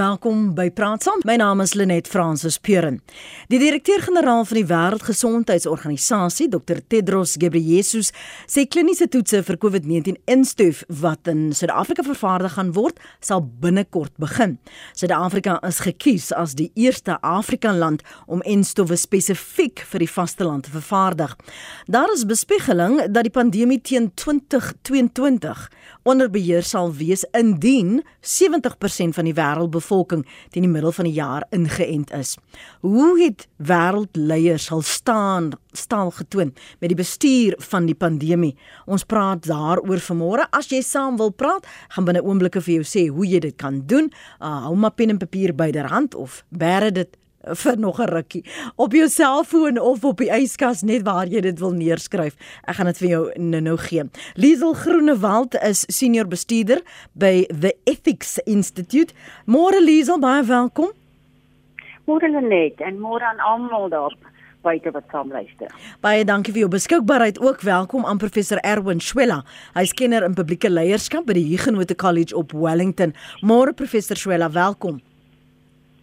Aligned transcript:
Welkom 0.00 0.54
by 0.56 0.70
Praat 0.72 1.02
Saam. 1.04 1.20
My 1.28 1.34
naam 1.36 1.60
is 1.60 1.74
Lenet 1.76 2.06
Fransis 2.08 2.56
Puren. 2.62 3.02
Die 3.52 3.58
direkteur-generaal 3.60 4.46
van 4.48 4.56
die 4.56 4.64
Wêreldgesondheidsorganisasie, 4.70 6.46
Dr 6.48 6.78
Tedros 6.88 7.34
Ghebreyesus, 7.36 8.08
sê 8.48 8.64
kliniese 8.70 9.10
toetse 9.12 9.42
vir 9.44 9.58
COVID-19 9.60 10.16
instof 10.30 10.80
wat 11.02 11.28
in 11.28 11.50
Suid-Afrika 11.52 12.06
vervaardig 12.06 12.54
gaan 12.54 12.70
word, 12.78 13.02
sal 13.20 13.42
binnekort 13.60 14.14
begin. 14.22 14.56
Suid-Afrika 14.96 15.58
is 15.68 15.82
gekies 15.84 16.30
as 16.32 16.56
die 16.56 16.70
eerste 16.80 17.18
Afrika-land 17.20 18.06
om 18.24 18.40
instowwe 18.48 18.96
spesifiek 18.96 19.84
vir 19.90 20.06
die 20.06 20.08
vasteland 20.08 20.64
te 20.64 20.72
vervaardig. 20.78 21.36
Daar 21.92 22.08
is 22.14 22.24
bespiegeling 22.30 23.02
dat 23.10 23.28
die 23.28 23.36
pandemie 23.36 23.82
teen 23.84 24.08
2022 24.14 25.68
onder 26.02 26.30
beheer 26.30 26.62
sal 26.62 26.92
wees 26.94 27.24
indien 27.36 28.00
70% 28.20 29.16
van 29.16 29.28
die 29.28 29.34
wêreldbevolking 29.36 30.24
teen 30.50 30.66
die 30.66 30.72
middel 30.72 30.92
van 30.92 31.08
die 31.08 31.16
jaar 31.16 31.46
ingeënt 31.54 32.12
is. 32.16 32.36
Hoe 32.80 33.20
het 33.20 33.46
wêreldleiers 33.56 34.70
sal 34.70 34.82
staan 34.82 35.52
staal 35.72 36.10
getoon 36.10 36.54
met 36.80 36.90
die 36.90 36.98
bestuur 36.98 37.54
van 37.70 37.86
die 37.86 37.94
pandemie? 37.94 38.56
Ons 38.86 39.04
praat 39.04 39.46
daaroor 39.46 40.02
vanmôre. 40.02 40.48
As 40.50 40.70
jy 40.72 40.82
saam 40.82 41.18
wil 41.20 41.30
praat, 41.30 41.66
gaan 41.94 42.08
binne 42.08 42.24
oomblikke 42.24 42.62
vir 42.64 42.80
jou 42.80 42.86
sê 42.86 43.06
hoe 43.08 43.26
jy 43.26 43.42
dit 43.46 43.56
kan 43.56 43.82
doen. 43.86 44.10
Uh, 44.40 44.66
hou 44.66 44.76
maar 44.76 44.94
pen 44.96 45.14
en 45.14 45.20
papier 45.20 45.54
byderhand 45.54 46.14
of 46.14 46.42
bære 46.50 46.92
dit 46.96 47.19
vir 47.44 47.78
nog 47.78 48.00
'n 48.00 48.08
rukkie 48.08 48.44
op 48.76 48.92
jou 48.92 49.08
selfoon 49.08 49.80
of 49.80 50.04
op 50.04 50.16
die 50.16 50.30
yskas 50.30 50.82
net 50.82 51.02
waar 51.02 51.26
jy 51.26 51.40
dit 51.40 51.58
wil 51.58 51.72
neerskryf. 51.72 52.34
Ek 52.64 52.74
gaan 52.74 52.86
dit 52.86 52.98
vir 52.98 53.08
jou 53.08 53.32
nou-nou 53.38 53.76
gee. 53.76 54.02
Liesel 54.34 54.72
Groenewald 54.72 55.54
is 55.54 55.84
senior 55.88 56.28
bestuurder 56.28 56.82
by 57.12 57.46
The 57.60 57.76
Ethics 57.84 58.38
Institute. 58.38 59.14
Môre 59.46 59.80
Liesel, 59.80 60.18
baie 60.18 60.44
welkom. 60.44 60.92
Môre 62.06 62.28
Lenet 62.28 62.80
en 62.80 62.98
môre 62.98 63.24
aan 63.24 63.38
almal 63.38 63.88
daar 63.88 64.16
buite 64.62 64.90
wat 64.90 65.04
saam 65.10 65.30
luister. 65.32 65.68
Baie 66.00 66.24
dankie 66.24 66.52
vir 66.52 66.60
jou 66.60 66.70
beskikbaarheid. 66.70 67.40
Ook 67.40 67.60
welkom 67.60 68.04
aan 68.04 68.18
professor 68.18 68.58
Erwin 68.58 69.00
Swela. 69.00 69.44
Hy's 69.74 69.92
kenner 69.92 70.22
in 70.22 70.34
publieke 70.34 70.70
leierskap 70.70 71.26
by 71.26 71.32
die 71.32 71.56
Huguenot 71.56 71.96
College 71.96 72.36
op 72.36 72.52
Wellington. 72.52 73.14
Môre 73.40 73.72
professor 73.72 74.16
Swela, 74.16 74.50
welkom. 74.50 75.00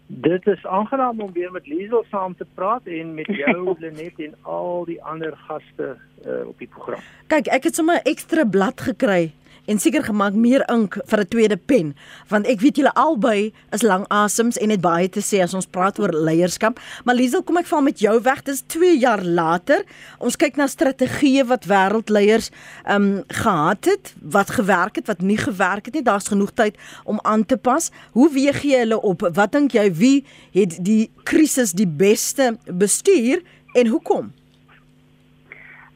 Dit 0.07 0.47
is 0.47 0.65
aangenaam 0.65 1.21
om 1.21 1.31
weer 1.33 1.51
met 1.51 1.67
Liesel 1.67 2.05
saam 2.09 2.35
te 2.35 2.45
praat 2.53 2.85
en 2.85 3.13
met 3.13 3.27
jou 3.27 3.73
Lenet 3.79 4.19
en 4.19 4.35
al 4.41 4.85
die 4.85 5.03
ander 5.03 5.35
gaste 5.47 5.97
uh, 6.25 6.47
op 6.47 6.57
die 6.57 6.67
program. 6.67 7.03
Kyk, 7.27 7.47
ek 7.47 7.63
het 7.63 7.75
sommer 7.75 7.99
'n 7.99 8.09
ekstra 8.09 8.45
blad 8.45 8.81
gekry 8.81 9.33
en 9.67 9.79
seker 9.79 10.03
gemaak 10.07 10.33
meer 10.33 10.63
ink 10.71 10.97
vir 11.11 11.19
'n 11.19 11.27
tweede 11.27 11.57
pen 11.57 11.95
want 12.29 12.47
ek 12.47 12.61
weet 12.61 12.77
julle 12.77 12.93
albei 12.95 13.53
is 13.71 13.83
lang 13.83 14.05
asems 14.09 14.57
en 14.57 14.69
het 14.69 14.81
baie 14.81 15.09
te 15.09 15.19
sê 15.19 15.41
as 15.43 15.53
ons 15.53 15.65
praat 15.65 15.99
oor 15.99 16.11
leierskap. 16.11 16.79
Maar 17.05 17.15
Liesel 17.15 17.43
kom 17.43 17.57
ek 17.57 17.65
val 17.65 17.81
met 17.81 17.99
jou 17.99 18.21
weg. 18.21 18.43
Dis 18.43 18.63
2 18.67 18.97
jaar 18.99 19.23
later. 19.23 19.83
Ons 20.19 20.35
kyk 20.35 20.57
na 20.57 20.67
strategieë 20.67 21.45
wat 21.47 21.65
wêreldleiers 21.65 22.51
ehm 22.85 22.95
um, 22.95 23.23
gehad 23.27 23.85
het 23.85 24.13
wat 24.21 24.49
gewerk 24.49 24.95
het 24.95 25.07
wat 25.07 25.21
nie 25.21 25.37
gewerk 25.37 25.85
het 25.85 25.93
nie. 25.93 26.03
Daar's 26.03 26.27
genoeg 26.27 26.53
tyd 26.53 26.77
om 27.03 27.19
aan 27.23 27.45
te 27.45 27.57
pas. 27.57 27.91
Hoe 28.11 28.29
weeg 28.33 28.61
jy 28.63 28.79
hulle 28.79 29.01
op? 29.01 29.21
Wat 29.21 29.51
dink 29.51 29.71
jy 29.71 29.91
wie 29.93 30.25
het 30.53 30.77
die 30.83 31.09
krisis 31.23 31.71
die 31.71 31.87
beste 31.87 32.57
bestuur 32.65 33.43
en 33.73 33.87
hoekom? 33.87 34.33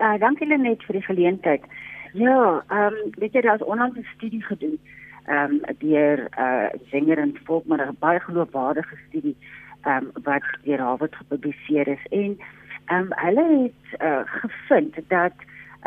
Uh, 0.02 0.18
dankie 0.20 0.48
Lenet 0.48 0.84
vir 0.88 0.98
die 0.98 1.06
geleentheid. 1.06 1.66
Ja, 2.14 2.64
ehm 2.68 2.94
um, 2.94 3.10
weet 3.16 3.34
jy 3.34 3.42
daar's 3.42 3.64
onlangs 3.64 3.98
'n 3.98 4.08
studie 4.16 4.44
gedoen 4.44 4.80
ehm 5.26 5.52
um, 5.52 5.62
deur 5.78 6.28
uh 6.40 6.70
Zenger 6.90 7.18
en 7.18 7.38
Volk 7.44 7.66
maar 7.66 7.88
'n 7.88 7.96
baie 8.00 8.20
geloofwaardige 8.20 8.96
studie 9.08 9.38
ehm 9.82 9.96
um, 9.96 10.24
wat 10.24 10.44
deur 10.64 10.80
Harvard 10.80 11.16
gepubliseer 11.16 11.88
is 11.88 12.06
en 12.10 12.40
ehm 12.86 13.00
um, 13.00 13.08
hulle 13.10 13.46
het 13.64 14.02
uh 14.02 14.22
gevind 14.26 14.96
dat 15.08 15.34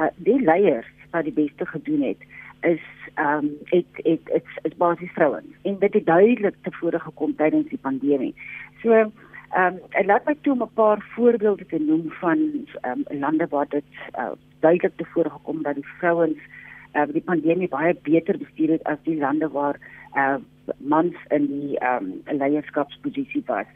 uh 0.00 0.06
die 0.16 0.42
leiers 0.42 0.86
wat 1.10 1.24
die 1.24 1.32
beste 1.32 1.66
gedoen 1.66 2.02
het 2.02 2.22
is 2.60 2.82
ehm 3.14 3.44
um, 3.44 3.50
het 3.64 3.86
het 3.92 4.24
dit's 4.24 4.58
is 4.62 4.76
basies 4.76 5.12
vrouens 5.12 5.54
en 5.62 5.78
dit 5.78 5.92
het 5.94 6.06
duidelik 6.06 6.54
tevore 6.62 7.00
gekom 7.00 7.36
tydens 7.36 7.68
die 7.68 7.78
pandemie. 7.78 8.34
So 8.82 9.12
ehm 9.54 9.74
um, 9.74 9.80
ek 9.90 10.06
laat 10.06 10.26
my 10.26 10.34
toe 10.42 10.52
om 10.52 10.62
'n 10.62 10.74
paar 10.74 11.00
voorbeelde 11.14 11.66
te 11.66 11.78
noem 11.78 12.10
van 12.20 12.38
ehm 12.80 13.02
um, 13.10 13.18
lande 13.20 13.46
waar 13.50 13.68
dit 13.68 13.84
uh 14.18 14.32
duidelik 14.60 14.96
tevore 14.96 15.30
gekom 15.30 15.62
dat 15.62 15.74
die 15.74 15.88
vrouens 15.98 16.40
uh, 16.94 17.06
die 17.12 17.22
pandemie 17.22 17.68
baie 17.68 17.94
beter 18.02 18.38
bestuur 18.38 18.70
het 18.76 18.84
as 18.84 18.98
die 19.02 19.18
lande 19.18 19.48
waar 19.48 19.78
uh, 20.16 20.36
mans 20.78 21.14
in 21.28 21.46
die 21.46 21.78
um, 21.84 22.22
leierskapsposisie 22.24 23.42
was. 23.46 23.66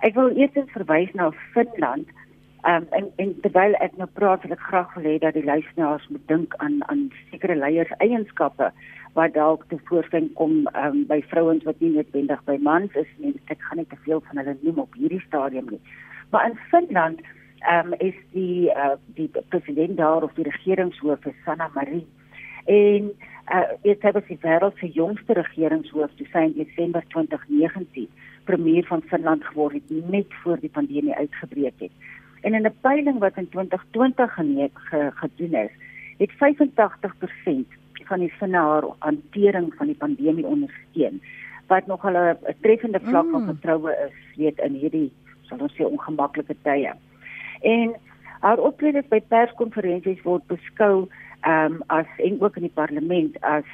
Ek 0.00 0.14
wil 0.14 0.34
eers 0.36 0.72
verwys 0.74 1.12
na 1.18 1.30
Finland. 1.54 2.08
Um, 2.62 2.86
en, 2.90 3.08
en 3.16 3.30
terwyl 3.42 3.74
ek 3.82 3.96
nou 3.98 4.06
praat, 4.14 4.44
wil 4.46 4.54
ek 4.54 4.60
graag 4.68 4.92
wil 4.94 5.06
hê 5.10 5.16
dat 5.18 5.34
die 5.34 5.42
luisteraars 5.42 6.04
moet 6.14 6.22
dink 6.30 6.52
aan 6.62 6.76
aan 6.92 7.08
sekere 7.30 7.56
leierseienskappe 7.58 8.68
wat 9.18 9.34
dalk 9.34 9.64
te 9.68 9.80
voorskyn 9.88 10.28
kom 10.38 10.68
um, 10.78 11.00
by 11.08 11.18
vrouens 11.32 11.66
wat 11.66 11.82
nie 11.82 11.90
noodwendig 11.96 12.44
by 12.46 12.54
mans 12.62 12.94
is 13.02 13.10
nie. 13.18 13.34
Ek 13.50 13.58
gaan 13.66 13.82
nie 13.82 13.88
te 13.90 13.98
veel 14.06 14.22
van 14.28 14.38
hulle 14.40 14.54
noem 14.60 14.78
op 14.84 14.94
hierdie 14.94 15.20
stadium 15.26 15.74
nie. 15.74 15.80
Maar 16.30 16.52
in 16.52 16.56
Finland 16.70 17.26
um, 17.66 17.92
is 17.98 18.16
die 18.30 18.70
uh, 18.70 18.94
die 19.18 19.28
president 19.50 19.98
daar 19.98 20.22
of 20.22 20.38
die 20.38 20.46
regeringshoof 20.46 21.26
is 21.26 21.44
Sanna 21.44 21.70
Marin. 21.74 22.06
En 22.70 23.10
uh 23.50 23.66
dit 23.82 24.02
het 24.06 24.22
die 24.30 24.38
wêreld 24.46 24.78
se 24.78 24.88
jongste 24.94 25.34
regeringshoof 25.34 26.14
toe 26.14 26.30
sy 26.30 26.46
in 26.46 26.58
Desember 26.62 27.02
2019 27.10 28.06
premier 28.46 28.86
van 28.86 29.02
Finland 29.10 29.44
geword 29.44 29.74
het 29.74 30.10
net 30.10 30.30
voor 30.42 30.62
die 30.62 30.70
pandemie 30.70 31.14
uitgebreek 31.14 31.88
het. 31.90 31.90
En 32.42 32.54
in 32.54 32.66
'n 32.66 32.74
peiling 32.80 33.18
wat 33.18 33.36
in 33.36 33.48
2020 33.48 34.34
geneek 34.34 34.74
ge, 34.74 35.10
gedoen 35.14 35.54
is, 35.54 35.70
het 36.18 36.30
85% 36.30 37.66
van 38.04 38.18
die 38.18 38.32
Finnaar 38.32 38.84
hantering 38.98 39.74
van 39.74 39.86
die 39.86 39.96
pandemie 39.96 40.46
ondersteun 40.46 41.22
wat 41.66 41.86
nog 41.86 42.04
'n 42.06 42.36
treffende 42.60 43.00
vlak 43.00 43.30
van 43.30 43.40
mm. 43.40 43.46
vertroue 43.46 43.92
is 44.06 44.36
weet 44.36 44.58
in 44.58 44.74
hierdie 44.74 45.12
sal 45.42 45.58
ons 45.58 45.74
sê 45.76 45.84
ongemaklike 45.84 46.56
tye. 46.62 46.92
En 47.60 47.94
haar 48.40 48.58
optrede 48.58 49.04
by 49.08 49.20
perskonferensies 49.28 50.22
word 50.22 50.46
beskou 50.46 51.08
ehm 51.42 51.72
um, 51.72 51.82
as 51.86 52.06
en 52.16 52.40
ook 52.40 52.56
in 52.56 52.62
die 52.68 52.74
parlement 52.74 53.40
as 53.40 53.64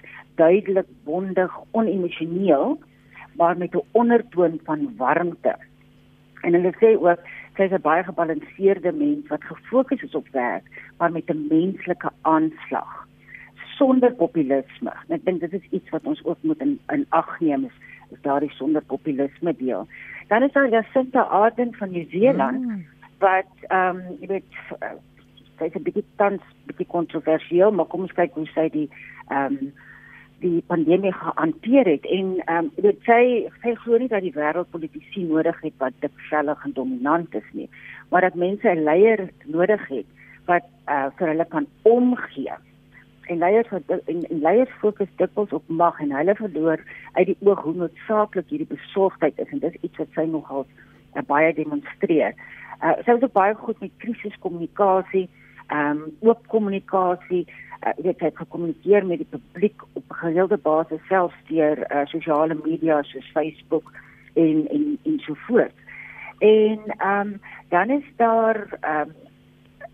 duidelik 0.41 0.87
bondig, 1.05 1.53
onemosioneel, 1.71 2.79
maar 3.37 3.57
met 3.57 3.75
'n 3.75 3.89
ondertoon 3.93 4.61
van 4.65 4.95
warmte. 4.97 5.57
En 6.43 6.53
hulle 6.53 6.73
sê 6.81 6.97
ook 6.97 7.21
sy 7.59 7.67
is 7.67 7.75
'n 7.75 7.83
baie 7.83 8.05
gebalanseerde 8.07 8.93
mens 8.93 9.29
wat 9.29 9.45
gefokus 9.45 10.03
is 10.03 10.15
op 10.15 10.29
werk, 10.33 10.65
maar 10.99 11.13
met 11.13 11.31
'n 11.31 11.47
menslike 11.51 12.11
aanslag 12.23 13.07
sonder 13.79 14.13
populisme. 14.15 14.93
En 15.09 15.15
ek 15.15 15.25
dink 15.25 15.41
dit 15.41 15.53
is 15.53 15.71
iets 15.71 15.91
wat 15.91 16.05
ons 16.05 16.25
ook 16.25 16.39
moet 16.43 16.61
in 16.61 16.79
in 16.89 17.07
ag 17.09 17.41
neem 17.41 17.65
is, 17.65 17.77
is 18.11 18.23
daardie 18.23 18.51
sonder 18.51 18.83
populisme 18.83 19.55
deel. 19.57 19.87
Dan 20.29 20.43
is 20.43 20.53
daar 20.53 20.69
Jacinta 20.69 21.21
Ardern 21.21 21.75
van 21.75 21.91
Nieu-Seeland. 21.91 22.61
Mm 22.61 22.87
wat 23.19 23.51
ehm 23.67 23.97
um, 23.97 24.17
jy 24.21 24.27
weet 24.27 24.45
sy's 25.59 25.75
'n 25.75 25.83
bietjie 25.83 26.05
tans 26.17 26.43
bietjie 26.71 26.87
kontroversieel, 26.87 27.73
maar 27.73 27.87
kom 27.87 28.07
ons 28.07 28.15
kyk 28.15 28.35
hoe 28.35 28.47
sy 28.55 28.69
die 28.69 28.89
ehm 29.29 29.59
um, 29.59 29.73
die 30.41 30.63
pandemie 30.67 31.13
gehanteer 31.13 31.87
het 31.87 32.07
en 32.07 32.37
ehm 32.45 32.71
um, 32.79 32.93
sy 33.07 33.23
sy 33.63 33.75
glo 33.83 33.99
nie 33.99 34.11
dat 34.13 34.23
die 34.23 34.35
wêreldpolitisie 34.37 35.25
nodig 35.27 35.59
het 35.65 35.75
wat 35.83 35.97
diksellig 36.05 36.65
en 36.65 36.75
dominant 36.77 37.35
is 37.35 37.49
nie, 37.53 37.69
maar 38.11 38.27
dat 38.27 38.35
mense 38.35 38.69
'n 38.69 38.85
leier 38.85 39.29
nodig 39.47 39.83
het 39.89 40.07
wat 40.47 40.65
uh, 40.89 41.07
vir 41.17 41.29
hulle 41.29 41.45
kan 41.45 41.67
omgee. 41.83 42.55
En 43.29 43.39
leiers 43.39 43.69
wat 43.69 43.83
en, 43.89 44.01
en 44.07 44.41
leiers 44.41 44.79
fokus 44.81 45.11
dikwels 45.17 45.53
op 45.53 45.65
mag 45.67 46.01
en 46.01 46.13
hulle 46.13 46.35
verloor 46.35 46.81
uit 47.13 47.27
die 47.27 47.37
oog 47.41 47.63
hoe 47.63 47.75
noodsaaklik 47.75 48.49
hierdie 48.49 48.77
besorgdheid 48.77 49.39
is 49.39 49.51
en 49.51 49.59
dis 49.59 49.83
iets 49.83 49.99
wat 49.99 50.15
sy 50.15 50.25
nogal 50.25 50.67
uh, 50.67 51.23
baie 51.27 51.53
demonstreer. 51.55 52.33
Uh, 52.81 52.95
sy 53.05 53.13
was 53.13 53.23
ook 53.23 53.33
baie 53.33 53.55
goed 53.55 53.81
met 53.81 53.91
krisiskommunikasie, 53.99 55.29
ehm 55.69 55.91
um, 55.91 56.17
oop 56.21 56.47
kommunikasie. 56.49 57.47
Uh, 57.87 57.93
dit 58.03 58.21
het 58.21 58.37
gekommunikeer 58.37 59.07
met 59.07 59.19
die 59.19 59.27
publiek 59.31 59.83
op 59.93 60.05
'n 60.09 60.15
gereelde 60.15 60.57
basis 60.57 61.07
selfs 61.09 61.37
deur 61.47 61.79
uh, 61.79 62.07
sosiale 62.07 62.57
media 62.65 63.03
soos 63.03 63.31
Facebook 63.33 63.93
en 64.35 64.69
en 64.69 64.99
en 65.05 65.19
so 65.19 65.35
voort. 65.35 65.77
En 66.39 66.81
ehm 66.87 67.21
um, 67.21 67.41
dan 67.69 67.91
is 67.91 68.05
daar 68.17 68.79
ehm 68.81 69.01
um, 69.01 69.15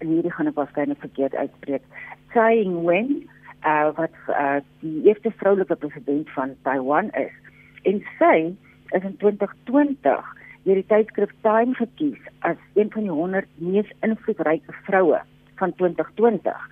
hierdie 0.09 0.33
gaan 0.33 0.47
ek 0.47 0.55
waarskynlik 0.55 0.99
verkeerd 0.99 1.35
uitspreek. 1.35 1.83
Tsai 2.31 2.61
Ing-wen, 2.61 3.29
uh, 3.67 3.89
wat 3.97 4.17
uh, 4.29 4.61
die 4.81 5.03
eerste 5.05 5.31
vroulike 5.31 5.77
president 5.77 6.31
van 6.31 6.57
Taiwan 6.63 7.11
is. 7.11 7.33
En 7.83 8.03
sy 8.19 8.55
is 8.89 9.03
in 9.03 9.17
2020 9.17 10.35
deur 10.65 10.75
die 10.75 10.87
tydskrif 10.87 11.31
Time 11.41 11.75
gekies 11.75 12.21
as 12.39 12.57
een 12.75 12.91
van 12.91 13.03
die 13.03 13.11
100 13.11 13.47
mees 13.55 13.91
invloedryke 14.01 14.73
vroue 14.83 15.21
van 15.55 15.75
2020 15.75 16.71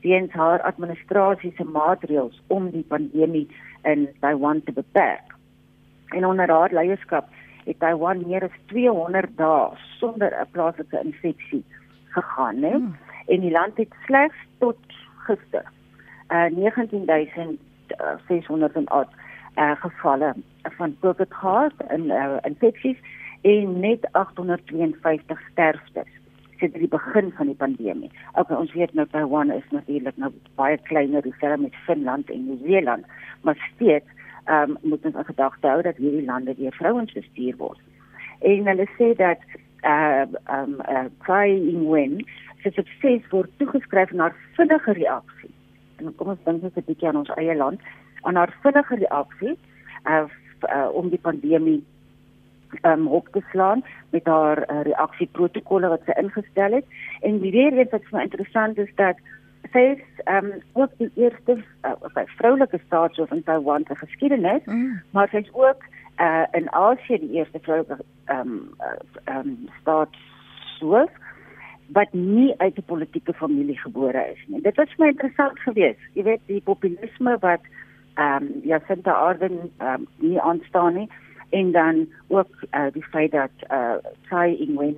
weens 0.00 0.32
haar 0.32 0.62
administrasie 0.62 1.52
se 1.56 1.64
maatreëls 1.64 2.42
om 2.46 2.70
die 2.70 2.84
pandemie 2.88 3.48
in 3.82 4.08
Taiwan 4.20 4.62
te 4.64 4.72
beperk. 4.72 5.34
En 6.08 6.26
onder 6.26 6.50
haar 6.50 6.72
leierskap 6.72 7.28
het 7.64 7.78
Taiwan 7.78 8.26
meer 8.26 8.42
as 8.42 8.50
200 8.66 9.36
dae 9.36 9.70
sonder 9.98 10.40
'n 10.40 10.46
plaaslike 10.50 11.00
infeksie 11.04 11.64
gegaan, 12.08 12.60
né? 12.60 12.72
Hmm. 12.72 12.96
En 13.26 13.40
die 13.40 13.50
land 13.50 13.76
het 13.76 13.94
slegs 14.06 14.36
tot 14.58 14.78
gister 15.26 15.64
uh 16.28 16.46
19600 16.56 18.74
en 18.74 18.86
oud 18.86 19.08
uh 19.56 19.76
gevalle 19.76 20.34
van 20.62 20.96
COVID 21.00 21.34
gehad 21.34 21.72
in 21.88 22.04
uh, 22.04 22.36
infeksies 22.42 22.98
en 23.40 23.80
net 23.80 24.08
852 24.12 25.40
sterftes 25.50 26.08
sedert 26.58 26.82
die 26.82 26.88
begin 26.88 27.32
van 27.36 27.46
die 27.46 27.58
pandemie. 27.58 28.10
Ook 28.34 28.50
ons 28.50 28.72
weet 28.72 28.94
nou 28.94 29.06
Taiwan 29.10 29.50
is 29.50 29.66
natuurlik 29.70 30.16
nou 30.16 30.32
baie 30.54 30.78
kleiner 30.88 31.22
dieselfde 31.22 31.62
met 31.62 31.74
Finland 31.86 32.30
en 32.30 32.46
Nieu-Seeland, 32.46 33.04
maar 33.42 33.70
steeds 33.74 34.10
ehm 34.44 34.70
um, 34.70 34.76
moet 34.82 35.04
ons 35.04 35.14
in 35.14 35.24
gedagte 35.24 35.66
hou 35.66 35.82
dat 35.82 35.96
hierdie 35.96 36.24
lande 36.24 36.54
deur 36.56 36.72
vrouens 36.72 37.12
bestuur 37.12 37.56
word. 37.56 37.80
En 38.40 38.66
hulle 38.66 38.88
sê 38.98 39.14
dat 39.16 39.40
uh 39.84 40.26
um 40.52 40.80
uh 40.88 41.06
Tsai 41.22 41.50
Ing-wen 41.72 42.24
se 42.62 42.70
sukses 42.70 43.28
word 43.30 43.50
toegeskryf 43.56 44.12
aan 44.12 44.18
haar 44.18 44.36
vinnige 44.56 44.92
reaksie. 44.92 45.50
En 45.96 46.14
kom 46.16 46.28
ons 46.28 46.44
dink 46.44 46.62
net 46.62 46.76
'n 46.76 46.86
bietjie 46.86 47.08
aan 47.08 47.22
ons 47.22 47.34
eie 47.36 47.56
land, 47.56 47.80
aan 48.22 48.36
haar 48.36 48.52
vinnige 48.62 48.94
reaksie 48.94 49.58
uh, 50.04 50.24
uh 50.76 50.88
om 50.92 51.08
die 51.08 51.20
pandemie 51.28 51.84
um 52.82 53.06
op 53.06 53.28
te 53.32 53.42
slaan 53.50 53.84
met 54.10 54.26
haar 54.26 54.70
uh, 54.70 54.82
reaksieprotokolle 54.82 55.88
wat 55.88 56.04
sy 56.04 56.18
ingestel 56.20 56.72
het. 56.72 56.84
En 57.20 57.40
weer 57.40 57.80
iets 57.80 57.90
wat 57.90 58.04
vir 58.10 58.18
my 58.18 58.22
interessant 58.22 58.78
is 58.78 58.92
dat 58.94 59.16
sy 59.72 59.84
is 59.96 60.04
um 60.30 60.52
ook 60.72 60.90
die 60.98 61.10
eerste 61.14 61.58
uh, 61.82 62.24
vroulike 62.36 62.80
staatshoof 62.86 63.32
in 63.32 63.42
Taiwan 63.42 63.84
se 63.88 63.94
geskiedenis, 63.94 64.64
mm. 64.64 65.00
maar 65.10 65.28
sy 65.28 65.44
is 65.46 65.52
ook 65.52 65.84
uh 66.20 66.46
in 66.52 66.70
Asië 66.70 67.18
die 67.18 67.32
eerste 67.40 67.58
vroulike 67.62 67.98
um 68.30 68.74
uh, 68.80 69.36
um 69.36 69.68
staatshoof 69.80 71.10
wat 71.92 72.12
nie 72.12 72.54
uit 72.56 72.76
'n 72.78 72.84
politieke 72.86 73.32
familie 73.32 73.78
gebore 73.78 74.30
is 74.32 74.44
nie. 74.46 74.60
Dit 74.60 74.76
was 74.76 74.88
vir 74.88 75.04
my 75.04 75.10
interessant 75.10 75.58
geweest. 75.58 76.00
Jy 76.12 76.22
weet 76.22 76.40
die 76.46 76.60
populisme 76.60 77.36
wat 77.40 77.60
ehm 78.14 78.42
um, 78.42 78.60
Jacinta 78.62 79.12
Ardern 79.12 79.58
ehm 79.78 79.94
um, 79.94 80.06
nie 80.16 80.40
aanstaan 80.40 80.94
nie 80.94 81.08
en 81.58 81.72
dan 81.72 82.08
ook 82.26 82.52
uh, 82.70 82.86
die 82.92 83.04
feit 83.04 83.30
dat 83.30 83.54
uh, 83.70 83.94
Tsai 84.26 84.56
Ing-wen 84.56 84.96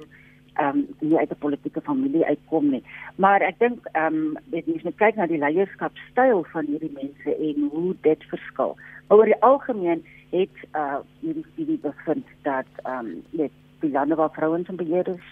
ehm 0.57 0.77
um, 0.77 0.87
nie 0.99 1.19
uit 1.19 1.31
'n 1.31 1.39
politieke 1.39 1.81
familie 1.81 2.25
uitkom 2.25 2.71
nie. 2.71 2.85
Maar 3.17 3.41
ek 3.41 3.59
dink 3.59 3.89
ehm 3.93 4.15
um, 4.15 4.37
dit 4.45 4.67
is 4.67 4.83
net 4.83 4.97
kyk 4.97 5.17
na 5.17 5.27
die 5.27 5.39
leierskapstyl 5.39 6.45
van 6.53 6.65
hierdie 6.67 6.93
mense 6.95 7.37
en 7.49 7.69
hoe 7.73 7.95
dit 8.01 8.25
verskil. 8.33 8.77
Maar 9.07 9.19
oor 9.19 9.25
die 9.33 9.43
algemeen 9.43 10.05
het 10.31 10.57
uh 10.73 10.99
hierdie 11.21 11.47
studie 11.53 11.79
bevind 11.79 12.27
dat 12.43 12.71
ehm 12.83 13.07
um, 13.07 13.51
die 13.81 13.93
lande 13.93 14.15
waar 14.15 14.33
vrouens 14.33 14.69
in 14.69 14.77
beheer 14.77 15.09
is, 15.09 15.29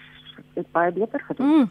het 0.53 0.71
baie 0.71 0.91
beter 0.91 1.19
gedoen. 1.19 1.47
Mm. 1.47 1.69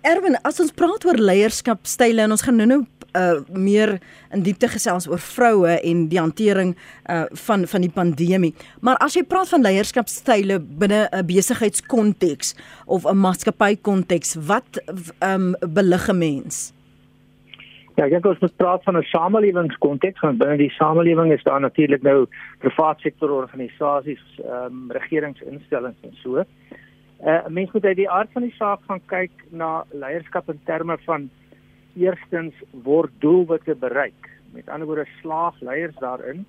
Erwin, 0.00 0.36
as 0.42 0.60
ons 0.60 0.72
praat 0.72 1.04
oor 1.04 1.18
leierskapstyle 1.30 2.22
en 2.22 2.30
ons 2.30 2.42
gaan 2.42 2.56
nou-nou 2.56 2.84
uh 3.18 3.40
meer 3.50 3.98
in 4.32 4.42
diepte 4.46 4.68
gesels 4.68 5.08
oor 5.10 5.18
vroue 5.18 5.74
en 5.80 6.06
die 6.08 6.20
hantering 6.20 6.76
uh 7.10 7.24
van 7.46 7.66
van 7.66 7.84
die 7.84 7.92
pandemie. 7.92 8.54
Maar 8.80 8.96
as 9.04 9.18
jy 9.18 9.24
praat 9.26 9.48
van 9.48 9.66
leierskapstyle 9.66 10.60
binne 10.60 11.08
'n 11.10 11.26
besigheidskonteks 11.26 12.54
of 12.86 13.04
'n 13.04 13.16
maatskappykonteks, 13.16 14.36
wat 14.46 14.82
um 15.20 15.54
belig 15.60 16.08
'n 16.08 16.18
mens? 16.18 16.72
Ja, 17.98 18.04
ek 18.06 18.12
dink 18.14 18.26
ons 18.30 18.38
moet 18.38 18.56
praat 18.56 18.84
van 18.86 18.96
'n 18.96 19.02
samelewingskonteks, 19.10 20.20
want 20.20 20.38
binne 20.38 20.56
die 20.56 20.70
samelewing 20.70 21.32
is 21.32 21.42
daar 21.42 21.60
natuurlik 21.60 22.02
nou 22.02 22.26
private 22.58 23.00
sektor 23.00 23.30
organisasies, 23.30 24.22
ehm 24.38 24.64
um, 24.64 24.92
regeringsinstellings 24.92 25.98
en 26.02 26.14
so. 26.22 26.44
Uh, 27.26 27.46
mens 27.48 27.72
moet 27.72 27.84
uit 27.84 27.96
die 27.96 28.10
aard 28.10 28.28
van 28.32 28.42
die 28.42 28.54
saak 28.54 28.80
gaan 28.86 29.00
kyk 29.06 29.30
na 29.50 29.84
leierskap 29.90 30.48
in 30.48 30.60
terme 30.64 30.96
van 31.06 31.30
eerstens 31.96 32.54
word 32.82 33.10
doelwitte 33.18 33.74
bereik. 33.74 34.30
Met 34.52 34.68
ander 34.68 34.86
woorde 34.86 35.08
slaag 35.20 35.60
leiers 35.60 35.96
daarin 35.98 36.46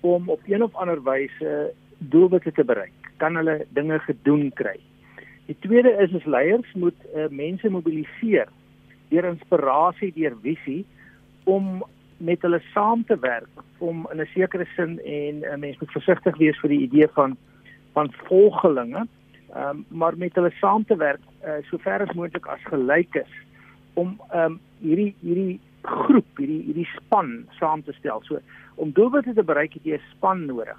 om 0.00 0.28
op 0.28 0.40
een 0.46 0.62
of 0.62 0.74
ander 0.74 1.02
wyse 1.02 1.72
doelwitte 1.98 2.52
te 2.52 2.64
bereik. 2.64 2.92
Kan 3.16 3.36
hulle 3.36 3.66
dinge 3.68 3.98
gedoen 3.98 4.52
kry? 4.54 4.78
Die 5.46 5.56
tweede 5.60 5.90
is 5.98 6.12
is 6.12 6.24
leiers 6.24 6.72
moet 6.74 7.06
uh, 7.14 7.28
mense 7.30 7.70
mobiliseer 7.70 8.48
deur 9.08 9.24
inspirasie, 9.24 10.12
deur 10.12 10.36
visie 10.42 10.84
om 11.44 11.84
met 12.18 12.42
hulle 12.42 12.60
saam 12.74 13.04
te 13.04 13.16
werk 13.18 13.62
om 13.78 14.06
in 14.12 14.20
'n 14.20 14.28
sekere 14.34 14.66
sin 14.76 15.00
en 15.00 15.34
'n 15.40 15.44
uh, 15.44 15.56
mens 15.56 15.78
moet 15.78 15.90
versigtig 15.90 16.36
wees 16.36 16.58
vir 16.60 16.68
die 16.68 16.82
idee 16.88 17.08
van 17.08 17.36
van 17.92 18.12
volgelinge 18.12 19.06
um, 19.56 19.84
maar 19.88 20.16
met 20.16 20.34
hulle 20.34 20.52
saam 20.60 20.84
te 20.84 20.96
werk 20.96 21.20
uh, 21.44 21.52
sover 21.70 22.00
as 22.00 22.14
moontlik 22.14 22.46
as 22.46 22.62
gelykes 22.62 23.30
om 23.98 24.14
ehm 24.30 24.44
um, 24.44 24.60
hierdie 24.82 25.14
hierdie 25.24 25.58
groep, 25.82 26.28
hierdie 26.38 26.62
hierdie 26.68 26.88
span 26.94 27.32
saam 27.58 27.82
te 27.82 27.94
stel. 27.98 28.22
So 28.28 28.40
om 28.78 28.92
doelwitte 28.94 29.34
te 29.34 29.46
bereik 29.46 29.74
het 29.78 29.84
jy 29.84 29.98
'n 29.98 30.10
span 30.14 30.46
nodig. 30.46 30.78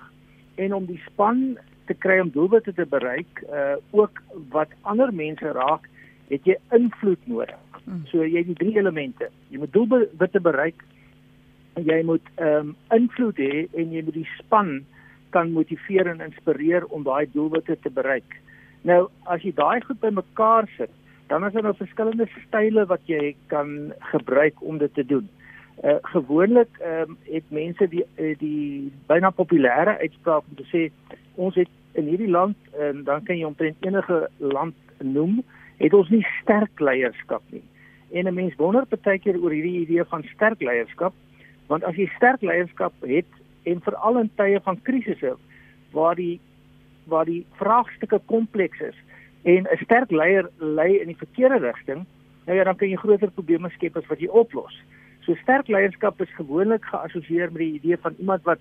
En 0.55 0.73
om 0.73 0.85
die 0.85 1.01
span 1.07 1.57
te 1.87 1.93
kry 1.93 2.19
om 2.19 2.29
doelwitte 2.29 2.73
te 2.73 2.85
bereik, 2.85 3.43
uh 3.51 3.75
ook 3.91 4.21
wat 4.49 4.69
ander 4.81 5.13
mense 5.13 5.51
raak, 5.51 5.89
het 6.29 6.45
jy 6.45 6.55
invloed 6.71 7.27
nodig. 7.27 7.65
Hmm. 7.83 8.05
So 8.11 8.23
jy 8.23 8.37
het 8.37 8.47
die 8.47 8.61
drie 8.61 8.77
elemente. 8.77 9.29
Jy 9.49 9.57
moet 9.57 9.73
doelwitte 9.73 10.39
bereik 10.39 10.83
jy 11.75 12.01
moet 12.03 12.25
ehm 12.35 12.69
um, 12.69 12.75
invloed 12.95 13.37
hê 13.37 13.67
en 13.77 13.91
jy 13.93 14.03
moet 14.03 14.17
die 14.17 14.29
span 14.37 14.79
kan 15.35 15.51
motiveer 15.53 16.07
en 16.09 16.23
inspireer 16.25 16.85
om 16.89 17.03
daai 17.03 17.29
doelwitte 17.33 17.77
te 17.83 17.89
bereik. 17.89 18.37
Nou 18.81 19.07
as 19.29 19.43
jy 19.45 19.53
daai 19.55 19.81
goed 19.85 19.99
bymekaar 19.99 20.69
sit, 20.77 20.91
dan 21.29 21.45
is 21.45 21.53
daar 21.53 21.63
nou 21.63 21.75
verskillende 21.77 22.27
style 22.47 22.85
wat 22.85 23.01
jy 23.05 23.35
kan 23.47 23.93
gebruik 24.11 24.61
om 24.65 24.77
dit 24.77 24.93
te 24.93 25.05
doen. 25.05 25.29
Uh 25.83 25.99
gewoonlik 26.13 26.79
ehm 26.79 27.09
um, 27.09 27.17
het 27.23 27.43
mense 27.47 27.87
die 27.87 28.03
uh, 28.03 28.33
die 28.37 28.91
byna 29.07 29.29
populêre 29.29 29.97
uitspraak 30.01 30.43
om 30.49 30.55
te 30.57 30.65
sê 30.71 30.81
ons 31.35 31.55
het 31.55 31.69
in 31.93 32.09
hierdie 32.09 32.29
land 32.29 32.57
en 32.87 33.03
dan 33.03 33.23
kan 33.23 33.37
jy 33.37 33.45
omtrent 33.45 33.85
enige 33.85 34.17
land 34.37 34.75
noem, 34.97 35.43
het 35.77 35.93
ons 35.93 36.09
nie 36.09 36.25
sterk 36.41 36.79
leierskap 36.79 37.43
nie. 37.53 37.63
En 38.11 38.27
'n 38.27 38.33
mens 38.33 38.55
wonder 38.55 38.85
baie 38.89 39.19
keer 39.19 39.37
oor 39.41 39.51
hierdie 39.51 39.81
idee 39.85 40.03
van 40.03 40.23
sterk 40.33 40.61
leierskap, 40.61 41.13
want 41.67 41.83
as 41.83 41.95
jy 41.95 42.09
sterk 42.15 42.41
leierskap 42.41 42.93
het 43.01 43.29
en 43.63 43.81
veral 43.81 44.19
in 44.19 44.31
tye 44.35 44.59
van 44.63 44.81
krisisse 44.81 45.35
waar 45.91 46.15
die 46.15 46.39
waar 47.05 47.25
die 47.25 47.45
vraagstukke 47.57 48.19
kompleks 48.25 48.79
is 48.79 48.97
en 49.43 49.67
'n 49.67 49.83
sterk 49.83 50.11
leier 50.11 50.49
lei 50.57 50.99
in 50.99 51.07
die 51.07 51.17
verkeerde 51.17 51.59
rigting, 51.59 52.05
nou 52.45 52.57
ja, 52.57 52.63
dan 52.63 52.75
kan 52.75 52.89
jy 52.89 52.95
groter 52.95 53.31
probleme 53.31 53.69
skep 53.69 53.97
as 53.97 54.07
wat 54.07 54.19
jy 54.19 54.27
oplos. 54.27 54.81
So 55.21 55.35
sterk 55.35 55.67
leierskap 55.67 56.21
is 56.21 56.31
gewoonlik 56.35 56.85
geassosieer 56.85 57.51
met 57.51 57.61
die 57.61 57.73
idee 57.73 57.97
van 57.97 58.15
iemand 58.17 58.43
wat 58.43 58.59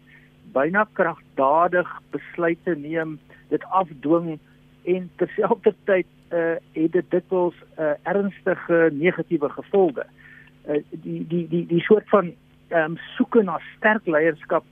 byna 0.52 0.86
kragtadig 0.92 1.88
besluite 2.10 2.74
neem, 2.76 3.18
dit 3.48 3.64
afdwing 3.64 4.38
en 4.84 5.10
terselfdertyd 5.16 6.06
uh 6.32 6.56
het 6.72 6.92
dit 6.92 7.10
dikwels 7.10 7.56
uh 7.78 7.94
ernstige 8.02 8.90
negatiewe 8.92 9.48
gevolge. 9.48 10.04
Uh 10.68 10.82
die 10.90 11.26
die 11.28 11.46
die 11.48 11.66
die 11.66 11.80
soort 11.80 12.08
van 12.08 12.34
ehm 12.68 12.84
um, 12.84 12.98
soeke 13.16 13.42
na 13.42 13.60
sterk 13.76 14.06
leierskap 14.06 14.64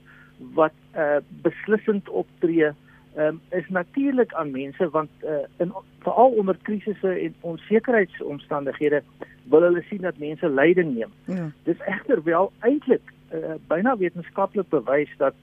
wat 0.53 0.73
uh 0.95 1.17
beslissend 1.41 2.09
optree 2.09 2.71
um, 3.17 3.41
is 3.49 3.69
natuurlik 3.69 4.33
aan 4.33 4.51
mense 4.51 4.89
want 4.89 5.09
uh, 5.23 5.31
in 5.57 5.73
veral 5.99 6.31
onder 6.31 6.57
krisisse 6.61 7.09
en 7.09 7.35
onsekerheidsomstandighede 7.41 9.03
wil 9.43 9.61
hulle 9.61 9.83
sien 9.89 10.01
dat 10.01 10.17
mense 10.17 10.49
leiding 10.49 10.95
neem. 10.95 11.11
Ja. 11.25 11.51
Dis 11.63 11.79
egter 11.79 12.23
wel 12.23 12.51
eintlik 12.59 13.01
uh, 13.33 13.53
byna 13.67 13.97
wetenskaplik 13.97 14.69
bewys 14.69 15.13
dat 15.17 15.33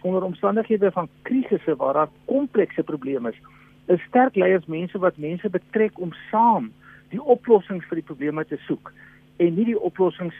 onder 0.00 0.22
omstandighede 0.22 0.90
van 0.92 1.08
krisisse 1.22 1.76
waar 1.76 1.92
daar 1.92 2.08
komplekse 2.24 2.82
probleme 2.82 3.30
is, 3.30 3.40
is 3.86 4.02
sterk 4.08 4.34
leiers 4.34 4.66
mense 4.66 4.98
wat 4.98 5.16
mense 5.16 5.50
betrek 5.50 6.00
om 6.00 6.12
saam 6.30 6.72
die 7.08 7.22
oplossings 7.22 7.86
vir 7.88 8.00
die 8.00 8.06
probleme 8.06 8.44
te 8.44 8.58
soek 8.66 8.92
en 9.36 9.54
nie 9.54 9.64
die 9.64 9.80
oplossings 9.80 10.34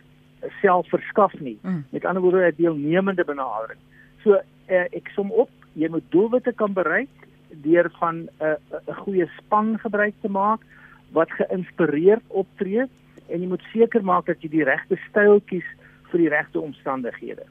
self 0.60 0.88
verskaf 0.88 1.32
nie. 1.40 1.58
Mm. 1.62 1.84
Met 1.90 2.04
ander 2.04 2.22
woorde 2.22 2.46
'n 2.46 2.54
deelnemende 2.56 3.24
benadering. 3.24 3.80
So 4.22 4.30
uh, 4.32 4.84
ek 4.92 5.08
som 5.14 5.30
op 5.30 5.50
jy 5.74 5.88
moet 5.90 6.06
doelwitte 6.14 6.52
kan 6.52 6.72
bereik 6.72 7.10
deur 7.62 7.90
van 8.00 8.16
'n 8.16 8.28
uh, 8.42 8.80
'n 8.88 9.00
goeie 9.04 9.28
span 9.38 9.78
gebruik 9.78 10.14
te 10.20 10.28
maak 10.28 10.60
wat 11.12 11.30
geïnspireerd 11.30 12.24
optree 12.28 12.86
en 13.28 13.40
jy 13.40 13.48
moet 13.48 13.62
seker 13.72 14.04
maak 14.04 14.26
dat 14.26 14.42
jy 14.42 14.48
die 14.48 14.64
regte 14.64 14.98
styl 15.08 15.40
kies 15.46 15.66
vir 16.10 16.18
die 16.18 16.28
regte 16.28 16.60
omstandighede. 16.60 17.46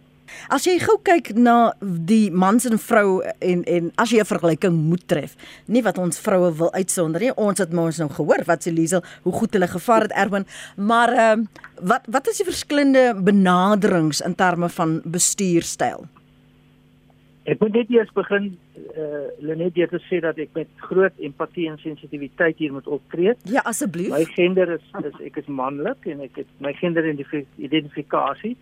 As 0.47 0.65
jy 0.67 0.77
gou 0.81 0.95
kyk 1.03 1.33
na 1.35 1.73
die 1.81 2.31
mans 2.31 2.65
en 2.69 2.79
vrou 2.81 3.21
en 3.23 3.63
en 3.69 3.91
as 4.01 4.11
jy 4.11 4.19
'n 4.19 4.25
vergelyking 4.25 4.75
moet 4.89 5.07
tref, 5.07 5.35
nie 5.67 5.83
wat 5.83 5.97
ons 5.97 6.19
vroue 6.19 6.51
wil 6.57 6.71
uitsonder 6.73 7.21
nie. 7.21 7.35
Ons 7.35 7.59
het 7.59 7.73
mos 7.73 7.97
nou 7.97 8.09
gehoor 8.09 8.43
wat 8.45 8.63
se 8.63 8.71
Liesel, 8.71 9.03
hoe 9.23 9.33
goed 9.33 9.53
hulle 9.53 9.67
gevaar 9.67 10.01
het 10.01 10.11
Erwin, 10.11 10.45
maar 10.77 11.09
ehm 11.13 11.39
uh, 11.39 11.45
wat 11.81 12.03
wat 12.07 12.27
is 12.27 12.37
die 12.37 12.45
verskillende 12.45 13.13
benaderings 13.15 14.21
in 14.21 14.35
terme 14.35 14.69
van 14.69 15.01
bestuurstyl? 15.05 16.07
Ek 17.43 17.59
moet 17.59 17.73
net 17.75 17.89
eers 17.91 18.11
begin 18.15 18.53
eh 18.75 19.03
uh, 19.03 19.23
Lenet 19.43 19.75
het 19.75 19.91
gesê 19.91 20.21
dat 20.23 20.37
ek 20.39 20.53
met 20.55 20.69
groot 20.77 21.17
empatie 21.19 21.67
en 21.69 21.77
sensitiwiteit 21.77 22.57
hier 22.57 22.71
moet 22.71 22.87
optree. 22.87 23.33
Ja, 23.43 23.59
asseblief. 23.67 24.13
My 24.15 24.23
gender 24.23 24.71
is 24.77 24.85
is 25.03 25.17
ek 25.27 25.41
is 25.41 25.49
manlik 25.51 26.07
en 26.07 26.21
ek 26.23 26.39
het 26.39 26.47
my 26.63 26.73
gender 26.79 27.03
identifikasie 27.57 28.55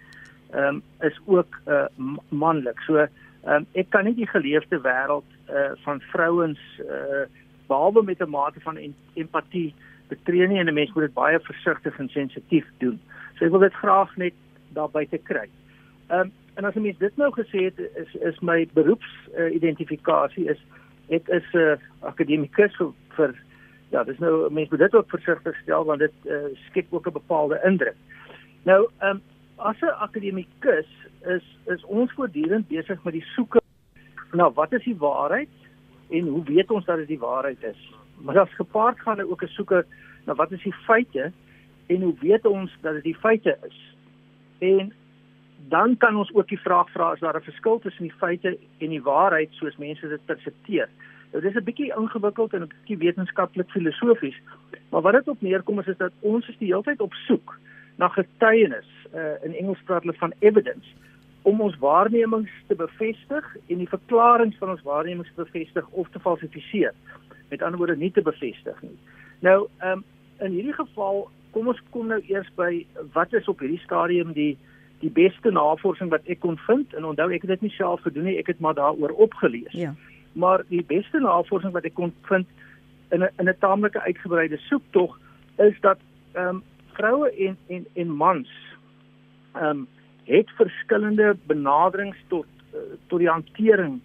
ehm 0.52 0.82
um, 0.82 0.82
is 1.00 1.20
ook 1.26 1.62
eh 1.66 1.86
uh, 1.98 2.18
manlik. 2.30 2.82
So 2.88 2.98
ehm 2.98 3.54
um, 3.54 3.68
ek 3.74 3.90
kan 3.90 4.06
nie 4.06 4.16
die 4.18 4.28
geleefde 4.28 4.82
wêreld 4.82 5.30
eh 5.48 5.56
uh, 5.56 5.72
van 5.86 6.02
vrouens 6.02 6.60
eh 6.80 7.22
uh, 7.22 7.26
behalwe 7.68 8.04
met 8.04 8.20
'n 8.20 8.30
mate 8.30 8.60
van 8.60 8.78
empatie 9.14 9.74
betree 10.08 10.48
nie 10.48 10.60
en 10.60 10.68
'n 10.68 10.74
mens 10.74 10.94
moet 10.94 11.04
dit 11.04 11.14
baie 11.14 11.40
versigtig 11.40 12.00
en 12.00 12.10
sensitief 12.10 12.66
doen. 12.78 13.00
So 13.36 13.46
ek 13.46 13.52
wil 13.52 13.60
dit 13.60 13.74
graag 13.74 14.18
net 14.18 14.34
daar 14.74 14.90
buite 14.90 15.18
kry. 15.18 15.48
Ehm 16.08 16.20
um, 16.20 16.32
en 16.62 16.68
as 16.68 16.76
'n 16.76 16.82
mens 16.82 16.98
dit 16.98 17.18
nou 17.18 17.32
gesê 17.34 17.60
het 17.70 17.80
is 17.80 18.16
is 18.16 18.40
my 18.40 18.68
beroepsidentifikasie 18.74 20.46
uh, 20.46 20.52
is 20.52 20.60
ek 21.10 21.28
is 21.28 21.48
'n 21.54 21.58
uh, 21.58 21.78
akademikus 22.00 22.76
vir, 22.76 22.94
vir 23.18 23.36
ja, 23.90 24.04
dis 24.04 24.20
nou 24.20 24.50
mens 24.54 24.70
moet 24.70 24.80
dit 24.80 24.94
ook 24.96 25.10
versigtig 25.10 25.58
stel 25.62 25.84
want 25.86 26.00
dit 26.00 26.14
uh, 26.26 26.36
skep 26.70 26.94
ook 26.94 27.08
'n 27.08 27.20
bepaalde 27.22 27.62
indruk. 27.64 27.98
Nou 28.64 28.90
ehm 29.00 29.10
um, 29.10 29.22
as 29.56 29.82
'n 29.82 29.98
akademikus 30.06 30.90
is 31.26 31.46
is 31.66 31.84
ons 31.86 32.14
voortdurend 32.14 32.68
besig 32.68 33.04
met 33.04 33.14
die 33.14 33.26
soeke 33.36 33.62
na 34.32 34.52
wat 34.52 34.74
is 34.74 34.84
die 34.84 34.98
waarheid 34.98 35.50
en 36.10 36.28
hoe 36.28 36.44
weet 36.44 36.72
ons 36.72 36.86
dat 36.86 36.98
dit 36.98 37.08
die 37.08 37.20
waarheid 37.20 37.64
is? 37.64 37.94
Maar 38.18 38.40
as 38.40 38.54
gepaard 38.56 39.00
gaan 39.00 39.18
nou 39.18 39.32
ook 39.32 39.44
'n 39.44 39.48
soeke 39.58 39.86
na 40.26 40.36
wat 40.36 40.52
is 40.52 40.64
die 40.64 40.80
feite 40.86 41.32
en 41.88 42.02
hoe 42.02 42.16
weet 42.20 42.46
ons 42.46 42.78
dat 42.82 42.94
dit 42.94 43.04
die 43.04 43.18
feite 43.18 43.58
is? 43.68 43.96
En 44.60 44.94
dan 45.70 45.98
kan 45.98 46.16
ons 46.16 46.34
ook 46.34 46.48
die 46.48 46.60
vraag 46.60 46.90
vra 46.92 47.14
is 47.14 47.20
daar 47.20 47.38
'n 47.38 47.44
verskil 47.44 47.80
tussen 47.80 48.04
die 48.04 48.18
feite 48.18 48.58
en 48.78 48.90
die 48.90 49.02
waarheid 49.02 49.50
soos 49.52 49.78
mense 49.78 50.08
dit 50.08 50.26
persepteer. 50.26 50.90
Nou 51.32 51.44
dis 51.44 51.56
'n 51.56 51.64
bietjie 51.64 51.94
ingewikkeld 51.98 52.54
en 52.54 52.62
'n 52.62 52.68
bietjie 52.68 52.98
wetenskaplik 52.98 53.70
filosofies, 53.70 54.40
maar 54.90 55.02
wat 55.02 55.14
dit 55.14 55.28
op 55.28 55.42
neerkom 55.42 55.80
is, 55.80 55.88
is 55.88 55.98
dat 55.98 56.12
ons 56.20 56.48
is 56.48 56.58
die 56.58 56.68
hele 56.68 56.84
tyd 56.84 57.02
op 57.02 57.14
soek 57.14 57.60
na 57.96 58.08
getuienis, 58.08 58.88
uh, 59.14 59.44
in 59.44 59.54
Engels 59.54 59.82
praat 59.86 60.02
hulle 60.02 60.18
van 60.18 60.34
evidence, 60.40 60.90
om 61.42 61.62
ons 61.62 61.78
waarnemings 61.78 62.52
te 62.68 62.76
bevestig 62.76 63.58
en 63.68 63.78
die 63.78 63.90
verklaringe 63.90 64.56
van 64.58 64.70
ons 64.70 64.82
waarnemings 64.82 65.30
te 65.36 65.44
bevestig 65.44 65.88
of 65.90 66.10
te 66.10 66.20
falsifiseer. 66.20 66.94
Met 67.50 67.62
ander 67.62 67.78
woorde 67.78 67.98
nie 67.98 68.12
te 68.12 68.22
bevestig 68.22 68.82
nie. 68.82 68.98
Nou, 69.40 69.68
ehm 69.78 69.92
um, 69.92 70.04
in 70.40 70.52
hierdie 70.52 70.74
geval, 70.74 71.30
kom 71.52 71.68
ons 71.68 71.82
kom 71.90 72.08
nou 72.08 72.22
eers 72.26 72.50
by 72.56 72.86
wat 73.14 73.34
is 73.34 73.48
op 73.48 73.60
hierdie 73.60 73.82
stadium 73.84 74.34
die 74.34 74.58
die 75.02 75.12
beste 75.12 75.52
navorsing 75.52 76.10
wat 76.10 76.26
ek 76.30 76.40
kon 76.40 76.58
vind 76.68 76.94
en 76.98 77.06
onthou 77.10 77.30
ek 77.34 77.46
het 77.46 77.56
dit 77.56 77.68
nie 77.68 77.76
self 77.76 78.02
gedoen 78.06 78.30
nie, 78.30 78.38
ek 78.38 78.54
het 78.54 78.60
maar 78.60 78.78
daaroor 78.78 79.14
opgelees. 79.26 79.74
Ja. 79.74 79.94
Maar 80.34 80.64
die 80.70 80.84
beste 80.88 81.20
navorsing 81.20 81.74
wat 81.74 81.88
ek 81.90 81.98
kon 81.98 82.14
vind 82.30 82.48
in 83.12 83.24
'n 83.24 83.30
in 83.40 83.50
'n 83.50 83.58
taamlike 83.60 84.02
uitgebreide 84.02 84.58
soektog 84.58 85.18
is 85.58 85.80
dat 85.82 86.00
ehm 86.34 86.48
um, 86.48 86.64
vroue 86.94 87.32
en 87.48 87.58
en 87.68 87.86
en 87.94 88.16
mans 88.16 88.50
ehm 89.54 89.66
um, 89.66 89.88
het 90.24 90.50
verskillende 90.56 91.36
benaderings 91.48 92.18
tot 92.28 92.46
uh, 92.74 92.80
tot 93.08 93.20
die 93.20 93.30
hantering 93.30 94.00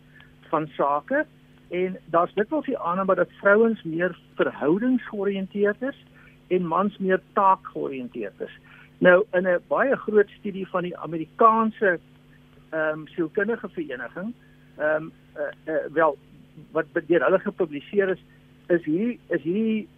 van 0.49 0.67
sake 0.77 1.27
en 1.69 1.97
daar's 2.11 2.35
dikwels 2.35 2.67
die 2.67 2.79
aanname 2.79 3.15
dat 3.15 3.39
vrouens 3.41 3.83
meer 3.83 4.19
verhoudingsgeoriënteerd 4.35 5.83
is 5.83 6.05
en 6.49 6.67
mans 6.67 6.99
meer 6.99 7.21
taakgeoriënteerd 7.33 8.41
is. 8.41 8.59
Nou 8.99 9.25
in 9.33 9.47
'n 9.47 9.61
baie 9.69 9.97
groot 9.97 10.31
studie 10.39 10.69
van 10.69 10.83
die 10.83 10.97
Amerikaanse 10.97 11.99
ehm 12.71 12.99
um, 12.99 13.07
sielkundige 13.07 13.69
vereniging 13.69 14.33
ehm 14.77 15.03
um, 15.03 15.13
uh, 15.37 15.75
uh, 15.75 15.93
wel 15.93 16.19
wat 16.73 16.87
deur 17.07 17.25
hulle 17.25 17.39
gepubliseer 17.39 18.09
is 18.09 18.23
is 18.67 18.85
hierdie 18.85 19.21
is 19.29 19.43
hierdie 19.43 19.89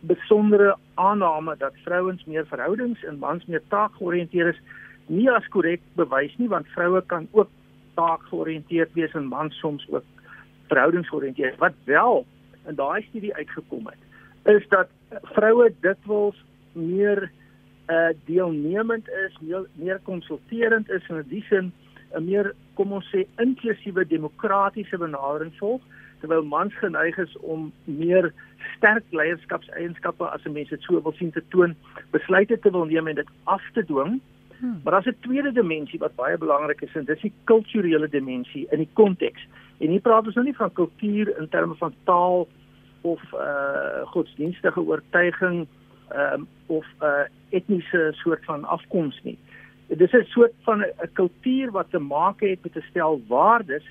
besondere 0.00 0.76
aanname 0.94 1.56
dat 1.58 1.76
vrouens 1.84 2.24
meer 2.24 2.46
verhoudings 2.46 3.04
en 3.04 3.18
mans 3.18 3.44
meer 3.44 3.62
taakgeoriënteerd 3.68 4.54
is 4.54 4.60
nie 5.06 5.30
as 5.30 5.48
korrek 5.48 5.80
bewys 5.94 6.36
nie 6.36 6.48
want 6.48 6.68
vroue 6.76 7.02
kan 7.06 7.28
ook 7.30 7.48
taakgeoriënteerd 7.94 8.92
wees 8.92 9.12
en 9.12 9.26
mans 9.26 9.58
soms 9.58 9.86
ook 9.90 10.04
verhoudingsgeoriënteerd 10.68 11.58
wat 11.58 11.74
wel 11.84 12.26
in 12.68 12.74
daai 12.74 13.02
studie 13.08 13.34
uitgekom 13.34 13.86
het 13.92 14.56
is 14.56 14.68
dat 14.68 14.88
vroue 15.36 15.72
dikwels 15.80 16.44
meer 16.72 17.30
uh 17.88 18.12
deelnemend 18.24 19.08
is, 19.08 19.38
meer, 19.40 19.66
meer 19.74 20.00
konsulterend 20.02 20.90
is 20.90 21.02
en 21.08 21.16
in 21.16 21.28
die 21.28 21.44
sin 21.48 21.72
'n 22.14 22.24
meer 22.24 22.54
kom 22.74 22.92
ons 22.92 23.10
sê 23.12 23.26
inklusiewe 23.42 24.06
demokratiese 24.06 24.98
benadering 24.98 25.52
volg 25.58 25.82
terwyl 26.20 26.44
mans 26.48 26.74
geneig 26.80 27.18
is 27.18 27.36
om 27.40 27.72
meer 27.84 28.32
sterk 28.76 29.04
leierskapseienskappe 29.10 30.24
as 30.30 30.44
'n 30.44 30.52
mens 30.52 30.68
dit 30.68 30.82
so 30.82 31.02
wil 31.02 31.12
sien 31.12 31.32
te 31.32 31.42
toon, 31.48 31.76
besluite 32.10 32.58
te 32.58 32.70
wil 32.70 32.84
neem 32.84 33.08
en 33.08 33.14
dit 33.14 33.30
af 33.44 33.62
te 33.72 33.84
dwing. 33.84 34.20
Hmm. 34.58 34.80
Maar 34.82 34.92
daar's 34.92 35.06
'n 35.06 35.20
tweede 35.20 35.52
dimensie 35.52 35.98
wat 35.98 36.14
baie 36.16 36.38
belangrik 36.38 36.80
is 36.80 36.94
en 36.94 37.04
dis 37.04 37.20
die 37.20 37.32
kulturele 37.44 38.08
dimensie 38.08 38.66
in 38.70 38.78
die 38.78 38.88
konteks. 38.92 39.42
En 39.78 39.88
hier 39.88 40.00
praat 40.00 40.26
ons 40.26 40.34
nou 40.34 40.46
nie 40.46 40.56
van 40.56 40.72
kultuur 40.72 41.38
in 41.38 41.48
terme 41.48 41.74
van 41.74 41.94
taal 42.04 42.48
of 43.00 43.22
uh 43.32 44.06
godsdienstige 44.06 44.80
oortuiging 44.80 45.66
ehm 46.14 46.32
um, 46.32 46.48
of 46.66 46.86
'n 47.00 47.04
uh, 47.04 47.26
etniese 47.50 48.12
soort 48.12 48.44
van 48.44 48.64
afkoms 48.64 49.20
nie. 49.22 49.38
Dit 49.86 50.00
is 50.00 50.12
'n 50.12 50.24
soort 50.24 50.52
van 50.62 50.80
'n 50.80 51.12
kultuur 51.12 51.70
wat 51.70 51.90
te 51.90 51.98
maak 51.98 52.40
het 52.40 52.62
met 52.62 52.76
'n 52.76 52.86
stel 52.90 53.20
waardes 53.28 53.86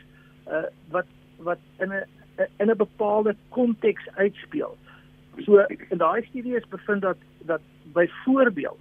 uh 0.47 0.63
wat 0.89 1.05
wat 1.37 1.59
in 1.79 1.89
'n 1.89 2.05
in 2.57 2.69
'n 2.69 2.77
bepaalde 2.77 3.35
konteks 3.49 4.07
uitspeel. 4.15 4.77
So 5.45 5.65
in 5.89 5.97
daai 5.97 6.23
studie 6.23 6.55
is 6.55 6.67
bevind 6.67 7.01
dat 7.01 7.17
dat 7.45 7.61
byvoorbeeld 7.93 8.79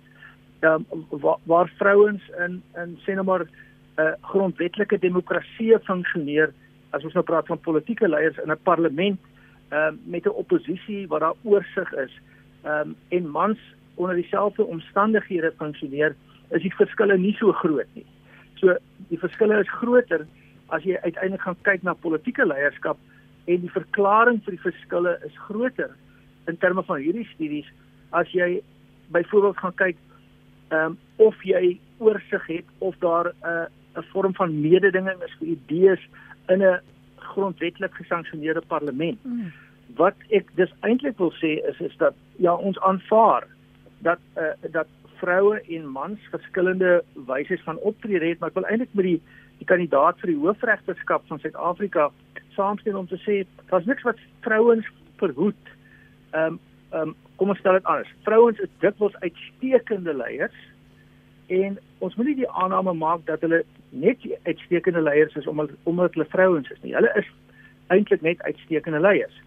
ehm 0.61 0.85
um, 0.93 1.07
waar, 1.09 1.39
waar 1.43 1.73
vrouens 1.77 2.23
in 2.39 2.63
in 2.75 2.99
sê 2.99 3.15
nou 3.15 3.25
maar 3.25 3.45
'n 3.45 3.49
uh, 3.97 4.13
grondwetlike 4.21 4.99
demokrasie 4.99 5.79
funksioneer 5.79 6.53
as 6.91 7.05
ons 7.05 7.13
nou 7.13 7.25
praat 7.25 7.47
van 7.47 7.61
politieke 7.61 8.09
leiers 8.09 8.39
in 8.39 8.51
'n 8.51 8.63
parlement 8.63 9.21
ehm 9.69 9.95
uh, 9.95 9.99
met 10.05 10.25
'n 10.25 10.39
oppositie 10.43 11.09
wat 11.09 11.21
daar 11.21 11.35
oorsig 11.43 11.93
is 11.93 12.21
ehm 12.63 12.89
um, 12.89 12.97
en 13.09 13.31
mans 13.31 13.59
onder 13.95 14.15
dieselfde 14.15 14.65
omstandighede 14.65 15.53
funksioneer, 15.59 16.15
is 16.51 16.63
die 16.63 16.75
verskille 16.75 17.19
nie 17.19 17.35
so 17.39 17.53
groot 17.53 17.89
nie. 17.95 18.07
So 18.61 18.77
die 19.11 19.19
verskille 19.19 19.59
is 19.61 19.71
groter 19.81 20.27
as 20.73 20.85
jy 20.89 20.97
uiteindelik 21.03 21.45
gaan 21.45 21.59
kyk 21.69 21.83
na 21.83 21.95
politieke 21.95 22.47
leierskap 22.47 22.99
en 23.51 23.61
die 23.65 23.73
verklaring 23.75 24.41
vir 24.45 24.57
die 24.57 24.65
verskille 24.65 25.17
is 25.27 25.39
groter 25.49 25.91
in 26.51 26.59
terme 26.63 26.85
van 26.87 27.03
hierdie 27.03 27.27
studies 27.35 27.69
as 28.11 28.31
jy 28.37 28.63
byvoorbeeld 29.13 29.61
gaan 29.65 29.79
kyk 29.85 29.99
ehm 30.73 30.95
um, 30.95 30.99
of 31.21 31.43
jy 31.45 31.79
oorsig 31.99 32.47
het 32.49 32.69
of 32.79 32.95
daar 33.05 33.33
'n 33.33 33.47
uh, 33.47 33.67
'n 34.01 34.09
vorm 34.13 34.35
van 34.35 34.61
mededinging 34.61 35.23
is 35.23 35.35
vir 35.39 35.49
idees 35.49 36.03
in 36.49 36.63
'n 36.63 36.81
grondwetlik 37.17 37.95
gesanksioneerde 37.95 38.63
parlement. 38.67 39.19
Mm 39.25 39.53
wat 39.97 40.15
ek 40.31 40.49
dis 40.57 40.73
eintlik 40.81 41.19
wil 41.19 41.33
sê 41.41 41.59
is 41.69 41.81
is 41.81 41.97
dat 42.01 42.15
ja 42.37 42.55
ons 42.55 42.81
aanvaar 42.81 43.47
dat 44.07 44.19
uh, 44.37 44.53
dat 44.73 44.89
vroue 45.23 45.61
en 45.77 45.87
mans 45.87 46.19
verskillende 46.31 47.03
wyse 47.29 47.59
van 47.65 47.79
optrede 47.79 48.27
het 48.27 48.39
maar 48.41 48.51
ek 48.51 48.61
wil 48.61 48.71
eintlik 48.71 48.95
met 48.99 49.11
die 49.11 49.21
die 49.63 49.69
kandidaat 49.71 50.19
vir 50.19 50.33
die 50.33 50.41
hoofregterskap 50.43 51.27
van 51.29 51.39
Suid-Afrika 51.39 52.09
saamstem 52.57 52.97
om 52.99 53.07
te 53.07 53.19
sê 53.23 53.43
daar's 53.71 53.87
niks 53.87 54.03
wat 54.09 54.19
vrouens 54.47 54.89
verhoed. 55.23 55.73
Ehm 56.33 56.55
um, 56.55 56.61
ehm 56.93 57.13
um, 57.13 57.15
kom 57.41 57.49
ons 57.49 57.59
stel 57.59 57.79
dit 57.79 57.87
anders. 57.89 58.11
Vrouens 58.27 58.59
is 58.61 58.71
dikwels 58.83 59.15
uitstekende 59.23 60.13
leiers 60.15 60.59
en 61.47 61.79
ons 62.05 62.15
moet 62.17 62.29
nie 62.29 62.41
die 62.43 62.51
aanname 62.51 62.93
maak 62.99 63.25
dat 63.31 63.41
hulle 63.47 63.63
net 64.05 64.27
uitstekende 64.43 65.03
leiers 65.03 65.39
is 65.41 65.47
omdat 65.47 65.73
omdat 65.83 66.15
hulle 66.15 66.29
vrouens 66.35 66.71
is 66.71 66.83
nie. 66.83 66.95
Hulle 66.95 67.13
is 67.23 67.31
eintlik 67.95 68.23
net 68.27 68.43
uitstekende 68.43 69.01
leiers 69.01 69.41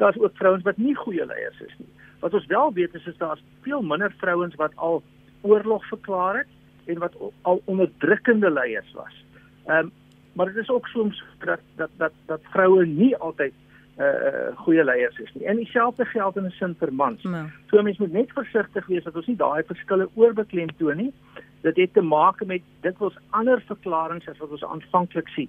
daar's 0.00 0.18
ook 0.18 0.36
vrouens 0.36 0.64
wat 0.64 0.76
nie 0.76 0.94
goeie 0.96 1.26
leiers 1.26 1.60
is 1.60 1.74
nie. 1.78 1.88
Wat 2.20 2.34
ons 2.34 2.46
wel 2.46 2.72
weet 2.72 2.94
is, 2.94 3.06
is 3.06 3.16
daar's 3.16 3.42
veel 3.66 3.82
minder 3.82 4.12
vrouens 4.16 4.54
wat 4.60 4.76
al 4.76 5.02
oorlog 5.40 5.84
verklaar 5.88 6.36
het 6.42 6.92
en 6.92 6.98
wat 6.98 7.16
al 7.42 7.62
onderdrukkende 7.64 8.50
leiers 8.50 8.92
was. 8.92 9.24
Ehm 9.66 9.78
um, 9.78 9.92
maar 10.32 10.46
dit 10.46 10.56
is 10.56 10.70
ook 10.70 10.86
soms 10.86 11.24
dat 11.38 11.60
dat 11.76 11.90
dat 11.96 12.12
dat 12.26 12.40
vroue 12.42 12.86
nie 12.86 13.16
altyd 13.16 13.52
uh 13.98 14.56
goeie 14.56 14.84
leiers 14.84 15.18
is 15.18 15.32
nie. 15.34 15.46
En 15.46 15.56
dieselfde 15.56 16.04
geld 16.04 16.36
in 16.36 16.44
'n 16.44 16.50
sin 16.50 16.74
vir 16.78 16.92
mans. 16.94 17.22
Ja. 17.22 17.46
So 17.70 17.82
mense 17.82 18.02
moet 18.02 18.12
net 18.12 18.32
versigtig 18.32 18.86
wees 18.86 19.04
dat 19.04 19.16
ons 19.16 19.26
nie 19.26 19.36
daai 19.36 19.62
verskille 19.62 20.08
oorbeklemd 20.14 20.78
toon 20.78 20.96
nie. 20.96 21.12
Dit 21.60 21.76
het 21.76 21.92
te 21.92 22.00
maak 22.00 22.44
met 22.46 22.62
dit 22.80 22.98
was 22.98 23.18
ander 23.30 23.62
verklaringe 23.66 24.30
as 24.30 24.38
wat 24.38 24.50
ons 24.50 24.64
aanvanklik 24.64 25.28
sien. 25.28 25.48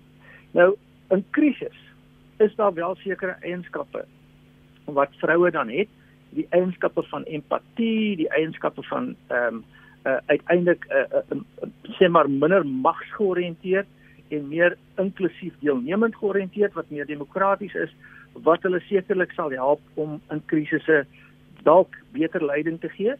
Nou 0.51 0.75
in 1.09 1.25
krisis 1.29 1.77
is 2.37 2.55
daar 2.55 2.73
wel 2.73 2.95
sekere 2.95 3.35
eienskappe 3.39 4.05
wat 4.93 5.15
vroue 5.21 5.51
dan 5.51 5.69
het, 5.69 5.89
die 6.31 6.47
eienskappe 6.49 7.03
van 7.03 7.23
empatie, 7.23 8.15
die 8.15 8.29
eienskappe 8.29 8.83
van 8.83 9.15
ehm 9.27 9.61
um, 9.61 9.63
uh, 10.05 10.17
uiteindelik 10.25 10.85
uh, 10.89 11.03
uh, 11.13 11.37
uh, 11.37 11.69
sê 11.97 12.07
maar 12.09 12.29
minder 12.29 12.65
magsgeoriënteerd 12.65 13.87
en 14.33 14.47
meer 14.47 14.77
inklusief 14.97 15.53
deelnemend 15.59 16.15
georiënteerd 16.15 16.73
wat 16.73 16.89
meer 16.89 17.05
demokraties 17.05 17.75
is 17.75 17.93
wat 18.47 18.63
hulle 18.65 18.79
sekerlik 18.87 19.35
sal 19.37 19.51
help 19.51 19.81
om 19.93 20.17
in 20.31 20.41
krisisse 20.45 21.03
dalk 21.67 21.97
beter 22.15 22.45
leiding 22.45 22.79
te 22.81 22.89
gee. 22.89 23.13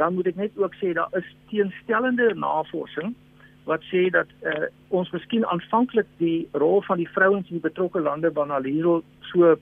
Dan 0.00 0.14
moet 0.14 0.32
ek 0.32 0.40
net 0.40 0.58
ook 0.58 0.74
sê 0.80 0.94
daar 0.96 1.12
is 1.18 1.28
teenstellende 1.52 2.32
navorsing 2.34 3.14
wat 3.66 3.82
sê 3.90 4.06
dat 4.14 4.30
uh, 4.46 4.68
ons 4.94 5.10
miskien 5.10 5.46
aanvanklik 5.50 6.06
die 6.22 6.46
rol 6.54 6.82
van 6.86 7.00
die 7.02 7.08
vrouens 7.10 7.48
in 7.50 7.58
die 7.58 7.66
betrokke 7.68 8.00
lande 8.00 8.30
waarna 8.32 8.60
Liro 8.62 9.00
so 9.30 9.54
uh, 9.54 9.56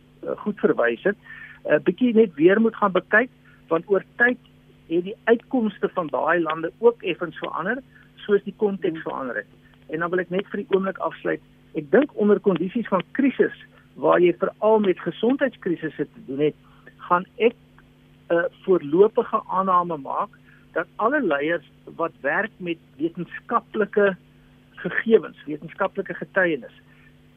goed 0.44 0.61
verwys 0.61 1.02
het, 1.08 1.16
'n 1.16 1.68
uh, 1.68 1.75
eh, 1.75 1.80
bietjie 1.82 2.12
net 2.14 2.34
weer 2.34 2.61
moet 2.61 2.76
gaan 2.76 2.92
bekyk 2.92 3.30
want 3.68 3.88
oor 3.88 4.04
tyd 4.20 4.38
het 4.88 5.04
die 5.04 5.16
uitkomste 5.25 5.88
van 5.88 6.06
daai 6.12 6.40
lande 6.40 6.73
ook 6.78 7.02
effens 7.02 7.38
verander 7.38 7.80
soos 8.26 8.44
die 8.44 8.54
konteks 8.56 9.00
verander 9.02 9.37
het. 9.37 9.50
En 9.88 9.99
dan 9.99 10.11
wil 10.11 10.20
ek 10.20 10.30
net 10.30 10.46
vir 10.52 10.61
die 10.61 10.76
oomblik 10.76 10.99
afsluit. 10.99 11.40
Ek 11.75 11.90
dink 11.90 12.12
onder 12.14 12.40
kondisies 12.40 12.88
van 12.88 13.02
krisis 13.12 13.56
waar 13.94 14.20
jy 14.20 14.34
veral 14.38 14.80
met 14.80 15.00
gesondheidskrisisse 15.00 16.04
te 16.04 16.20
doen 16.26 16.40
het, 16.40 16.56
gaan 17.08 17.25
ek 17.37 17.56
'n 18.28 18.34
uh, 18.34 18.44
voorlopige 18.64 19.40
aanname 19.49 19.96
maak 19.96 20.28
dat 20.75 20.90
alle 20.97 21.23
leiers 21.23 21.66
wat 21.99 22.12
werk 22.21 22.52
met 22.59 22.78
wetenskaplike 22.99 24.16
gegevens, 24.85 25.38
wetenskaplike 25.47 26.14
getuienis 26.14 26.83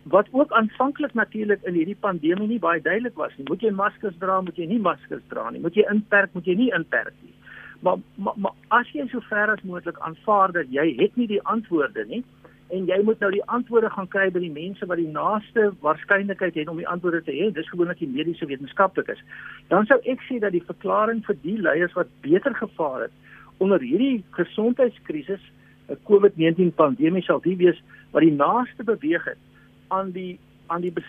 wat 0.09 0.27
ook 0.31 0.51
aanvanklik 0.51 1.13
natuurlik 1.13 1.63
in 1.63 1.73
hierdie 1.73 1.97
pandemie 1.99 2.47
nie 2.47 2.59
baie 2.59 2.81
duidelik 2.81 3.15
was 3.19 3.33
nie. 3.37 3.45
Moet 3.49 3.65
jy 3.65 3.71
maskers 3.75 4.15
dra, 4.21 4.39
moet 4.41 4.55
jy 4.55 4.67
nie 4.69 4.79
maskers 4.79 5.23
dra 5.31 5.49
nie. 5.51 5.59
Moet 5.59 5.75
jy 5.75 5.83
inperk, 5.91 6.31
moet 6.33 6.47
jy 6.47 6.55
nie 6.55 6.69
inperk 6.75 7.13
nie. 7.25 7.33
Maar 7.83 7.99
maar, 8.15 8.33
maar 8.35 8.79
as 8.79 8.89
jy 8.95 9.07
so 9.11 9.21
ver 9.29 9.51
as 9.53 9.63
moontlik 9.67 9.99
aanvaar 9.99 10.55
dat 10.55 10.71
jy 10.73 10.87
het 11.01 11.15
nie 11.19 11.27
die 11.27 11.43
antwoorde 11.43 12.05
nie 12.07 12.23
en 12.75 12.87
jy 12.87 12.97
moet 13.03 13.19
nou 13.23 13.29
die 13.31 13.43
antwoorde 13.47 13.89
gaan 13.89 14.09
kry 14.11 14.25
by 14.31 14.41
die 14.43 14.51
mense 14.51 14.87
wat 14.89 14.99
die 14.99 15.11
naaste 15.11 15.69
waarskynlikheid 15.83 16.55
het 16.59 16.71
om 16.71 16.81
die 16.81 16.87
antwoorde 16.87 17.21
te 17.23 17.31
hê, 17.31 17.47
dis 17.55 17.69
gewoonlik 17.71 18.01
die 18.01 18.09
mediese 18.11 18.47
wetenskaplikes. 18.49 19.21
Dan 19.71 19.87
sou 19.87 19.95
ek 20.03 20.23
sê 20.27 20.39
dat 20.43 20.51
die 20.51 20.65
verklaring 20.67 21.21
vir 21.27 21.37
die 21.45 21.55
leiers 21.63 21.95
wat 21.95 22.11
beter 22.25 22.55
gevaar 22.59 23.05
het 23.05 23.15
onder 23.57 23.81
hierdie 23.81 24.23
gesondheidskrisis, 24.37 25.41
'n 25.87 25.97
COVID-19 26.03 26.73
pandemie 26.75 27.23
sal 27.23 27.39
die 27.41 27.57
wees 27.57 27.79
wat 28.11 28.21
die 28.21 28.33
naaste 28.33 28.83
beweeg 28.83 29.23
het 29.23 29.37
aan 29.87 30.11
die 30.11 30.39
aan 30.67 30.81
die 30.81 30.91
bes, 30.91 31.07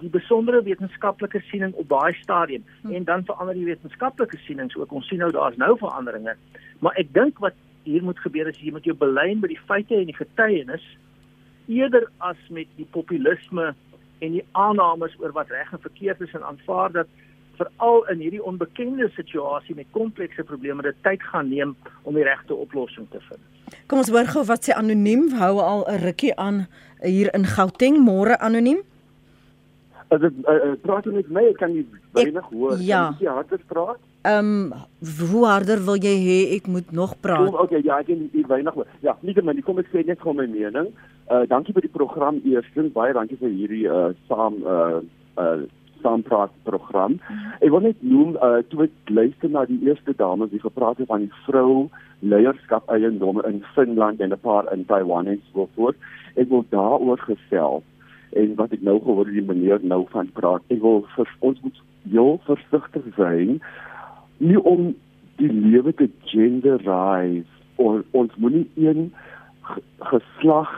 die 0.00 0.08
besondere 0.08 0.62
wetenskaplike 0.62 1.40
siening 1.50 1.72
op 1.74 1.88
daai 1.88 2.14
stadium 2.14 2.64
hmm. 2.82 2.94
en 2.94 3.04
dan 3.04 3.24
verander 3.24 3.54
die 3.54 3.64
wetenskaplike 3.64 4.36
sienings 4.36 4.76
ook. 4.76 4.92
Ons 4.92 5.08
sien 5.08 5.18
nou 5.18 5.30
daar's 5.32 5.56
nou 5.56 5.76
veranderinge, 5.78 6.36
maar 6.78 6.96
ek 6.96 7.12
dink 7.12 7.38
wat 7.38 7.54
hier 7.84 8.02
moet 8.02 8.18
gebeur 8.18 8.48
is 8.48 8.58
jy 8.60 8.72
moet 8.74 8.84
jou 8.84 8.96
belyn 8.98 9.40
by 9.40 9.48
die 9.52 9.64
feite 9.68 9.94
en 9.94 10.08
die 10.10 10.16
getuienis 10.16 10.84
eerder 11.66 12.08
as 12.18 12.40
met 12.50 12.70
die 12.78 12.88
populisme 12.90 13.74
en 14.24 14.36
die 14.38 14.44
aannames 14.52 15.14
oor 15.20 15.34
wat 15.36 15.50
reg 15.54 15.72
en 15.72 15.82
verkeerd 15.82 16.20
is 16.20 16.34
en 16.34 16.46
aanvaar 16.46 16.92
dat 16.92 17.08
veral 17.58 18.04
in 18.12 18.22
hierdie 18.24 18.42
onbekende 18.42 19.08
situasie 19.16 19.74
met 19.74 19.86
komplekse 19.96 20.44
probleme 20.44 20.82
dit 20.82 20.98
tyd 21.02 21.22
gaan 21.32 21.48
neem 21.48 21.76
om 22.02 22.14
die 22.14 22.24
regte 22.26 22.54
oplossing 22.54 23.06
te 23.10 23.20
vind. 23.28 23.42
Kom 23.90 24.02
ons 24.02 24.10
hoor 24.14 24.28
gou 24.30 24.44
wat 24.46 24.66
sê 24.66 24.74
anoniem 24.76 25.30
hou 25.40 25.54
al 25.60 25.86
'n 25.88 26.02
rukkie 26.04 26.34
aan 26.36 26.66
hier 27.02 27.30
in 27.34 27.44
Gauteng 27.44 27.98
môre 27.98 28.38
anoniem. 28.38 28.82
As 30.08 30.20
dit 30.20 30.34
uh, 30.46 30.54
uh, 30.54 30.74
praat 30.82 31.04
jy 31.04 31.12
met 31.12 31.30
my, 31.34 31.42
ek 31.50 31.56
kan 31.58 31.72
nie 31.74 31.86
weinig 32.14 32.44
hoor. 32.52 32.78
Ja. 32.78 33.16
Jy 33.20 33.26
harder 33.26 33.62
praat. 33.66 33.98
Ehm 34.26 34.72
um, 34.72 34.72
hoe 35.30 35.44
harder 35.46 35.82
wil 35.86 35.98
jy 36.02 36.14
hê 36.22 36.38
ek 36.56 36.66
moet 36.66 36.92
nog 36.92 37.14
praat? 37.20 37.50
Kom, 37.50 37.58
okay, 37.62 37.80
ja, 37.82 37.98
ek 37.98 38.06
kan 38.10 38.22
nie 38.32 38.46
weinig 38.46 38.74
hoor. 38.74 38.86
Ja, 39.02 39.16
nie 39.22 39.34
te 39.34 39.42
min, 39.42 39.62
kom 39.62 39.78
ek 39.82 39.90
sê 39.90 40.06
net 40.06 40.22
gou 40.22 40.34
my 40.34 40.46
mening. 40.46 40.92
Uh 41.30 41.42
dankie 41.50 41.74
vir 41.74 41.86
die 41.86 41.94
program 41.94 42.38
eerstens, 42.44 42.94
baie 42.94 43.14
dankie 43.14 43.38
vir 43.42 43.50
hierdie 43.50 43.84
uh 43.90 44.12
saam 44.30 44.62
uh 44.62 45.02
uh 45.42 45.66
saampraat 46.06 46.54
program. 46.68 47.18
Ek 47.58 47.72
wil 47.74 47.82
net 47.88 48.02
noem 48.06 48.36
uh 48.38 48.62
toe 48.70 48.86
ek 48.86 49.10
luister 49.10 49.50
na 49.50 49.64
die 49.66 49.80
eerste 49.88 50.14
dame 50.20 50.46
wie 50.52 50.62
gepraat 50.62 51.02
het 51.02 51.10
van 51.10 51.26
die 51.26 51.42
vrou 51.46 51.88
leierskap 52.22 52.86
eiendomme 52.94 53.42
in 53.50 53.58
Finland 53.74 54.22
en 54.22 54.32
'n 54.32 54.44
paar 54.46 54.70
in 54.72 54.86
Taiwan 54.86 55.26
en 55.26 55.42
so 55.52 55.68
voort. 55.74 55.96
Ek 56.36 56.48
wil 56.48 56.64
daaroor 56.70 57.18
gesels 57.18 57.84
en 58.36 58.54
wat 58.54 58.72
ek 58.72 58.82
nou 58.82 58.98
gehoor 59.00 59.26
die 59.26 59.42
meneer 59.42 59.80
nou 59.82 60.04
van 60.14 60.30
praat. 60.38 60.62
Ek 60.70 60.80
wil 60.80 61.04
vir 61.16 61.28
ons 61.40 61.60
moet 61.62 61.82
heel 62.10 62.40
versigtig 62.46 63.04
wees 63.16 63.60
nie 64.38 64.58
om 64.62 64.94
die 65.36 65.52
lewe 65.52 65.92
te 65.94 66.08
genderize 66.30 67.48
of 67.76 68.02
ons 68.10 68.34
moenie 68.36 68.66
een 68.74 69.12
geslag 70.10 70.72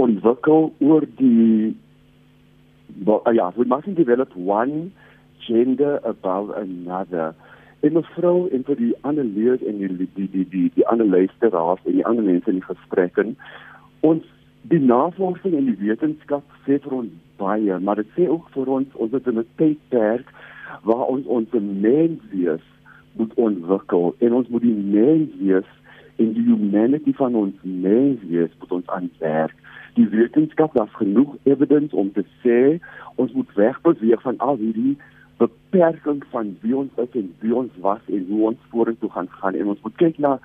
ontwikkel 0.00 0.72
oor 0.80 1.04
die 1.18 1.74
but 2.96 3.22
uh, 3.26 3.30
yeah, 3.30 3.50
we 3.56 3.64
mustn't 3.64 3.96
develop 3.96 4.34
one 4.36 4.92
gender 5.46 6.00
above 6.04 6.50
another. 6.50 7.34
En 7.80 7.92
mevrou 7.92 8.48
en 8.48 8.62
vir 8.64 8.76
die 8.78 8.92
ander 9.02 9.24
leerders 9.24 9.66
en 9.66 9.78
die 9.78 9.88
die 10.14 10.28
die 10.30 10.46
die 10.48 10.70
die, 10.74 10.86
ander 10.86 11.06
luisteraars 11.06 11.80
en 11.84 11.96
die 11.98 12.06
ander 12.06 12.22
mense 12.22 12.50
in 12.50 12.60
die 12.60 12.68
gesprekke 12.68 13.34
ons 14.06 14.26
die 14.70 14.78
navorsing 14.78 15.56
en 15.58 15.66
die 15.66 15.78
wetenskap 15.80 16.46
sê 16.66 16.78
vir 16.84 16.94
ons 17.00 17.10
baie 17.42 17.78
maar 17.82 17.98
dit 17.98 18.10
sê 18.16 18.28
ook 18.30 18.48
vir 18.54 18.70
ons 18.76 18.98
ons 19.04 19.14
het 19.16 19.26
'n 19.26 19.44
tydperk 19.58 20.30
waar 20.86 21.06
ons 21.14 21.26
ons 21.26 21.48
menswees 21.52 22.66
moet 23.18 23.34
ontwikkel 23.34 24.14
en 24.18 24.32
ons 24.32 24.48
moet 24.48 24.62
die 24.62 24.78
menswees 24.96 25.70
en 26.16 26.32
die 26.36 26.46
humanity 26.46 27.14
van 27.16 27.34
ons 27.34 27.54
menswees 27.62 28.52
moet 28.60 28.78
ons 28.80 28.92
aanwerk 28.98 29.56
die 29.94 30.08
wetenskap 30.08 30.74
daar's 30.74 30.94
genoeg 30.96 31.36
evidence 31.42 31.96
om 31.96 32.12
te 32.12 32.24
sê 32.44 32.60
ons 33.20 33.32
moet 33.32 33.54
wegbeweeg 33.54 34.22
van 34.22 34.38
al 34.38 34.56
hierdie 34.60 34.96
beperking 35.42 36.22
van 36.30 36.52
wie 36.62 36.74
ons 36.76 37.00
is 37.02 37.16
en 37.18 37.28
wie 37.42 37.54
ons 37.56 37.72
was 37.84 38.00
en 38.06 38.26
hoe 38.28 38.42
ons 38.52 38.66
vorentoe 38.70 39.10
gaan 39.10 39.28
gaan. 39.40 39.56
En 39.58 39.72
ons 39.72 39.80
moet 39.82 39.96
kyk 40.00 40.18
na 40.22 40.36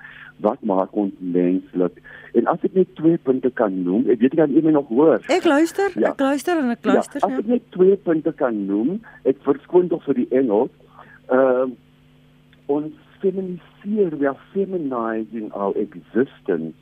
wat 0.44 0.62
maak 0.66 0.94
ons 0.98 1.14
menslik. 1.18 2.00
En 2.38 2.48
as 2.50 2.64
ek 2.66 2.76
net 2.78 2.94
twee 2.98 3.18
punte 3.28 3.50
kan 3.60 3.74
noem 3.86 4.08
ek 4.10 4.22
weet 4.22 4.34
jy 4.34 4.42
kan 4.42 4.54
iemand 4.54 4.78
nog 4.80 4.92
hoor? 4.92 5.24
Ek 5.32 5.48
luister 5.48 5.94
ja. 5.94 6.12
ek 6.12 6.22
luister 6.22 6.60
en 6.60 6.72
ek 6.74 6.84
ja, 6.84 6.98
luister 6.98 7.22
ja, 7.22 7.30
as 7.30 7.42
ek 7.42 7.52
net 7.54 7.68
twee 7.76 7.98
punte 8.08 8.34
kan 8.38 8.64
noem 8.68 8.98
ek 9.28 9.40
verskoon 9.46 9.90
tog 9.92 10.04
vir 10.08 10.24
die 10.24 10.30
Engels 10.42 10.74
ehm 11.28 11.76
uh, 11.76 11.84
ons 12.68 12.92
feminiseer 13.22 14.18
we 14.18 14.26
are 14.26 14.38
feminizing 14.52 15.52
our 15.52 15.74
existence 15.76 16.76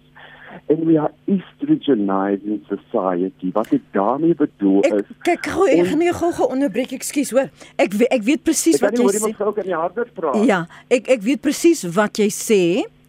and 0.69 0.87
we 0.87 0.97
are 0.99 1.13
estrogenizing 1.29 2.63
society. 2.69 3.51
Wat 3.53 3.73
ek 3.75 3.87
daarmee 3.95 4.35
bedoel 4.39 4.83
ek, 4.87 4.99
is 5.03 5.23
kyk 5.27 5.49
gou 5.53 5.69
ek 5.69 5.91
gaan 5.91 6.03
nie 6.03 6.13
gou 6.17 6.33
gou 6.41 6.51
onderbreek 6.55 6.95
ekskuus 6.97 7.33
hoor. 7.37 7.51
Ek 7.81 7.97
ek 8.09 8.27
weet 8.27 8.45
presies 8.47 8.81
wat 8.83 8.99
jy 8.99 9.09
sê. 9.13 9.33
ja 10.47 10.65
ek 10.91 11.11
ek 11.17 11.25
weet 11.27 11.43
presies 11.45 11.85
wat 11.97 12.23
jy 12.23 12.31
sê 12.33 12.63